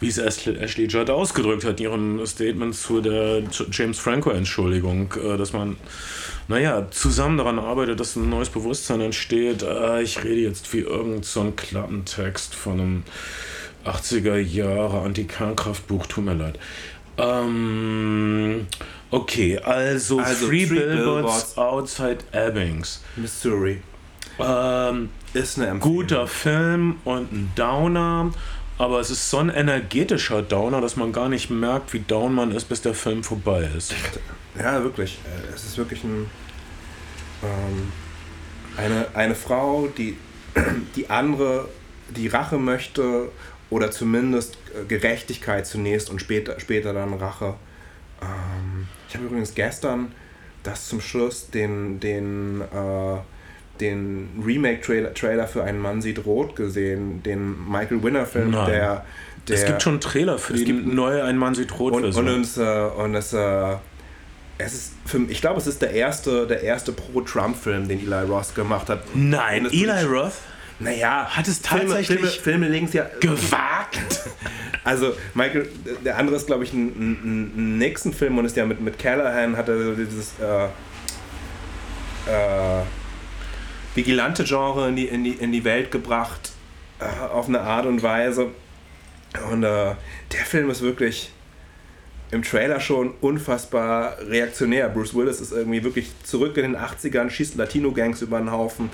wie 0.00 0.08
es 0.08 0.18
Ashley 0.18 0.86
Judd 0.86 1.10
ausgedrückt 1.10 1.64
hat 1.64 1.80
in 1.80 1.84
ihrem 1.84 2.26
Statement 2.26 2.74
zu 2.74 3.00
der 3.00 3.42
James 3.72 3.98
Franco-Entschuldigung, 3.98 5.12
äh, 5.14 5.36
dass 5.36 5.52
man, 5.52 5.76
naja, 6.46 6.86
zusammen 6.90 7.38
daran 7.38 7.58
arbeitet, 7.58 8.00
dass 8.00 8.16
ein 8.16 8.30
neues 8.30 8.50
Bewusstsein 8.50 9.00
entsteht. 9.00 9.62
Äh, 9.62 10.02
ich 10.02 10.22
rede 10.22 10.40
jetzt 10.40 10.72
wie 10.72 10.80
irgendein 10.80 11.22
so 11.22 11.52
Klappentext 11.56 12.54
von 12.54 12.80
einem 12.80 13.02
80er 13.84 14.36
Jahre 14.36 15.00
Anti-Kernkraftbuch, 15.00 16.06
tut 16.06 16.24
mir 16.24 16.34
leid. 16.34 16.58
Ähm, 17.16 18.66
okay, 19.10 19.58
also, 19.58 20.20
also 20.20 20.46
Three, 20.46 20.66
Three 20.66 20.76
Billboards, 20.76 21.54
Billboards, 21.54 21.58
Outside 21.58 22.18
Ebbings. 22.32 23.02
Missouri. 23.16 23.82
Ähm, 24.38 25.08
ist 25.34 25.58
eine 25.58 25.66
Empfehlung. 25.68 25.96
Guter 25.96 26.26
Film 26.28 26.96
und 27.04 27.32
ein 27.32 27.52
Downer, 27.56 28.30
aber 28.78 29.00
es 29.00 29.10
ist 29.10 29.28
so 29.28 29.38
ein 29.38 29.50
energetischer 29.50 30.42
Downer, 30.42 30.80
dass 30.80 30.96
man 30.96 31.12
gar 31.12 31.28
nicht 31.28 31.50
merkt, 31.50 31.92
wie 31.92 32.00
down 32.00 32.34
man 32.34 32.52
ist, 32.52 32.68
bis 32.68 32.80
der 32.80 32.94
Film 32.94 33.24
vorbei 33.24 33.68
ist. 33.76 33.92
Ja, 34.58 34.82
wirklich. 34.82 35.18
Äh, 35.24 35.54
es 35.54 35.64
ist 35.64 35.76
wirklich 35.76 36.04
ein, 36.04 36.30
ähm, 37.42 37.92
eine, 38.76 39.06
eine 39.14 39.34
Frau, 39.34 39.88
die 39.88 40.16
die 40.96 41.10
andere, 41.10 41.68
die 42.08 42.28
Rache 42.28 42.58
möchte 42.58 43.30
oder 43.70 43.90
zumindest 43.90 44.56
äh, 44.74 44.84
Gerechtigkeit 44.86 45.66
zunächst 45.66 46.10
und 46.10 46.20
später, 46.20 46.58
später 46.60 46.92
dann 46.92 47.14
Rache. 47.14 47.54
Ähm, 48.22 48.88
ich 49.08 49.14
habe 49.14 49.26
übrigens 49.26 49.54
gestern 49.54 50.12
das 50.62 50.88
zum 50.88 51.00
Schluss 51.00 51.50
den, 51.50 52.00
den, 52.00 52.60
äh, 52.60 53.16
den 53.80 54.28
Remake-Trailer 54.44 55.14
Trailer 55.14 55.46
für 55.46 55.64
Einen 55.64 55.80
Mann 55.80 56.02
sieht 56.02 56.24
rot 56.24 56.56
gesehen, 56.56 57.22
den 57.22 57.68
Michael 57.68 58.02
Winner-Film, 58.02 58.52
der, 58.52 59.04
der. 59.46 59.56
Es 59.56 59.66
gibt 59.66 59.82
schon 59.82 59.94
einen 59.94 60.00
Trailer 60.00 60.38
für 60.38 60.54
die 60.54 60.72
neue 60.72 61.24
Ein 61.24 61.38
Mann 61.38 61.54
sieht 61.54 61.78
rot 61.78 61.92
und, 61.92 62.04
und, 62.04 62.28
uns, 62.28 62.56
äh, 62.56 62.60
und 62.62 63.14
es, 63.14 63.32
äh, 63.32 63.76
es 64.58 64.74
ist 64.74 64.92
für, 65.06 65.18
ich 65.28 65.40
glaube, 65.40 65.60
es 65.60 65.66
ist 65.66 65.80
der 65.82 65.92
erste, 65.92 66.46
der 66.46 66.62
erste 66.62 66.92
Pro-Trump-Film, 66.92 67.88
den 67.88 68.00
Eli 68.00 68.24
Roth 68.24 68.54
gemacht 68.54 68.88
hat. 68.88 69.02
Nein, 69.14 69.66
Eli 69.66 70.02
Roth? 70.04 70.32
Naja, 70.80 71.26
hat 71.28 71.48
es 71.48 71.60
tatsächlich 71.60 72.06
Filme, 72.06 72.28
Filme, 72.28 72.66
Filme 72.66 72.84
es 72.84 72.92
ja 72.92 73.06
gewagt. 73.20 73.98
Also 74.84 75.12
Michael, 75.34 75.68
der 76.02 76.16
andere 76.16 76.36
ist 76.36 76.46
glaube 76.46 76.64
ich 76.64 76.72
ein, 76.72 76.86
ein, 76.86 77.52
ein 77.56 77.78
Nixon-Film 77.78 78.38
und 78.38 78.46
ist 78.46 78.56
ja 78.56 78.64
mit, 78.64 78.80
mit 78.80 78.98
Callahan 78.98 79.54
hat 79.54 79.68
er 79.68 79.92
dieses 79.94 80.32
äh, 80.40 80.64
äh, 82.30 82.82
vigilante 83.98 84.44
Genre 84.44 84.88
in 84.88 84.96
die, 84.96 85.06
in, 85.06 85.24
die, 85.24 85.32
in 85.32 85.50
die 85.50 85.64
Welt 85.64 85.90
gebracht 85.90 86.52
äh, 87.00 87.04
auf 87.04 87.48
eine 87.48 87.60
Art 87.60 87.84
und 87.84 88.02
Weise. 88.02 88.52
Und 89.50 89.64
äh, 89.64 89.94
der 90.32 90.44
Film 90.44 90.70
ist 90.70 90.82
wirklich 90.82 91.30
im 92.30 92.42
Trailer 92.42 92.78
schon 92.78 93.12
unfassbar 93.20 94.16
reaktionär. 94.20 94.88
Bruce 94.88 95.14
Willis 95.14 95.40
ist 95.40 95.52
irgendwie 95.52 95.82
wirklich 95.82 96.12
zurück 96.22 96.56
in 96.56 96.62
den 96.62 96.76
80ern, 96.76 97.28
schießt 97.28 97.56
Latino-Gangs 97.56 98.22
über 98.22 98.38
den 98.38 98.52
Haufen 98.52 98.90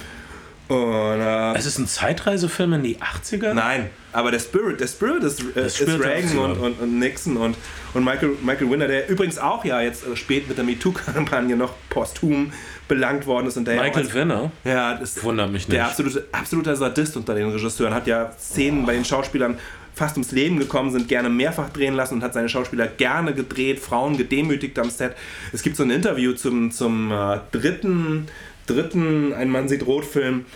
und, 0.67 1.21
äh, 1.21 1.55
es 1.55 1.67
ist 1.67 1.79
ein 1.79 1.87
Zeitreisefilm 1.87 2.73
in 2.73 2.83
die 2.83 2.97
80er? 2.97 3.53
Nein, 3.53 3.91
aber 4.13 4.31
der 4.31 4.39
Spirit, 4.39 4.81
der 4.81 4.87
Spirit 4.87 5.23
ist, 5.23 5.45
äh, 5.55 5.67
ist 5.67 5.81
Reagan 5.83 6.39
und, 6.39 6.59
und, 6.59 6.81
und, 6.81 6.99
Nixon 6.99 7.37
und, 7.37 7.55
und 7.93 8.03
Michael, 8.03 8.37
Michael 8.43 8.71
Winner, 8.71 8.89
der 8.89 9.11
übrigens 9.11 9.39
auch 9.39 9.63
ja 9.67 9.83
jetzt 9.83 10.07
äh, 10.07 10.17
spät 10.17 10.49
mit 10.49 10.57
der 10.57 10.65
MeToo-Kampagne 10.65 11.55
noch 11.55 11.75
posthum 11.91 12.51
belangt 12.89 13.27
worden 13.27 13.47
ist. 13.47 13.57
Und 13.57 13.67
der 13.67 13.83
Michael 13.83 14.07
ja 14.07 14.15
Winner? 14.15 14.53
Ja, 14.65 14.95
das 14.95 15.23
wundert 15.23 15.51
mich 15.51 15.69
nicht. 15.69 15.77
Der 15.77 15.87
absolute, 15.87 16.27
absolute 16.33 16.77
Sadist 16.77 17.17
unter 17.17 17.35
den 17.35 17.51
Regisseuren 17.51 17.95
hat 17.95 18.07
ja 18.07 18.33
Szenen 18.39 18.83
oh. 18.83 18.87
bei 18.87 18.95
den 18.95 19.05
Schauspielern 19.05 19.59
fast 19.95 20.17
ums 20.17 20.33
Leben 20.33 20.59
gekommen 20.59 20.91
sind, 20.91 21.07
gerne 21.07 21.29
mehrfach 21.29 21.71
drehen 21.71 21.95
lassen 21.95 22.15
und 22.15 22.23
hat 22.23 22.35
seine 22.35 22.49
Schauspieler 22.49 22.89
gerne 22.89 23.33
gedreht, 23.33 23.79
Frauen 23.79 24.17
gedemütigt 24.17 24.77
am 24.79 24.91
Set. 24.91 25.15
Es 25.53 25.63
gibt 25.63 25.77
so 25.77 25.85
ein 25.85 25.91
Interview 25.91 26.33
zum, 26.33 26.73
zum 26.73 27.13
äh, 27.13 27.39
dritten 27.53 28.27
dritten 28.67 29.33
Ein 29.35 29.51
Mann 29.51 29.69
sieht 29.69 29.87
Rot-Film 29.87 30.47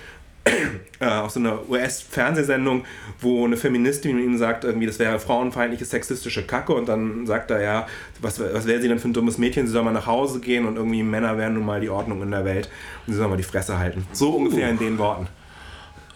äh, 1.01 1.07
auf 1.07 1.31
so 1.31 1.41
einer 1.41 1.69
US-Fernsehsendung, 1.69 2.85
wo 3.21 3.45
eine 3.45 3.57
Feministin 3.57 4.19
ihm 4.19 4.37
sagt, 4.39 4.65
irgendwie, 4.65 4.87
das 4.87 4.99
wäre 4.99 5.19
frauenfeindliche, 5.19 5.85
sexistische 5.85 6.45
Kacke 6.45 6.73
und 6.73 6.89
dann 6.89 7.27
sagt 7.27 7.51
er, 7.51 7.61
ja, 7.61 7.87
was, 8.21 8.41
was 8.41 8.67
wäre 8.67 8.81
sie 8.81 8.89
denn 8.89 8.99
für 8.99 9.09
ein 9.09 9.13
dummes 9.13 9.39
Mädchen, 9.39 9.67
sie 9.67 9.73
soll 9.73 9.83
mal 9.83 9.93
nach 9.93 10.07
Hause 10.07 10.41
gehen 10.41 10.67
und 10.67 10.77
irgendwie 10.77 11.03
Männer 11.03 11.37
wären 11.39 11.55
nun 11.55 11.65
mal 11.65 11.81
die 11.81 11.91
Ordnung 11.91 12.23
in 12.23 12.31
der 12.31 12.45
Welt 12.45 12.69
und 13.07 13.13
sie 13.13 13.19
soll 13.19 13.29
mal 13.29 13.37
die 13.37 13.43
Fresse 13.43 13.79
halten. 13.79 14.07
So 14.13 14.31
ungefähr 14.31 14.69
uh. 14.69 14.71
in 14.71 14.79
den 14.79 14.99
Worten. 14.99 15.29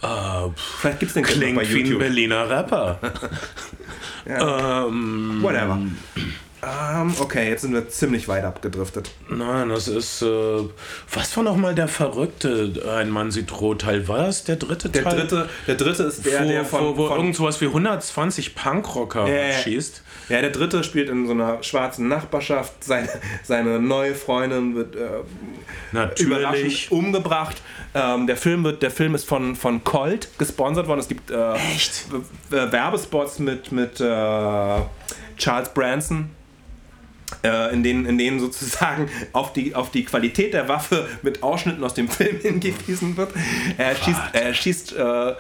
Uh, 0.02 0.50
Vielleicht 0.56 0.98
gibt 0.98 1.10
es 1.10 1.14
den 1.14 1.22
Klingt 1.22 1.54
bei 1.54 1.62
YouTube. 1.62 1.90
wie 1.90 1.92
ein 1.92 1.98
Berliner 1.98 2.50
Rapper. 2.50 2.98
ja. 4.26 4.86
ähm, 4.86 5.38
Whatever. 5.40 5.80
Um, 6.62 6.68
ähm, 6.68 7.14
okay, 7.18 7.48
jetzt 7.48 7.62
sind 7.62 7.74
wir 7.74 7.88
ziemlich 7.88 8.28
weit 8.28 8.44
abgedriftet. 8.44 9.10
Nein, 9.28 9.68
das 9.70 9.88
ist. 9.88 10.22
Äh, 10.22 10.26
was 11.12 11.36
war 11.36 11.42
nochmal 11.42 11.74
der 11.74 11.88
verrückte 11.88 12.72
Ein 12.96 13.10
Mann 13.10 13.32
sieht 13.32 13.60
rot 13.60 13.80
Teil? 13.80 14.06
War 14.06 14.26
das 14.26 14.44
der 14.44 14.54
dritte 14.54 14.92
Teil? 14.92 15.02
Der 15.02 15.12
dritte, 15.12 15.48
der 15.66 15.74
dritte 15.74 16.04
ist 16.04 16.24
der, 16.24 16.44
wo, 16.44 16.48
der 16.48 16.64
von. 16.64 16.80
Wo, 16.84 16.96
wo 16.98 17.08
von, 17.08 17.16
irgend 17.16 17.34
sowas 17.34 17.60
wie 17.60 17.66
120 17.66 18.54
Punkrocker 18.54 19.26
äh, 19.26 19.60
schießt. 19.60 20.04
Ja, 20.28 20.40
der 20.40 20.50
dritte 20.50 20.84
spielt 20.84 21.08
in 21.08 21.26
so 21.26 21.32
einer 21.32 21.60
schwarzen 21.64 22.06
Nachbarschaft. 22.06 22.84
Seine, 22.84 23.08
seine 23.42 23.80
neue 23.80 24.14
Freundin 24.14 24.76
wird 24.76 24.94
äh, 24.94 26.22
überraschend 26.22 26.92
umgebracht. 26.92 27.60
Ähm, 27.92 28.28
der, 28.28 28.36
Film 28.36 28.62
wird, 28.62 28.84
der 28.84 28.92
Film 28.92 29.16
ist 29.16 29.24
von, 29.24 29.56
von 29.56 29.82
Colt 29.82 30.28
gesponsert 30.38 30.86
worden. 30.86 31.00
Es 31.00 31.08
gibt 31.08 31.32
äh? 31.32 31.56
Werbespots 32.50 33.40
mit, 33.40 33.72
mit 33.72 34.00
äh, 34.00 34.76
Charles 35.36 35.68
Branson 35.74 36.30
in, 37.72 37.82
denen, 37.82 38.06
in 38.06 38.18
denen 38.18 38.40
sozusagen 38.40 39.08
auf 39.32 39.52
die, 39.52 39.74
auf 39.74 39.90
die 39.90 40.04
Qualität 40.04 40.54
der 40.54 40.68
Waffe 40.68 41.08
mit 41.22 41.42
Ausschnitten 41.42 41.82
aus 41.84 41.94
dem 41.94 42.08
Film 42.08 42.38
hingewiesen 42.42 43.16
wird. 43.16 43.32
Er 43.78 43.96
schießt, 43.96 44.20
er 44.32 44.54
schießt 44.54 44.92
äh, 44.96 45.34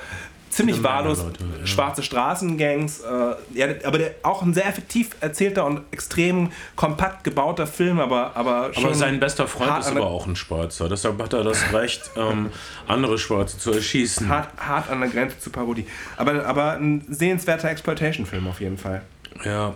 ziemlich 0.52 0.82
wahllos 0.82 1.22
Leute, 1.22 1.44
ja. 1.60 1.66
schwarze 1.66 2.02
Straßengangs. 2.02 3.00
Äh, 3.00 3.34
ja, 3.54 3.66
aber 3.84 3.98
der, 3.98 4.14
auch 4.22 4.42
ein 4.42 4.54
sehr 4.54 4.66
effektiv 4.66 5.10
erzählter 5.20 5.64
und 5.64 5.80
extrem 5.90 6.52
kompakt 6.76 7.24
gebauter 7.24 7.66
Film, 7.66 7.98
aber 7.98 8.36
aber, 8.36 8.70
aber 8.74 8.94
sein 8.94 9.18
bester 9.18 9.48
Freund 9.48 9.80
ist 9.80 9.88
aber 9.88 10.06
auch 10.06 10.26
ein 10.26 10.36
Schwarzer. 10.36 10.88
Deshalb 10.88 11.20
hat 11.22 11.32
er 11.32 11.44
das 11.44 11.72
Recht, 11.72 12.10
ähm, 12.16 12.50
andere 12.86 13.18
Schwarze 13.18 13.58
zu 13.58 13.72
erschießen. 13.72 14.28
Hart, 14.28 14.48
hart 14.58 14.90
an 14.90 15.00
der 15.00 15.08
Grenze 15.08 15.38
zur 15.38 15.52
Parodie. 15.52 15.86
Aber, 16.16 16.44
aber 16.46 16.72
ein 16.72 17.04
sehenswerter 17.08 17.70
Exploitation-Film 17.70 18.46
auf 18.46 18.60
jeden 18.60 18.78
Fall. 18.78 19.02
Ja, 19.44 19.74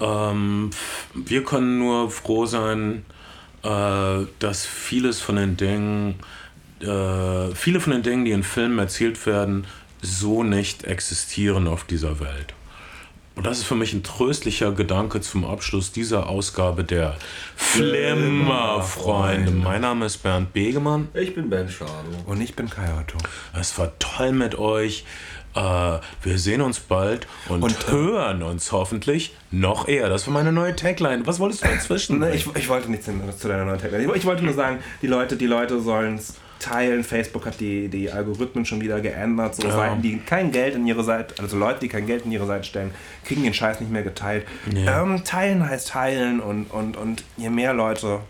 ähm, 0.00 0.70
wir 1.14 1.44
können 1.44 1.78
nur 1.78 2.10
froh 2.10 2.46
sein, 2.46 3.04
äh, 3.62 4.26
dass 4.38 4.66
vieles 4.66 5.20
von 5.20 5.36
den 5.36 5.56
Dingen, 5.56 6.16
äh, 6.80 7.54
viele 7.54 7.80
von 7.80 7.92
den 7.92 8.02
Dingen, 8.02 8.24
die 8.24 8.32
in 8.32 8.42
Filmen 8.42 8.78
erzählt 8.78 9.24
werden, 9.26 9.66
so 10.02 10.42
nicht 10.42 10.84
existieren 10.84 11.66
auf 11.66 11.84
dieser 11.84 12.20
Welt. 12.20 12.54
Und 13.36 13.46
das 13.46 13.58
ist 13.58 13.64
für 13.64 13.74
mich 13.74 13.92
ein 13.92 14.04
tröstlicher 14.04 14.70
Gedanke 14.72 15.20
zum 15.20 15.44
Abschluss 15.44 15.90
dieser 15.90 16.28
Ausgabe 16.28 16.84
der 16.84 17.16
Flimmerfreunde. 17.56 19.50
Mein 19.50 19.80
Name 19.80 20.06
ist 20.06 20.18
Bernd 20.18 20.52
Begemann. 20.52 21.08
Ich 21.14 21.34
bin 21.34 21.50
Ben 21.50 21.68
Schado. 21.68 21.92
Und 22.26 22.40
ich 22.40 22.54
bin 22.54 22.70
Kai 22.70 22.92
Otto. 22.92 23.18
Es 23.58 23.76
war 23.76 23.90
toll 23.98 24.30
mit 24.30 24.56
euch. 24.56 25.04
Äh, 25.54 25.60
wir 26.22 26.38
sehen 26.38 26.60
uns 26.60 26.80
bald 26.80 27.26
und, 27.48 27.62
und 27.62 27.88
äh, 27.88 27.92
hören 27.92 28.42
uns 28.42 28.72
hoffentlich 28.72 29.34
noch 29.50 29.88
eher. 29.88 30.08
Das 30.08 30.26
war 30.26 30.34
meine 30.34 30.52
neue 30.52 30.74
Tagline. 30.74 31.26
Was 31.26 31.38
wolltest 31.38 31.64
du 31.64 31.68
inzwischen? 31.68 32.22
ich, 32.32 32.46
ich 32.56 32.68
wollte 32.68 32.90
nichts 32.90 33.06
zu 33.06 33.48
deiner 33.48 33.64
neuen 33.64 33.78
Tagline. 33.78 34.04
Ich, 34.04 34.16
ich 34.16 34.24
wollte 34.24 34.44
nur 34.44 34.54
sagen, 34.54 34.78
die 35.02 35.06
Leute, 35.06 35.36
die 35.36 35.46
Leute 35.46 35.80
sollen 35.80 36.16
es 36.16 36.34
teilen. 36.58 37.04
Facebook 37.04 37.46
hat 37.46 37.60
die, 37.60 37.88
die 37.88 38.10
Algorithmen 38.10 38.64
schon 38.64 38.80
wieder 38.80 39.00
geändert. 39.00 39.54
So 39.54 39.68
ja. 39.68 39.74
Seiten, 39.74 40.02
die 40.02 40.18
kein 40.18 40.50
Geld 40.50 40.74
in 40.74 40.86
ihre 40.86 41.04
Seite, 41.04 41.34
also 41.42 41.56
Leute, 41.56 41.80
die 41.80 41.88
kein 41.88 42.06
Geld 42.06 42.24
in 42.24 42.32
ihre 42.32 42.46
Seite 42.46 42.64
stellen, 42.64 42.90
kriegen 43.24 43.42
den 43.42 43.54
Scheiß 43.54 43.80
nicht 43.80 43.92
mehr 43.92 44.02
geteilt. 44.02 44.46
Ja. 44.72 45.02
Ähm, 45.02 45.22
teilen 45.24 45.68
heißt 45.68 45.88
teilen 45.88 46.40
und, 46.40 46.66
und, 46.66 46.96
und 46.96 47.24
je 47.36 47.50
mehr 47.50 47.74
Leute 47.74 48.20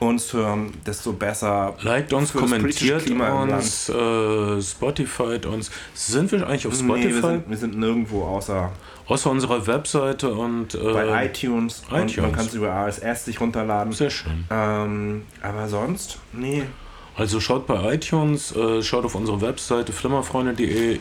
uns 0.00 0.32
hören, 0.32 0.72
desto 0.86 1.12
besser. 1.12 1.74
Liked 1.82 2.12
uns, 2.12 2.32
kommentiert 2.32 3.10
uns, 3.10 3.88
äh, 3.88 4.62
Spotify 4.62 5.40
uns. 5.46 5.70
Sind 5.94 6.30
wir 6.32 6.46
eigentlich 6.46 6.66
auf 6.66 6.74
Spotify? 6.74 7.06
Nee, 7.06 7.14
wir, 7.14 7.22
sind, 7.22 7.50
wir 7.50 7.56
sind 7.56 7.78
nirgendwo 7.78 8.24
außer. 8.24 8.70
Außer 9.06 9.30
unserer 9.30 9.66
Webseite 9.66 10.32
und. 10.34 10.74
Äh, 10.74 10.92
bei 10.92 11.26
iTunes. 11.26 11.82
iTunes. 11.88 12.16
Und 12.16 12.22
man 12.22 12.32
kann 12.32 12.46
es 12.46 12.54
über 12.54 12.68
RSS 12.68 13.24
sich 13.24 13.40
runterladen. 13.40 13.92
Sehr 13.92 14.10
schön. 14.10 14.44
Ähm, 14.50 15.22
aber 15.42 15.68
sonst, 15.68 16.18
nee. 16.32 16.64
Also 17.16 17.40
schaut 17.40 17.66
bei 17.66 17.94
iTunes, 17.94 18.54
äh, 18.54 18.82
schaut 18.82 19.04
auf 19.04 19.14
unsere 19.16 19.40
Webseite 19.40 19.92
flimmerfreunde.de. 19.92 20.94
Äh, 20.94 20.98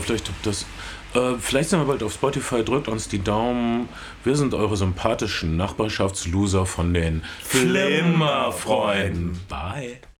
vielleicht 0.00 0.28
habt 0.28 0.46
das. 0.46 0.66
Äh, 1.14 1.34
vielleicht 1.38 1.70
sind 1.70 1.78
wir 1.80 1.86
bald 1.86 2.02
auf 2.02 2.12
Spotify, 2.12 2.64
drückt 2.64 2.88
uns 2.88 3.08
die 3.08 3.22
Daumen. 3.22 3.88
Wir 4.24 4.36
sind 4.36 4.52
eure 4.54 4.76
sympathischen 4.76 5.56
Nachbarschaftsloser 5.56 6.66
von 6.66 6.92
den 6.92 7.22
Flimmerfreunden. 7.42 9.40
Bye. 9.48 10.00